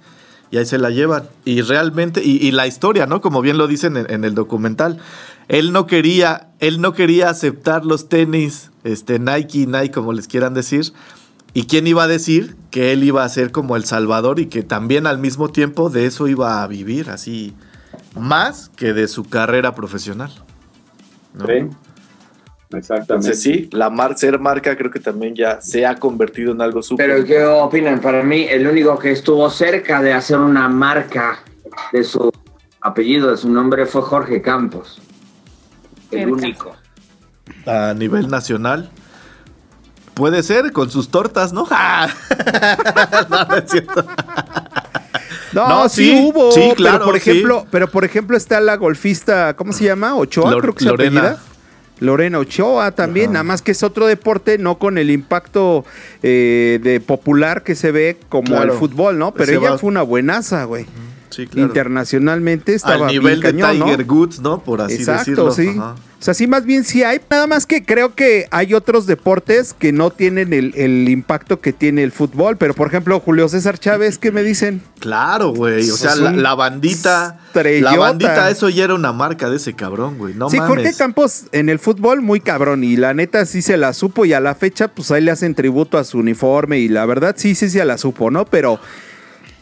y 0.52 0.58
ahí 0.58 0.66
se 0.66 0.78
la 0.78 0.90
llevan. 0.90 1.24
Y 1.46 1.62
realmente 1.62 2.22
y, 2.22 2.46
y 2.46 2.52
la 2.52 2.68
historia, 2.68 3.06
¿no? 3.06 3.22
Como 3.22 3.42
bien 3.42 3.58
lo 3.58 3.68
dicen 3.68 3.96
en, 3.96 4.12
en 4.12 4.26
el 4.26 4.36
documental, 4.36 5.00
él 5.48 5.72
no 5.72 5.88
quería, 5.88 6.50
él 6.60 6.82
no 6.82 6.92
quería 6.94 7.30
aceptar 7.30 7.86
los 7.86 8.10
tenis, 8.10 8.72
este 8.84 9.20
Nike, 9.20 9.68
Nike 9.68 9.92
como 9.92 10.12
les 10.12 10.28
quieran 10.28 10.54
decir. 10.54 10.92
¿Y 11.54 11.68
quién 11.68 11.86
iba 11.86 12.04
a 12.04 12.08
decir 12.08 12.56
que 12.72 12.94
él 12.94 13.04
iba 13.04 13.24
a 13.24 13.30
ser 13.30 13.52
como 13.52 13.76
el 13.76 13.86
Salvador 13.86 14.40
y 14.40 14.48
que 14.48 14.64
también 14.64 15.06
al 15.06 15.20
mismo 15.20 15.50
tiempo 15.50 15.90
de 15.90 16.08
eso 16.08 16.28
iba 16.28 16.64
a 16.64 16.68
vivir 16.68 17.10
así 17.10 17.54
más 18.16 18.70
que 18.70 18.94
de 18.94 19.08
su 19.08 19.26
carrera 19.26 19.76
profesional? 19.76 20.32
¿no? 21.34 21.46
Sí. 21.46 21.70
Exactamente. 22.78 23.14
Entonces 23.14 23.42
sí, 23.42 23.70
la 23.72 23.92
mar 23.92 24.18
ser 24.18 24.40
marca 24.40 24.76
creo 24.76 24.90
que 24.90 25.00
también 25.00 25.36
ya 25.36 25.62
se 25.62 25.86
ha 25.86 25.96
convertido 25.96 26.54
en 26.54 26.62
algo 26.62 26.82
súper. 26.82 27.08
Pero 27.08 27.26
¿qué 27.26 27.46
opinan? 27.46 28.02
Para 28.02 28.24
mí, 28.24 28.48
el 28.50 28.68
único 28.68 28.98
que 28.98 29.12
estuvo 29.12 29.48
cerca 29.50 30.02
de 30.02 30.14
hacer 30.14 30.40
una 30.40 30.68
marca 30.70 31.40
de 31.92 32.04
su 32.04 32.32
apellido, 32.82 33.30
de 33.30 33.38
su 33.38 33.50
nombre, 33.50 33.86
fue 33.86 34.02
Jorge 34.02 34.42
Campos. 34.42 35.00
El 36.10 36.32
único. 36.32 36.76
A 37.66 37.94
nivel 37.94 38.28
nacional. 38.28 38.90
Puede 40.14 40.44
ser 40.44 40.72
con 40.72 40.92
sus 40.92 41.10
tortas, 41.10 41.54
¿no? 41.54 41.66
¡Ja! 41.70 42.08
no, 43.30 43.46
no 43.46 43.56
es 43.56 43.72
cierto. 43.72 44.06
No, 45.54 45.68
No, 45.70 45.90
sí, 45.90 46.06
sí, 46.06 46.32
hubo, 46.32 46.52
sí, 46.52 46.72
claro, 46.76 47.00
pero 47.00 47.06
por 47.12 47.20
sí. 47.20 47.30
ejemplo, 47.30 47.66
pero 47.72 47.88
por 47.90 48.06
ejemplo 48.06 48.38
está 48.38 48.60
la 48.60 48.76
golfista, 48.78 49.56
¿cómo 49.56 49.72
se 49.74 49.86
llama? 49.86 50.16
Ochoa, 50.16 50.52
Lor- 50.52 50.62
creo 50.62 50.74
que 50.76 50.84
se 50.84 50.90
Lorena. 50.90 51.20
apellida. 51.22 51.42
Lorena 52.00 52.40
Ochoa 52.40 52.92
también, 52.92 53.28
Ajá. 53.28 53.34
nada 53.34 53.44
más 53.44 53.62
que 53.62 53.72
es 53.72 53.84
otro 53.84 54.08
deporte, 54.08 54.58
no 54.58 54.78
con 54.80 54.98
el 54.98 55.10
impacto 55.12 55.86
eh, 56.24 56.80
de 56.82 57.00
popular 57.00 57.64
que 57.64 57.76
se 57.76 57.92
ve 57.92 58.18
como 58.30 58.48
Claro. 58.48 58.74
el 58.74 58.80
fútbol, 58.80 59.18
¿no? 59.20 59.32
Pero 59.34 59.44
Ese 59.46 59.56
ella 59.56 59.72
va- 59.72 59.78
fue 59.78 59.90
una 59.90 60.02
buenaza, 60.02 60.64
güey. 60.66 60.86
Sí, 61.34 61.48
claro. 61.48 61.68
Internacionalmente 61.68 62.76
estaba 62.76 63.08
Al 63.08 63.12
nivel 63.12 63.40
bien 63.40 63.56
de 63.56 63.62
cañón, 63.62 63.80
¿no? 63.80 63.86
Tiger 63.86 64.06
Woods, 64.12 64.40
¿no? 64.40 64.64
Por 64.64 64.82
así 64.82 64.96
Exacto, 64.96 65.48
decirlo. 65.48 65.52
sí. 65.52 65.70
Ajá. 65.70 65.96
O 66.24 66.26
sea, 66.26 66.34
sí, 66.34 66.48
más 66.48 66.64
bien 66.64 66.86
sí 66.86 67.04
hay. 67.04 67.20
Nada 67.30 67.48
más 67.48 67.66
que 67.66 67.84
creo 67.84 68.16
que 68.16 68.48
hay 68.50 68.74
otros 68.74 69.08
deportes 69.08 69.74
que 69.78 69.92
no 69.92 70.10
tienen 70.10 70.54
el, 70.54 70.74
el 70.78 71.10
impacto 71.10 71.60
que 71.60 71.74
tiene 71.74 72.02
el 72.02 72.14
fútbol. 72.14 72.56
Pero, 72.56 72.74
por 72.74 72.88
ejemplo, 72.88 73.20
Julio 73.20 73.50
César 73.50 73.78
Chávez, 73.78 74.20
¿qué 74.20 74.32
me 74.32 74.42
dicen? 74.42 74.82
Claro, 75.00 75.50
güey. 75.50 75.90
O 75.90 75.98
sea, 75.98 76.16
la, 76.16 76.56
bandita. 76.56 77.42
estrellota. 77.48 77.92
La 77.92 77.98
bandita, 78.00 78.50
eso 78.50 78.70
ya 78.70 78.86
era 78.86 78.94
una 78.94 79.12
marca 79.12 79.50
de 79.50 79.58
ese 79.58 79.74
cabrón, 79.74 80.18
güey. 80.18 80.34
No 80.34 80.50
sí, 80.50 80.60
Jorge 80.60 80.84
mames. 80.84 80.96
Campos 80.96 81.44
en 81.52 81.68
el 81.68 81.78
fútbol 81.78 82.22
muy 82.22 82.40
cabrón 82.40 82.86
y 82.86 82.96
la 82.96 83.14
neta 83.14 83.46
sí 83.46 83.62
se 83.62 83.76
la 83.76 83.92
supo 83.92 84.24
y 84.24 84.32
a 84.32 84.40
la 84.40 84.56
fecha 84.56 84.88
pues 84.88 85.12
ahí 85.12 85.22
le 85.22 85.32
hacen 85.32 85.56
tributo 85.56 85.98
a 85.98 86.06
su 86.06 86.20
uniforme 86.20 86.80
y 86.80 86.88
la 86.88 87.06
verdad 87.06 87.36
sí, 87.38 87.54
sí 87.54 87.70
se 87.70 87.84
la 87.84 87.98
supo, 87.98 88.32
¿no? 88.32 88.46
Pero 88.46 88.80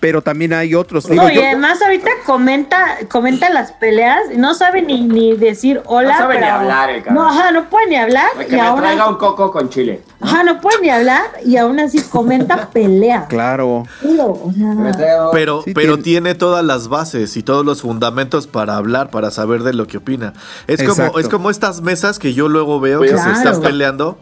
pero 0.01 0.21
también 0.21 0.51
hay 0.51 0.75
otros. 0.75 1.07
Digo, 1.07 1.23
No, 1.23 1.29
y 1.31 1.35
yo- 1.35 1.43
además 1.45 1.81
ahorita 1.81 2.09
comenta, 2.25 2.97
comenta 3.07 3.49
las 3.51 3.71
peleas 3.71 4.19
no 4.35 4.53
sabe 4.55 4.81
ni, 4.81 5.03
ni 5.03 5.37
decir 5.37 5.81
hola. 5.85 6.11
No 6.13 6.17
sabe 6.17 6.39
ni 6.39 6.45
hablar, 6.45 6.89
el 6.89 7.03
cabrón. 7.03 7.23
No, 7.23 7.29
ajá, 7.29 7.51
no 7.51 7.69
puede 7.69 7.87
ni 7.87 7.95
hablar. 7.95 8.27
Que 8.39 8.47
y 8.47 8.51
me 8.59 8.61
aún 8.61 8.79
traiga 8.81 9.07
un 9.07 9.15
coco 9.15 9.51
con 9.51 9.69
chile. 9.69 10.01
Ajá, 10.19 10.43
no 10.43 10.59
puede 10.59 10.81
ni 10.81 10.89
hablar 10.89 11.21
y 11.45 11.55
aún 11.55 11.79
así 11.79 12.01
comenta 12.01 12.67
pelea. 12.73 13.27
claro. 13.29 13.85
O 14.03 14.51
sea, 14.53 15.29
Pero, 15.31 15.61
Sí, 15.63 15.73
pero 15.73 15.93
tiene- 15.99 16.03
tiene 16.03 16.35
todas 16.35 16.65
las 16.65 16.87
bases 16.89 17.37
y 17.37 17.43
todos 17.43 17.63
los 17.65 17.81
fundamentos 17.83 18.47
para 18.47 18.75
hablar, 18.77 19.11
para 19.11 19.31
saber 19.31 19.63
de 19.63 19.73
lo 19.73 19.87
que 19.87 19.97
opina. 19.97 20.33
Es 20.67 20.81
como, 20.83 21.17
es 21.19 21.29
como 21.29 21.49
estas 21.51 21.81
mesas 21.81 22.17
que 22.19 22.33
yo 22.33 22.49
luego 22.49 22.79
veo 22.79 22.97
Pues 22.99 23.11
que 23.11 23.15
Claro. 23.17 23.35
se 23.35 23.37
están 23.43 23.61
peleando 23.61 24.17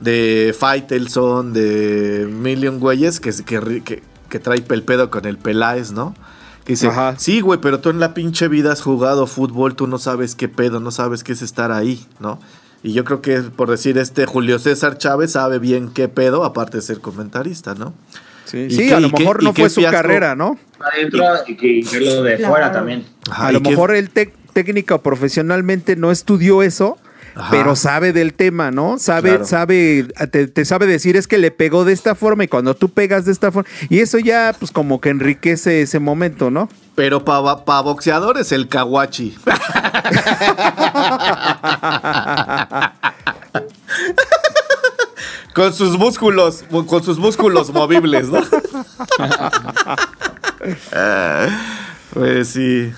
de 0.00 0.54
Faitelson, 0.58 1.52
de 1.52 2.26
Million 2.30 2.78
Güeyes, 2.80 3.18
que, 3.20 3.30
que, 3.44 3.82
que, 3.82 4.02
que 4.32 4.40
trae 4.40 4.64
el 4.70 4.82
pedo 4.82 5.10
con 5.10 5.26
el 5.26 5.36
Peláez, 5.36 5.92
¿no? 5.92 6.14
Que 6.64 6.72
dice, 6.72 6.88
Ajá. 6.88 7.16
sí, 7.18 7.40
güey, 7.42 7.60
pero 7.60 7.80
tú 7.80 7.90
en 7.90 8.00
la 8.00 8.14
pinche 8.14 8.48
vida 8.48 8.72
has 8.72 8.80
jugado 8.80 9.26
fútbol, 9.26 9.74
tú 9.76 9.86
no 9.86 9.98
sabes 9.98 10.34
qué 10.34 10.48
pedo, 10.48 10.80
no 10.80 10.90
sabes 10.90 11.22
qué 11.22 11.32
es 11.32 11.42
estar 11.42 11.70
ahí, 11.70 12.06
¿no? 12.18 12.40
Y 12.82 12.94
yo 12.94 13.04
creo 13.04 13.20
que, 13.20 13.40
por 13.42 13.68
decir, 13.70 13.98
este 13.98 14.24
Julio 14.24 14.58
César 14.58 14.96
Chávez 14.96 15.32
sabe 15.32 15.58
bien 15.58 15.90
qué 15.90 16.08
pedo, 16.08 16.44
aparte 16.44 16.78
de 16.78 16.82
ser 16.82 17.00
comentarista, 17.00 17.74
¿no? 17.74 17.92
Sí, 18.46 18.58
¿Y 18.68 18.70
sí, 18.70 18.86
qué- 18.88 18.94
a 18.94 19.00
lo 19.00 19.10
qué- 19.10 19.18
mejor 19.20 19.42
no 19.42 19.52
fue 19.52 19.68
su 19.68 19.80
fiasco? 19.80 19.96
carrera, 19.96 20.34
¿no? 20.34 20.56
adentro 20.80 21.24
y 21.46 21.56
que 21.56 21.80
verlo 21.92 22.22
de 22.24 22.36
Claro. 22.38 22.52
fuera 22.54 22.72
también. 22.72 23.04
Ajá, 23.30 23.46
a 23.48 23.50
¿y 23.50 23.54
lo 23.54 23.62
qué- 23.62 23.70
mejor 23.70 23.94
él 23.94 24.10
técnica 24.52 24.96
o 24.96 25.02
profesionalmente 25.02 25.94
no 25.94 26.10
estudió 26.10 26.62
eso, 26.62 26.96
Ajá. 27.34 27.48
pero 27.50 27.76
sabe 27.76 28.12
del 28.12 28.34
tema, 28.34 28.70
¿no? 28.70 28.98
Sabe, 28.98 29.30
Claro. 29.30 29.44
sabe, 29.46 30.06
te, 30.30 30.46
te 30.48 30.64
sabe 30.64 30.86
decir 30.86 31.16
es 31.16 31.26
que 31.26 31.38
le 31.38 31.50
pegó 31.50 31.84
de 31.84 31.92
esta 31.92 32.14
forma 32.14 32.44
y 32.44 32.48
cuando 32.48 32.74
tú 32.74 32.88
pegas 32.90 33.24
de 33.24 33.32
esta 33.32 33.50
forma. 33.50 33.68
Y 33.88 34.00
eso 34.00 34.18
ya, 34.18 34.54
pues 34.58 34.70
como 34.70 35.00
que 35.00 35.08
enriquece 35.10 35.82
ese 35.82 35.98
momento, 35.98 36.50
¿no? 36.50 36.68
Pero 36.94 37.24
para 37.24 37.64
pa 37.64 37.80
boxeadores 37.80 38.52
el 38.52 38.68
kawachi. 38.68 39.36
con 45.54 45.72
sus 45.72 45.98
músculos, 45.98 46.64
con 46.86 47.02
sus 47.02 47.18
músculos 47.18 47.72
movibles, 47.72 48.28
¿no? 48.28 48.42
Ah, 50.92 51.48
pues 52.14 52.50
sí. 52.50 52.92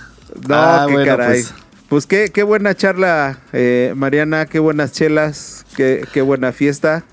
No, 0.47 0.55
Ah, 0.55 0.85
qué 0.87 0.93
bueno, 0.93 1.17
caray. 1.17 1.43
pues, 1.43 1.55
Pues, 1.95 2.09
qué, 2.09 2.33
qué 2.35 2.43
buena 2.43 2.75
charla, 2.75 3.39
eh, 3.53 3.93
Mariana, 3.95 4.47
qué 4.47 4.59
buenas 4.59 4.91
chelas, 4.91 5.65
qué, 5.77 6.05
qué 6.13 6.23
buena 6.23 6.51
fiesta. 6.51 7.05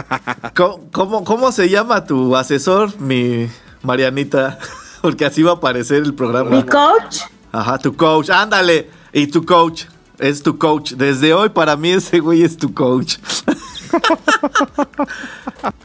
¿cómo, 0.56 0.88
cómo, 0.90 1.24
cómo 1.24 1.52
se 1.52 1.68
llama 1.68 2.06
tu 2.06 2.34
asesor, 2.34 2.98
mi 2.98 3.50
Marianita? 3.82 4.58
Porque 5.02 5.26
así 5.26 5.42
va 5.42 5.50
a 5.50 5.54
aparecer 5.56 6.04
el 6.04 6.14
programa. 6.14 6.52
mi 6.52 6.62
coach, 6.62 7.18
Ajá, 7.52 7.76
tu 7.76 7.94
coach, 7.94 8.30
ándale. 8.30 8.88
Y 9.12 9.26
tu 9.26 9.44
coach, 9.44 9.84
es 10.18 10.42
tu 10.42 10.56
coach. 10.56 10.92
Desde 10.92 11.34
hoy 11.34 11.50
para 11.50 11.76
mí 11.76 11.90
ese 11.90 12.20
güey 12.20 12.42
es 12.42 12.56
tu 12.56 12.72
coach. 12.72 13.18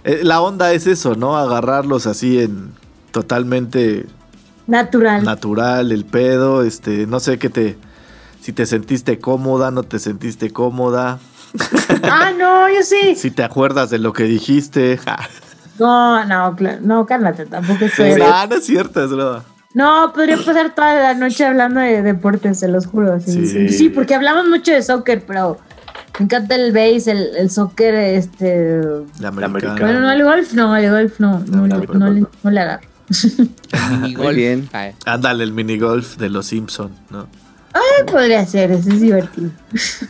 Eh, 0.06 0.22
La 0.24 0.40
onda 0.40 0.72
es 0.72 0.88
eso, 0.88 1.16
¿no? 1.16 1.36
Agarrarlos 1.36 2.08
así 2.08 2.40
en 2.40 2.72
totalmente 3.12 4.06
natural. 4.66 5.26
natural, 5.26 5.92
el 5.92 6.06
pedo, 6.06 6.64
este, 6.64 7.06
no 7.06 7.20
sé 7.20 7.38
qué 7.38 7.50
te, 7.50 7.78
si 8.46 8.54
te 8.54 8.68
sentiste 8.68 9.18
cómoda, 9.18 9.72
no 9.72 9.82
te 9.82 9.98
sentiste 9.98 10.52
cómoda, 10.52 11.18
ah, 12.04 12.32
no, 12.38 12.70
yo 12.70 12.84
sí. 12.84 13.16
si 13.16 13.32
te 13.32 13.42
acuerdas 13.44 13.90
de 13.90 13.98
lo 13.98 14.14
que 14.14 14.24
dijiste. 14.26 15.00
No, 15.80 16.24
no, 16.24 16.56
no, 16.84 17.06
cálmate, 17.06 17.46
tampoco 17.48 17.90
soy. 17.90 18.14
Ah, 18.24 18.48
no 18.50 18.56
es 18.56 18.66
cierto, 18.66 19.04
es 19.04 19.10
broma. 19.12 19.44
No, 19.74 20.14
podría 20.14 20.38
pasar 20.38 20.74
toda 20.74 20.94
la 20.94 21.14
noche 21.16 21.44
hablando 21.46 21.82
de 21.82 22.02
deportes, 22.02 22.60
se 22.60 22.70
los 22.70 22.86
juro. 22.88 23.20
Sí, 23.20 23.46
Sí. 23.46 23.48
sí. 23.48 23.70
Sí, 23.70 23.90
porque 23.90 24.16
hablamos 24.16 24.48
mucho 24.48 24.72
de 24.72 24.82
soccer, 24.82 25.26
pero 25.28 25.58
me 26.18 26.26
encanta 26.28 26.56
el 26.56 26.72
base, 26.72 27.12
el, 27.12 27.36
el 27.36 27.50
soccer, 27.50 27.94
este... 27.94 28.80
La 29.20 29.28
americana. 29.28 29.76
Bueno, 29.82 30.00
no, 30.00 30.12
el 30.12 30.24
golf 30.24 30.54
no, 30.54 30.74
el 30.78 30.90
golf 30.90 31.20
no, 31.20 31.40
no, 31.42 31.68
No, 31.68 31.78
le- 31.78 31.88
no, 31.88 31.94
no 31.96 32.10
le- 32.12 32.26
no 32.42 32.52
le 32.52 32.60
agarro. 32.62 32.88
Minigolf. 34.00 34.34
bien. 34.36 34.70
Ándale, 35.06 35.44
el 35.44 35.52
minigolf 35.52 36.16
de 36.16 36.30
los 36.30 36.46
Simpson, 36.46 36.92
¿no? 37.10 37.28
Ay, 37.76 38.06
podría 38.10 38.46
ser, 38.46 38.72
ese 38.72 38.90
es 38.90 39.02
divertido. 39.02 39.50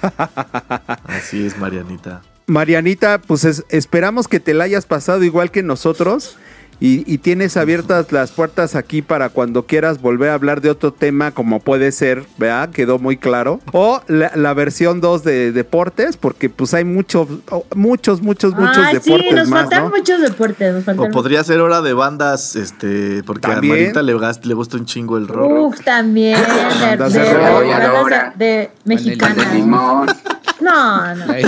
Así 1.06 1.46
es, 1.46 1.58
Marianita. 1.58 2.22
Marianita, 2.48 3.18
pues 3.20 3.44
es- 3.44 3.64
esperamos 3.70 4.28
que 4.28 4.40
te 4.40 4.54
la 4.54 4.66
hayas 4.66 4.86
pasado 4.86 5.24
igual 5.24 5.50
que 5.52 5.64
nosotros 5.64 6.38
y, 6.80 7.12
y 7.12 7.18
tienes 7.20 7.58
abiertas 7.58 8.12
las 8.12 8.32
puertas 8.32 8.76
aquí 8.76 9.02
para 9.02 9.30
cuando 9.30 9.66
quieras 9.66 10.02
volver 10.02 10.30
a 10.30 10.34
hablar 10.34 10.62
de 10.62 10.70
otro 10.70 10.92
tema 10.94 11.32
como 11.32 11.60
puede 11.60 11.92
ser, 11.92 12.26
¿verdad? 12.38 12.70
Quedó 12.70 13.00
muy 13.00 13.18
claro. 13.18 13.60
O 13.72 14.02
la, 14.08 14.32
la 14.36 14.54
versión 14.54 15.02
2 15.02 15.24
de 15.24 15.52
deportes, 15.52 16.18
porque 16.18 16.50
pues 16.50 16.74
hay 16.74 16.84
muchos, 16.84 17.28
oh, 17.52 17.66
muchos, 17.76 18.22
muchos, 18.22 18.54
muchos 18.56 18.86
sí, 18.88 18.94
deportes 18.94 19.34
nos 19.34 19.48
más, 19.50 19.62
faltan 19.64 19.84
¿no? 19.86 19.90
muchos 19.90 20.22
deportes. 20.22 20.86
Nos 20.86 21.00
O 21.00 21.10
podría 21.12 21.44
ser 21.44 21.60
hora 21.62 21.82
de 21.82 21.94
bandas, 21.94 22.56
este, 22.56 23.24
porque 23.24 23.42
También. 23.48 23.74
a 23.74 23.78
Marita 23.78 24.02
le, 24.02 24.14
le 24.44 24.54
gusta 24.54 24.78
un 24.78 24.86
chingo 24.86 25.18
el 25.18 25.28
rock. 25.28 25.52
Uf, 25.52 25.80
también. 25.84 26.38
De, 26.46 26.98
de, 26.98 27.10
de 27.10 27.20
de- 27.20 28.36
de- 28.36 28.46
de 28.46 28.72
mexicanas. 28.84 29.48
No, 29.66 30.06
no. 30.06 31.26
Ay, 31.30 31.44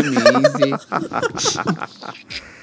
sí. 0.58 0.74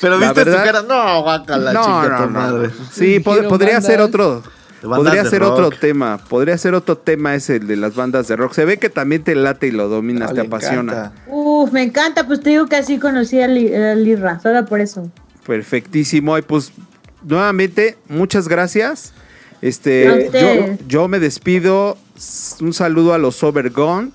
Pero 0.00 0.18
viste 0.18 0.34
verdad- 0.44 0.58
su 0.58 0.64
cara, 0.64 0.82
no, 0.82 1.22
guácala, 1.22 1.72
No, 1.72 1.82
chinga 1.84 2.08
no, 2.08 2.16
tu 2.26 2.30
no. 2.32 2.40
madre. 2.40 2.70
Sí, 2.92 3.18
pod- 3.20 3.48
podría 3.48 3.80
ser 3.80 4.00
otro. 4.00 4.42
Podría 4.82 5.24
ser 5.24 5.40
rock. 5.40 5.52
otro 5.52 5.70
tema, 5.70 6.18
podría 6.28 6.56
ser 6.58 6.74
otro 6.74 6.96
tema 6.98 7.34
ese 7.34 7.56
el 7.56 7.66
de 7.66 7.76
las 7.76 7.94
bandas 7.96 8.28
de 8.28 8.36
rock. 8.36 8.52
Se 8.52 8.64
ve 8.64 8.78
que 8.78 8.88
también 8.90 9.24
te 9.24 9.34
late 9.34 9.66
y 9.68 9.70
lo 9.72 9.88
dominas, 9.88 10.32
te 10.32 10.42
apasiona. 10.42 10.92
encanta. 10.92 11.12
Uf, 11.26 11.72
me 11.72 11.82
encanta. 11.82 12.26
Pues 12.26 12.40
te 12.40 12.50
digo 12.50 12.66
que 12.66 12.76
así 12.76 12.98
conocí 12.98 13.40
a, 13.40 13.48
Li- 13.48 13.74
a 13.74 13.94
Lirra, 13.96 14.38
solo 14.38 14.64
por 14.66 14.80
eso. 14.80 15.10
Perfectísimo. 15.46 16.36
Y 16.38 16.42
pues 16.42 16.72
nuevamente, 17.24 17.96
muchas 18.08 18.46
gracias. 18.48 19.12
Este, 19.62 20.30
yo, 20.32 20.76
yo 20.86 21.08
me 21.08 21.18
despido. 21.18 21.96
Un 22.60 22.72
saludo 22.72 23.12
a 23.14 23.18
los 23.18 23.42
Overgone. 23.42 24.10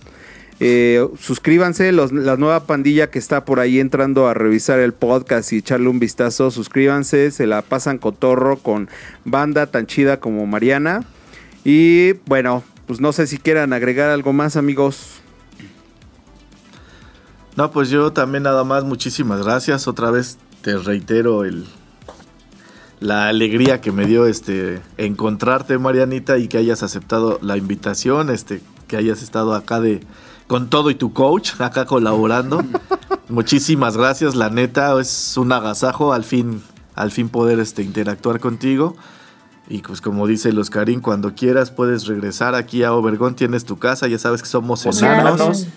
Eh, 0.63 1.07
suscríbanse, 1.19 1.91
la 1.91 2.37
nueva 2.37 2.67
pandilla 2.67 3.09
que 3.09 3.17
está 3.17 3.45
por 3.45 3.59
ahí 3.59 3.79
entrando 3.79 4.27
a 4.27 4.35
revisar 4.35 4.79
el 4.79 4.93
podcast 4.93 5.51
y 5.51 5.57
echarle 5.57 5.89
un 5.89 5.97
vistazo. 5.97 6.51
Suscríbanse, 6.51 7.31
se 7.31 7.47
la 7.47 7.63
pasan 7.63 7.97
cotorro 7.97 8.57
con 8.57 8.87
banda 9.25 9.65
tan 9.65 9.87
chida 9.87 10.19
como 10.19 10.45
Mariana. 10.45 11.03
Y 11.65 12.13
bueno, 12.27 12.63
pues 12.85 13.01
no 13.01 13.11
sé 13.11 13.25
si 13.25 13.39
quieran 13.39 13.73
agregar 13.73 14.11
algo 14.11 14.33
más, 14.33 14.55
amigos. 14.55 15.21
No, 17.57 17.71
pues 17.71 17.89
yo 17.89 18.13
también 18.13 18.43
nada 18.43 18.63
más, 18.63 18.83
muchísimas 18.83 19.43
gracias. 19.43 19.87
Otra 19.87 20.11
vez 20.11 20.37
te 20.61 20.77
reitero 20.77 21.43
el 21.43 21.65
la 22.99 23.29
alegría 23.29 23.81
que 23.81 23.91
me 23.91 24.05
dio 24.05 24.27
este 24.27 24.79
encontrarte, 24.97 25.79
Marianita, 25.79 26.37
y 26.37 26.47
que 26.47 26.59
hayas 26.59 26.83
aceptado 26.83 27.39
la 27.41 27.57
invitación, 27.57 28.29
este, 28.29 28.61
que 28.87 28.95
hayas 28.95 29.23
estado 29.23 29.55
acá 29.55 29.79
de 29.79 30.01
con 30.51 30.69
todo 30.69 30.89
y 30.89 30.95
tu 30.95 31.13
coach, 31.13 31.53
acá 31.59 31.85
colaborando. 31.85 32.61
Muchísimas 33.29 33.95
gracias, 33.95 34.35
la 34.35 34.49
neta, 34.49 34.99
es 34.99 35.37
un 35.37 35.53
agasajo 35.53 36.11
al 36.11 36.25
fin, 36.25 36.61
al 36.93 37.11
fin 37.11 37.29
poder 37.29 37.61
este, 37.61 37.83
interactuar 37.83 38.41
contigo. 38.41 38.97
Y 39.69 39.77
pues 39.77 40.01
como 40.01 40.27
dice 40.27 40.51
los 40.51 40.69
Karim, 40.69 40.99
cuando 40.99 41.35
quieras 41.35 41.71
puedes 41.71 42.05
regresar 42.05 42.53
aquí 42.53 42.83
a 42.83 42.91
Obergón, 42.91 43.35
tienes 43.35 43.63
tu 43.63 43.79
casa, 43.79 44.09
ya 44.09 44.19
sabes 44.19 44.41
que 44.41 44.49
somos 44.49 44.85
enanos. 45.01 45.67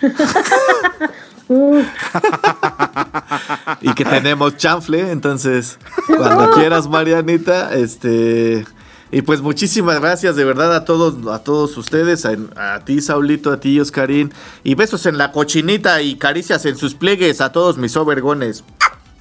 y 3.80 3.92
que 3.94 4.04
tenemos 4.04 4.58
chanfle, 4.58 5.10
entonces 5.10 5.76
cuando 6.06 6.52
quieras 6.52 6.88
Marianita, 6.88 7.74
este 7.74 8.64
y 9.12 9.22
pues 9.22 9.40
muchísimas 9.40 10.00
gracias 10.00 10.36
de 10.36 10.44
verdad 10.44 10.74
a 10.74 10.84
todos 10.84 11.26
a 11.32 11.42
todos 11.42 11.76
ustedes, 11.76 12.24
a, 12.26 12.36
a 12.74 12.84
ti 12.84 13.00
Saulito, 13.00 13.52
a 13.52 13.58
ti 13.60 13.80
Oscarín 13.80 14.32
y 14.62 14.74
besos 14.74 15.06
en 15.06 15.18
la 15.18 15.32
cochinita 15.32 16.00
y 16.02 16.16
caricias 16.16 16.64
en 16.66 16.76
sus 16.76 16.94
pliegues 16.94 17.40
a 17.40 17.52
todos 17.52 17.78
mis 17.78 17.96
overgones. 17.96 18.64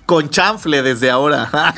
Con 0.05 0.29
chanfle 0.29 0.81
desde 0.81 1.11
ahora. 1.11 1.49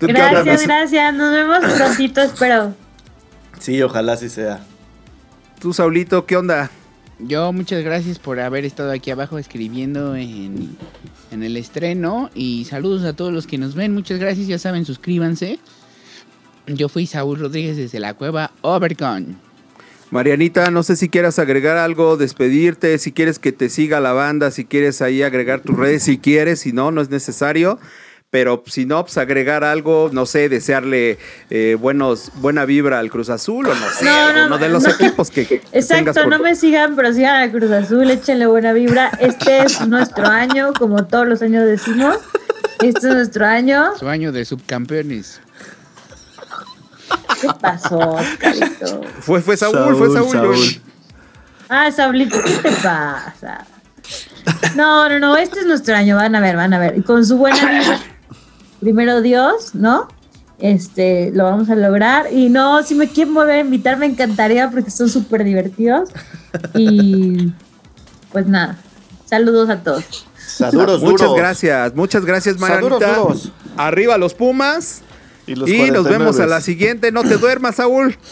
¿Tú 0.00 0.06
qué 0.06 0.12
gracias, 0.12 0.62
gracias. 0.66 1.14
Nos 1.14 1.30
vemos 1.30 1.58
prontito, 1.76 2.22
espero. 2.22 2.74
sí, 3.58 3.82
ojalá 3.82 4.14
así 4.14 4.30
sea. 4.30 4.60
Tú, 5.60 5.74
Saulito, 5.74 6.24
¿qué 6.24 6.36
onda? 6.36 6.70
Yo 7.18 7.52
muchas 7.52 7.82
gracias 7.82 8.18
por 8.18 8.40
haber 8.40 8.64
estado 8.64 8.92
aquí 8.92 9.10
abajo 9.10 9.38
escribiendo 9.38 10.16
en, 10.16 10.76
en 11.30 11.42
el 11.42 11.56
estreno 11.56 12.30
y 12.34 12.64
saludos 12.64 13.04
a 13.04 13.14
todos 13.14 13.32
los 13.32 13.46
que 13.46 13.58
nos 13.58 13.74
ven. 13.74 13.92
Muchas 13.92 14.18
gracias, 14.18 14.46
ya 14.46 14.58
saben, 14.58 14.84
suscríbanse. 14.84 15.58
Yo 16.66 16.88
fui 16.88 17.06
Saúl 17.06 17.38
Rodríguez 17.38 17.76
desde 17.76 18.00
la 18.00 18.14
cueva 18.14 18.50
Overcon. 18.62 19.36
Marianita, 20.10 20.70
no 20.70 20.82
sé 20.82 20.94
si 20.94 21.08
quieras 21.08 21.38
agregar 21.38 21.76
algo, 21.76 22.16
despedirte, 22.16 22.98
si 22.98 23.12
quieres 23.12 23.38
que 23.38 23.52
te 23.52 23.68
siga 23.68 24.00
la 24.00 24.12
banda, 24.12 24.50
si 24.52 24.64
quieres 24.64 25.02
ahí 25.02 25.22
agregar 25.22 25.60
tus 25.60 25.76
redes, 25.76 26.04
si 26.04 26.18
quieres, 26.18 26.60
si 26.60 26.72
no, 26.72 26.92
no 26.92 27.00
es 27.00 27.10
necesario. 27.10 27.78
Pero 28.36 28.62
si 28.66 28.84
no, 28.84 29.02
pues 29.02 29.16
agregar 29.16 29.64
algo, 29.64 30.10
no 30.12 30.26
sé, 30.26 30.50
desearle 30.50 31.18
eh, 31.48 31.74
buenos, 31.80 32.30
buena 32.34 32.66
vibra 32.66 32.98
al 32.98 33.08
Cruz 33.08 33.30
Azul 33.30 33.66
o 33.66 33.74
no 33.74 33.88
sé, 33.98 34.04
No, 34.50 34.58
de 34.58 34.68
los 34.68 34.82
no. 34.82 34.90
equipos 34.90 35.30
que, 35.30 35.46
que 35.46 35.58
tengas 35.72 35.72
Exacto, 35.84 36.12
por- 36.20 36.28
no 36.28 36.38
me 36.40 36.54
sigan, 36.54 36.94
pero 36.96 37.14
sigan 37.14 37.36
a 37.48 37.50
Cruz 37.50 37.70
Azul, 37.70 38.10
échenle 38.10 38.44
buena 38.44 38.74
vibra. 38.74 39.10
Este 39.20 39.62
es 39.62 39.80
nuestro 39.88 40.26
año, 40.26 40.74
como 40.78 41.06
todos 41.06 41.26
los 41.26 41.40
años 41.40 41.64
decimos. 41.64 42.18
Este 42.82 43.08
es 43.08 43.14
nuestro 43.14 43.46
año. 43.46 43.96
Su 43.98 44.06
año 44.06 44.32
de 44.32 44.44
subcampeones. 44.44 45.40
¿Qué 47.40 47.48
pasó, 47.58 47.96
Oscarito? 47.98 49.00
Fue, 49.20 49.40
fue 49.40 49.56
Saúl, 49.56 49.96
fue 49.96 50.10
Saúl. 50.12 50.56
Ah, 51.70 51.90
Saulito, 51.90 52.36
¿qué 52.44 52.50
te 52.68 52.70
pasa? 52.82 53.64
No, 54.76 55.08
no, 55.08 55.18
no, 55.18 55.36
este 55.38 55.60
es 55.60 55.66
nuestro 55.66 55.96
año, 55.96 56.16
van 56.16 56.34
a 56.34 56.40
ver, 56.40 56.54
van 56.54 56.74
a 56.74 56.78
ver. 56.78 57.02
Con 57.02 57.24
su 57.24 57.38
buena 57.38 57.56
vibra, 57.80 57.98
primero 58.86 59.20
Dios, 59.20 59.74
¿no? 59.74 60.06
Este, 60.60 61.32
lo 61.34 61.42
vamos 61.42 61.68
a 61.70 61.74
lograr. 61.74 62.32
Y 62.32 62.50
no, 62.50 62.84
si 62.84 62.94
me 62.94 63.08
quieren 63.08 63.34
volver 63.34 63.56
a 63.56 63.60
invitar, 63.62 63.98
me 63.98 64.06
encantaría 64.06 64.70
porque 64.70 64.92
son 64.92 65.08
súper 65.08 65.42
divertidos. 65.42 66.10
Y 66.76 67.52
pues 68.32 68.46
nada, 68.46 68.78
saludos 69.24 69.70
a 69.70 69.82
todos. 69.82 70.24
Duros, 70.70 71.02
muchas 71.02 71.26
duros. 71.26 71.36
gracias, 71.36 71.96
muchas 71.96 72.24
gracias, 72.24 72.60
Marianita. 72.60 73.16
duros. 73.16 73.50
Arriba 73.76 74.18
los 74.18 74.34
Pumas. 74.34 75.02
Y 75.48 75.56
los 75.56 75.68
y 75.68 75.90
nos 75.90 76.06
49. 76.06 76.18
vemos 76.18 76.38
a 76.38 76.46
la 76.46 76.60
siguiente. 76.60 77.10
No 77.10 77.24
te 77.24 77.38
duermas, 77.38 77.74
Saúl. 77.74 78.16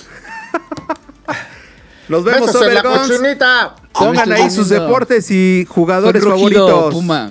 Nos 2.06 2.22
vemos, 2.22 2.52
Besos 2.52 2.68
en 2.68 2.74
la 2.74 2.82
cochinita. 2.82 3.74
Pongan 3.92 4.30
ahí 4.30 4.50
sus 4.50 4.68
deportes 4.68 5.30
y 5.30 5.66
jugadores 5.68 6.22
rugido, 6.22 6.68
favoritos. 6.68 6.94
Puma. 6.94 7.30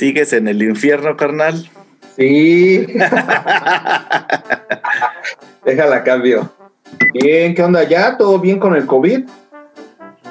¿Sigues 0.00 0.32
en 0.32 0.48
el 0.48 0.62
infierno, 0.62 1.14
carnal? 1.14 1.68
Sí. 2.16 2.86
Déjala 5.66 6.02
cambio. 6.04 6.50
Bien, 7.12 7.54
¿qué 7.54 7.62
onda? 7.62 7.82
¿Ya? 7.84 8.16
¿Todo 8.16 8.38
bien 8.38 8.58
con 8.58 8.74
el 8.74 8.86
COVID? 8.86 9.28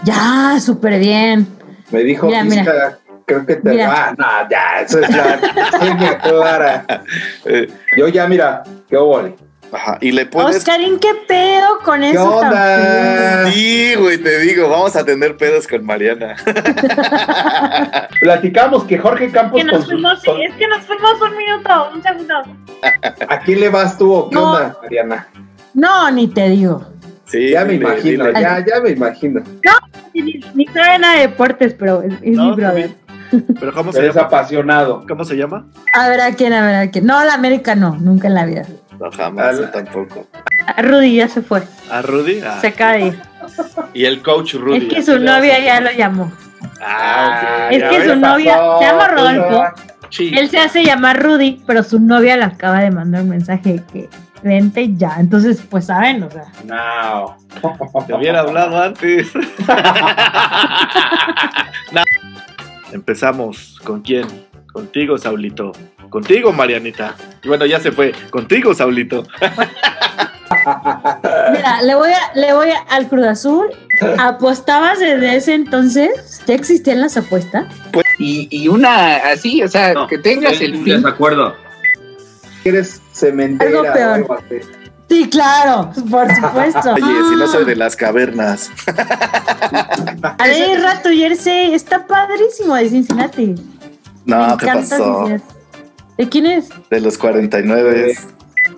Ya, 0.04 0.58
súper 0.60 0.98
bien. 0.98 1.46
Me 1.92 2.00
dijo 2.00 2.26
Mira, 2.26 2.44
Isca, 2.46 2.62
mira. 2.64 2.98
creo 3.28 3.46
que 3.46 3.58
te... 3.58 3.70
Mira. 3.70 3.94
Ah, 4.08 4.16
no, 4.18 4.50
ya, 4.50 4.82
eso 4.82 5.02
es 5.02 5.10
la 5.16 6.18
clara. 6.24 7.04
Eh, 7.46 7.68
Yo 7.96 8.08
ya, 8.08 8.28
mira, 8.28 8.64
qué 8.90 8.98
ole. 8.98 9.36
Ajá. 9.72 9.98
Y 10.02 10.12
le 10.12 10.26
puedes. 10.26 10.58
Oscarín, 10.58 11.00
¿qué 11.00 11.10
pedo 11.28 11.80
con 11.84 12.02
¿Qué 12.02 12.12
eso? 12.12 12.36
onda? 12.38 13.52
Sí, 13.52 13.96
güey, 13.96 14.18
te 14.18 14.40
digo, 14.40 14.70
vamos 14.70 14.96
a 14.96 15.04
tener 15.06 15.38
pedos 15.38 15.68
con 15.68 15.86
Mariana. 15.86 16.36
Platicamos 18.22 18.84
que 18.86 18.98
Jorge 18.98 19.32
Campos 19.32 19.60
Que 19.62 19.68
con 19.68 19.76
nos 19.76 19.86
sus- 19.86 19.94
fuimos, 19.94 20.24
con- 20.24 20.42
es 20.42 20.54
que 20.56 20.68
nos 20.68 20.80
fuimos 20.86 21.14
un 21.22 21.38
minuto, 21.38 21.90
un 21.94 22.04
segundo. 22.04 22.34
¿A 23.28 23.40
quién 23.42 23.60
le 23.60 23.70
vas 23.70 23.98
tú 23.98 24.12
o 24.14 24.30
qué 24.30 24.36
No. 24.36 24.52
onda, 24.54 24.78
Mariana? 24.82 25.28
No, 25.74 26.12
ni 26.12 26.28
te 26.28 26.50
digo. 26.50 26.86
Sí, 27.26 27.52
Ya 27.52 27.64
me 27.64 27.74
dile, 27.74 27.86
imagino, 27.86 28.26
dile. 28.28 28.42
ya, 28.42 28.66
ya 28.66 28.82
me 28.82 28.90
imagino. 28.92 29.42
Ni, 30.14 30.22
ni- 30.24 30.40
ni 30.56 30.66
sabe 30.68 30.98
nada 31.00 31.16
de 31.16 31.22
deportes, 31.28 31.76
pero 31.78 32.02
es, 32.02 32.14
es 32.22 32.36
No, 32.36 32.46
mi 32.50 32.56
brother. 32.56 32.90
¿Pero 33.60 33.72
cómo 33.74 33.92
se 33.94 34.00
Eres 34.00 34.16
llama? 34.16 34.26
apasionado. 34.28 35.06
¿Cómo 35.08 35.24
se 35.24 35.36
llama? 35.36 35.68
A 35.94 36.10
ver 36.10 36.20
a 36.20 36.32
quién, 36.34 36.52
a 36.52 36.66
ver 36.66 36.76
a 36.76 36.90
quién. 36.90 37.06
No, 37.06 37.24
la 37.24 37.36
América 37.36 37.76
no, 37.76 37.96
nunca 38.02 38.28
en 38.28 38.34
la 38.34 38.46
vida. 38.46 38.66
No, 39.00 39.12
jamás, 39.12 39.58
yo 39.58 39.70
tampoco. 39.70 40.28
Ah, 40.68 40.82
Rudy 40.82 41.16
ya 41.16 41.28
se 41.28 41.42
fue, 41.42 41.64
¿A 41.90 42.02
Rudy? 42.02 42.42
Ah, 42.42 42.60
se 42.62 42.68
acaba 42.68 42.94
de 42.94 43.08
ir. 43.08 43.22
Y 43.94 44.06
el 44.06 44.22
coach 44.22 44.54
Rudy. 44.56 44.88
es 44.88 44.94
que 44.94 45.04
su 45.04 45.14
a- 45.14 45.20
novia 45.20 45.60
ya 45.60 45.80
lo 45.82 45.92
llamó. 45.92 46.32
Ah, 46.82 47.68
ok. 47.68 47.72
Es 47.74 47.80
Ya 47.82 47.90
que 47.90 48.10
su 48.10 48.16
novia 48.16 48.58
pasó, 48.58 48.80
se 48.80 48.86
llama 48.86 49.08
Rodolfo. 49.08 49.64
sí. 50.10 50.32
Él 50.38 50.50
se 50.50 50.60
hace 50.60 50.84
llamar 50.84 51.22
Rudy, 51.24 51.62
pero 51.66 51.84
su 51.84 52.00
novia 52.00 52.38
le 52.38 52.44
acaba 52.44 52.80
de 52.82 52.92
mandar 52.92 53.24
un 53.24 53.30
mensaje 53.30 53.74
de 53.74 53.84
que 53.86 54.10
vente 54.44 54.94
ya. 54.96 55.16
Entonces, 55.20 55.62
pues 55.70 55.86
saben, 55.86 56.24
o 56.24 56.30
sea. 56.32 56.46
No. 56.66 57.38
Te 58.08 58.14
hubiera 58.14 58.42
hablado 58.42 58.82
antes. 58.82 59.32
No. 61.92 62.02
Empezamos. 62.92 63.80
¿Con 63.84 64.02
quién? 64.02 64.28
Contigo, 64.72 65.18
Saulito. 65.18 65.72
Contigo, 66.10 66.52
Marianita. 66.52 67.16
Y 67.44 67.48
bueno, 67.48 67.66
ya 67.66 67.80
se 67.80 67.92
fue. 67.92 68.14
Contigo, 68.30 68.74
Saulito. 68.74 69.26
Mira, 71.52 71.82
le 71.84 71.96
voy 71.96 72.12
a, 72.12 72.32
le 72.36 72.54
voy 72.54 72.70
a- 72.72 72.82
al 72.96 73.08
Cruz 73.08 73.26
Azul. 73.28 73.68
¿Apostabas 74.18 75.00
desde 75.00 75.36
ese 75.36 75.54
entonces? 75.54 76.42
¿Ya 76.48 76.56
existían 76.56 77.02
las 77.02 77.18
apuestas? 77.18 77.66
Y, 78.18 78.48
y 78.52 78.68
una 78.68 79.18
así, 79.18 79.62
o 79.64 79.68
sea, 79.68 79.94
No, 79.94 80.08
que 80.08 80.18
tengas 80.18 80.60
el 80.62 80.74
fin. 80.84 81.02
desacuerdo. 81.02 81.56
Eres 82.64 83.02
cementera 83.14 83.70
Algo 83.70 83.94
peor. 83.94 84.10
o 84.10 84.14
algo 84.14 84.34
así. 84.36 84.56
Sí, 85.10 85.28
claro, 85.30 85.92
por 86.12 86.30
supuesto. 86.36 86.94
Oye, 86.94 87.30
si 87.30 87.36
no 87.36 87.48
soy 87.48 87.66
de 87.66 87.76
las 87.76 87.96
cavernas. 87.96 88.70
A 90.38 90.46
ver, 90.46 90.82
rato 90.82 91.10
jersey, 91.10 91.74
está 91.74 92.06
padrísimo 92.06 92.76
de 92.76 92.90
Cincinnati. 92.90 93.56
Me 94.26 94.36
No, 94.36 94.58
¿qué 94.58 94.66
encanta 94.66 94.98
pasó? 94.98 95.26
Cincinnati. 95.26 95.44
¿De 96.20 96.28
quién 96.30 96.46
es? 96.46 96.70
De 96.90 97.00
los 97.00 97.18
49. 97.18 98.14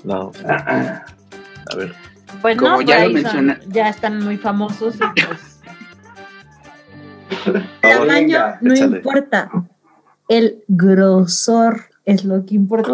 No. 0.04 0.32
Ah, 0.48 1.04
A 1.72 1.76
ver. 1.76 1.94
Pues 2.42 2.56
Como 2.58 2.70
no, 2.78 2.82
ya 2.82 3.00
lo 3.00 3.02
ahí 3.02 3.14
son- 3.14 3.14
menciona- 3.24 3.60
ya 3.68 3.89
están 3.89 4.24
muy 4.24 4.38
famosos 4.38 4.96
y 4.96 5.00
pues. 5.26 5.60
Tamaño 7.82 8.39
no 8.62 8.74
échale. 8.74 8.98
importa. 8.98 9.50
El 10.28 10.64
grosor 10.68 11.82
es 12.06 12.24
lo 12.26 12.46
que 12.46 12.56
importa. 12.56 12.94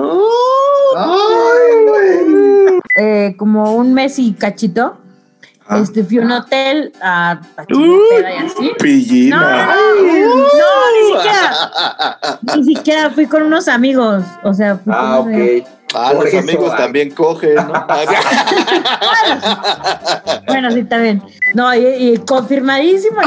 Ay, 0.96 1.86
güey. 1.88 2.80
Eh, 3.00 3.36
como 3.38 3.76
un 3.76 3.94
mes 3.94 4.18
y 4.20 4.34
cachito. 4.34 4.98
Ah. 5.70 5.80
Este, 5.80 6.02
fui 6.04 6.20
a 6.20 6.22
un 6.22 6.32
hotel 6.32 6.94
a, 7.02 7.32
a 7.32 7.40
Uy, 7.76 8.00
peda 8.10 8.34
y 8.34 8.38
así. 8.38 8.68
No, 8.70 8.76
Pillina. 8.78 9.76
no, 9.76 10.42
ni 10.94 11.14
siquiera. 11.14 11.52
Ni 12.56 12.64
siquiera 12.64 13.10
fui 13.10 13.26
con 13.26 13.44
unos 13.44 13.68
amigos. 13.68 14.24
O 14.44 14.54
sea, 14.54 14.78
fui 14.78 14.94
Ah, 14.96 15.18
con 15.24 15.34
unos- 15.34 15.62
ok. 15.62 15.68
Ah, 15.94 16.10
Por 16.14 16.24
los 16.26 16.34
eso, 16.34 16.40
amigos 16.40 16.70
ah. 16.74 16.78
también 16.78 17.12
cogen, 17.12 17.56
¿no? 17.56 17.64
Bueno, 20.48 20.72
sí, 20.72 20.82
bien. 20.98 21.22
No, 21.54 21.74
y, 21.76 21.86
y 21.86 22.18
confirmadísimo, 22.18 23.18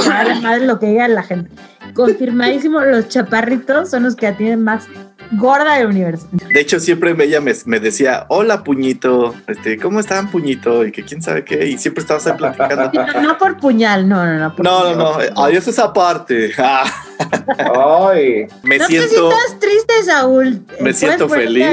madre 0.42 0.66
lo 0.66 0.78
que 0.78 0.86
diga 0.86 1.08
la 1.08 1.22
gente. 1.22 1.50
Confirmadísimo, 1.94 2.80
los 2.80 3.08
chaparritos 3.08 3.90
son 3.90 4.04
los 4.04 4.16
que 4.16 4.30
la 4.30 4.36
tienen 4.36 4.62
más 4.62 4.86
gorda 5.32 5.76
del 5.76 5.86
universo. 5.86 6.26
De 6.32 6.60
hecho, 6.60 6.80
siempre 6.80 7.14
ella 7.24 7.40
me, 7.40 7.52
me 7.66 7.80
decía, 7.80 8.24
hola, 8.28 8.64
puñito, 8.64 9.34
este, 9.46 9.78
¿cómo 9.78 10.00
están, 10.00 10.30
puñito? 10.30 10.84
Y 10.84 10.92
que 10.92 11.04
quién 11.04 11.22
sabe 11.22 11.44
qué, 11.44 11.66
y 11.66 11.78
siempre 11.78 12.02
estabas 12.02 12.26
ahí 12.26 12.34
platicando. 12.36 12.90
No, 13.14 13.22
no 13.22 13.38
por 13.38 13.56
puñal, 13.58 14.08
no, 14.08 14.24
no, 14.26 14.38
no. 14.38 14.56
por 14.56 14.64
No, 14.64 14.78
no, 14.84 14.92
puñal. 14.92 14.98
no, 14.98 15.22
eh, 15.22 15.30
adiós 15.36 15.66
esa 15.68 15.92
parte. 15.92 16.52
Ah, 16.58 16.84
Ay. 18.12 18.46
me 18.62 18.78
no 18.78 18.86
siento, 18.86 19.08
te 19.08 19.14
sientas 19.14 19.58
triste, 19.60 20.02
Saúl. 20.04 20.64
me 20.68 20.76
Puedes 20.78 20.98
siento 20.98 21.28
feliz. 21.28 21.66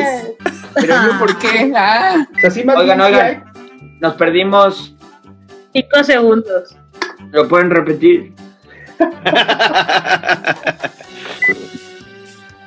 Pero 0.75 0.95
yo, 1.05 1.19
¿por 1.19 1.37
qué? 1.39 1.71
Ah, 1.75 2.27
O 2.35 2.39
sea, 2.39 2.51
sí, 2.51 2.63
más 2.63 2.77
Oigan, 2.77 3.01
oigan. 3.01 3.43
Nos 3.99 4.13
perdimos. 4.15 4.93
Cinco 5.73 6.03
segundos. 6.03 6.75
¿Lo 7.31 7.47
pueden 7.47 7.69
repetir? 7.69 8.33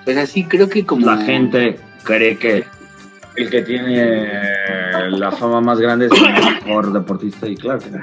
Pues 0.04 0.16
así 0.16 0.44
creo 0.44 0.68
que 0.68 0.84
como. 0.86 1.06
La 1.06 1.18
gente 1.18 1.78
cree 2.04 2.36
que 2.36 2.64
el 3.36 3.50
que 3.50 3.62
tiene 3.62 4.28
la 5.10 5.30
fama 5.32 5.60
más 5.60 5.78
grande 5.78 6.06
es 6.06 6.12
el 6.12 6.32
mejor 6.64 6.92
deportista 6.92 7.46
y 7.48 7.56
claro 7.56 7.78
que 7.80 7.90
no. 7.90 8.02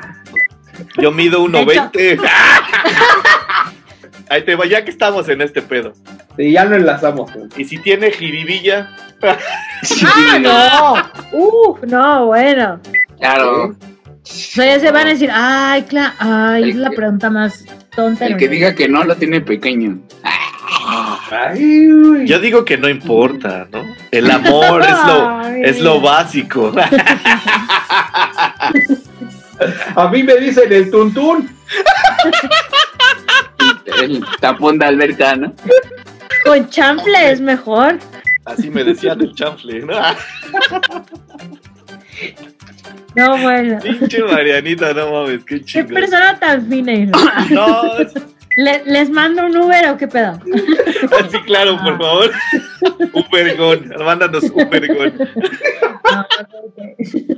Yo 1.01 1.11
mido 1.11 1.47
De 1.47 1.61
hecho- 1.61 1.91
1.20. 1.91 2.21
Ahí 4.29 4.43
te 4.43 4.55
va, 4.55 4.65
ya 4.65 4.83
que 4.83 4.91
estamos 4.91 5.29
en 5.29 5.41
este 5.41 5.61
pedo. 5.61 5.93
Y 6.37 6.51
ya 6.51 6.65
lo 6.65 6.75
enlazamos. 6.75 7.31
Y 7.55 7.63
si 7.63 7.77
tiene 7.77 8.11
jiribilla, 8.11 8.89
¡Ah, 9.23 10.37
no! 10.39 11.37
¡Uf, 11.39 11.81
no, 11.83 12.25
bueno! 12.27 12.79
Claro. 13.19 13.69
O 13.69 13.75
sea, 14.29 14.65
ya 14.75 14.79
se 14.81 14.91
van 14.91 15.07
a 15.07 15.11
decir, 15.11 15.29
ay, 15.33 15.83
claro, 15.83 16.13
ay, 16.19 16.63
El 16.63 16.69
es 16.71 16.75
la 16.75 16.89
que- 16.89 16.95
pregunta 16.97 17.29
más 17.29 17.63
tonta. 17.95 18.25
El 18.27 18.35
que 18.35 18.45
mundo". 18.45 18.51
diga 18.55 18.75
que 18.75 18.89
no 18.89 19.03
lo 19.05 19.15
tiene 19.15 19.39
pequeño. 19.41 19.97
Ay, 20.23 20.33
yo 22.25 22.39
digo 22.39 22.63
que 22.65 22.77
no 22.77 22.87
importa, 22.89 23.67
¿no? 23.71 23.83
El 24.11 24.29
amor 24.31 24.81
es 24.81 24.89
lo, 24.89 25.39
Ay, 25.39 25.61
es 25.63 25.79
lo 25.81 25.99
básico. 26.01 26.73
A 29.95 30.07
mí 30.09 30.23
me 30.23 30.35
dicen 30.37 30.71
el 30.71 30.89
tuntún. 30.91 31.49
El 34.01 34.23
tapón 34.39 34.77
de 34.77 34.85
alberca, 34.85 35.35
¿no? 35.35 35.53
Con 36.45 36.69
chample 36.69 37.31
es 37.31 37.41
mejor. 37.41 37.97
Así 38.45 38.69
me 38.69 38.83
decían 38.83 39.19
el 39.21 39.33
chanfle, 39.33 39.81
¿no? 39.81 39.95
No, 43.15 43.37
bueno. 43.39 43.79
Pinche 43.81 44.23
Marianita, 44.23 44.93
no 44.93 45.11
mames, 45.11 45.43
qué 45.43 45.59
Qué 45.59 45.65
chingón. 45.65 45.93
persona 45.93 46.39
tan 46.39 46.67
fina. 46.69 46.93
No, 47.49 47.81
Le- 48.57 48.83
¿Les 48.85 49.09
mando 49.11 49.45
un 49.45 49.55
Uber 49.55 49.89
o 49.91 49.97
qué 49.97 50.07
pedo? 50.07 50.39
sí, 51.31 51.37
claro, 51.45 51.77
por 51.77 51.97
favor. 51.97 52.31
Un 53.13 53.25
vergón, 53.31 53.93
mándanos 54.03 54.43
un 54.45 54.69
vergón. 54.69 55.13
No, 56.09 56.21
ok. 56.21 57.37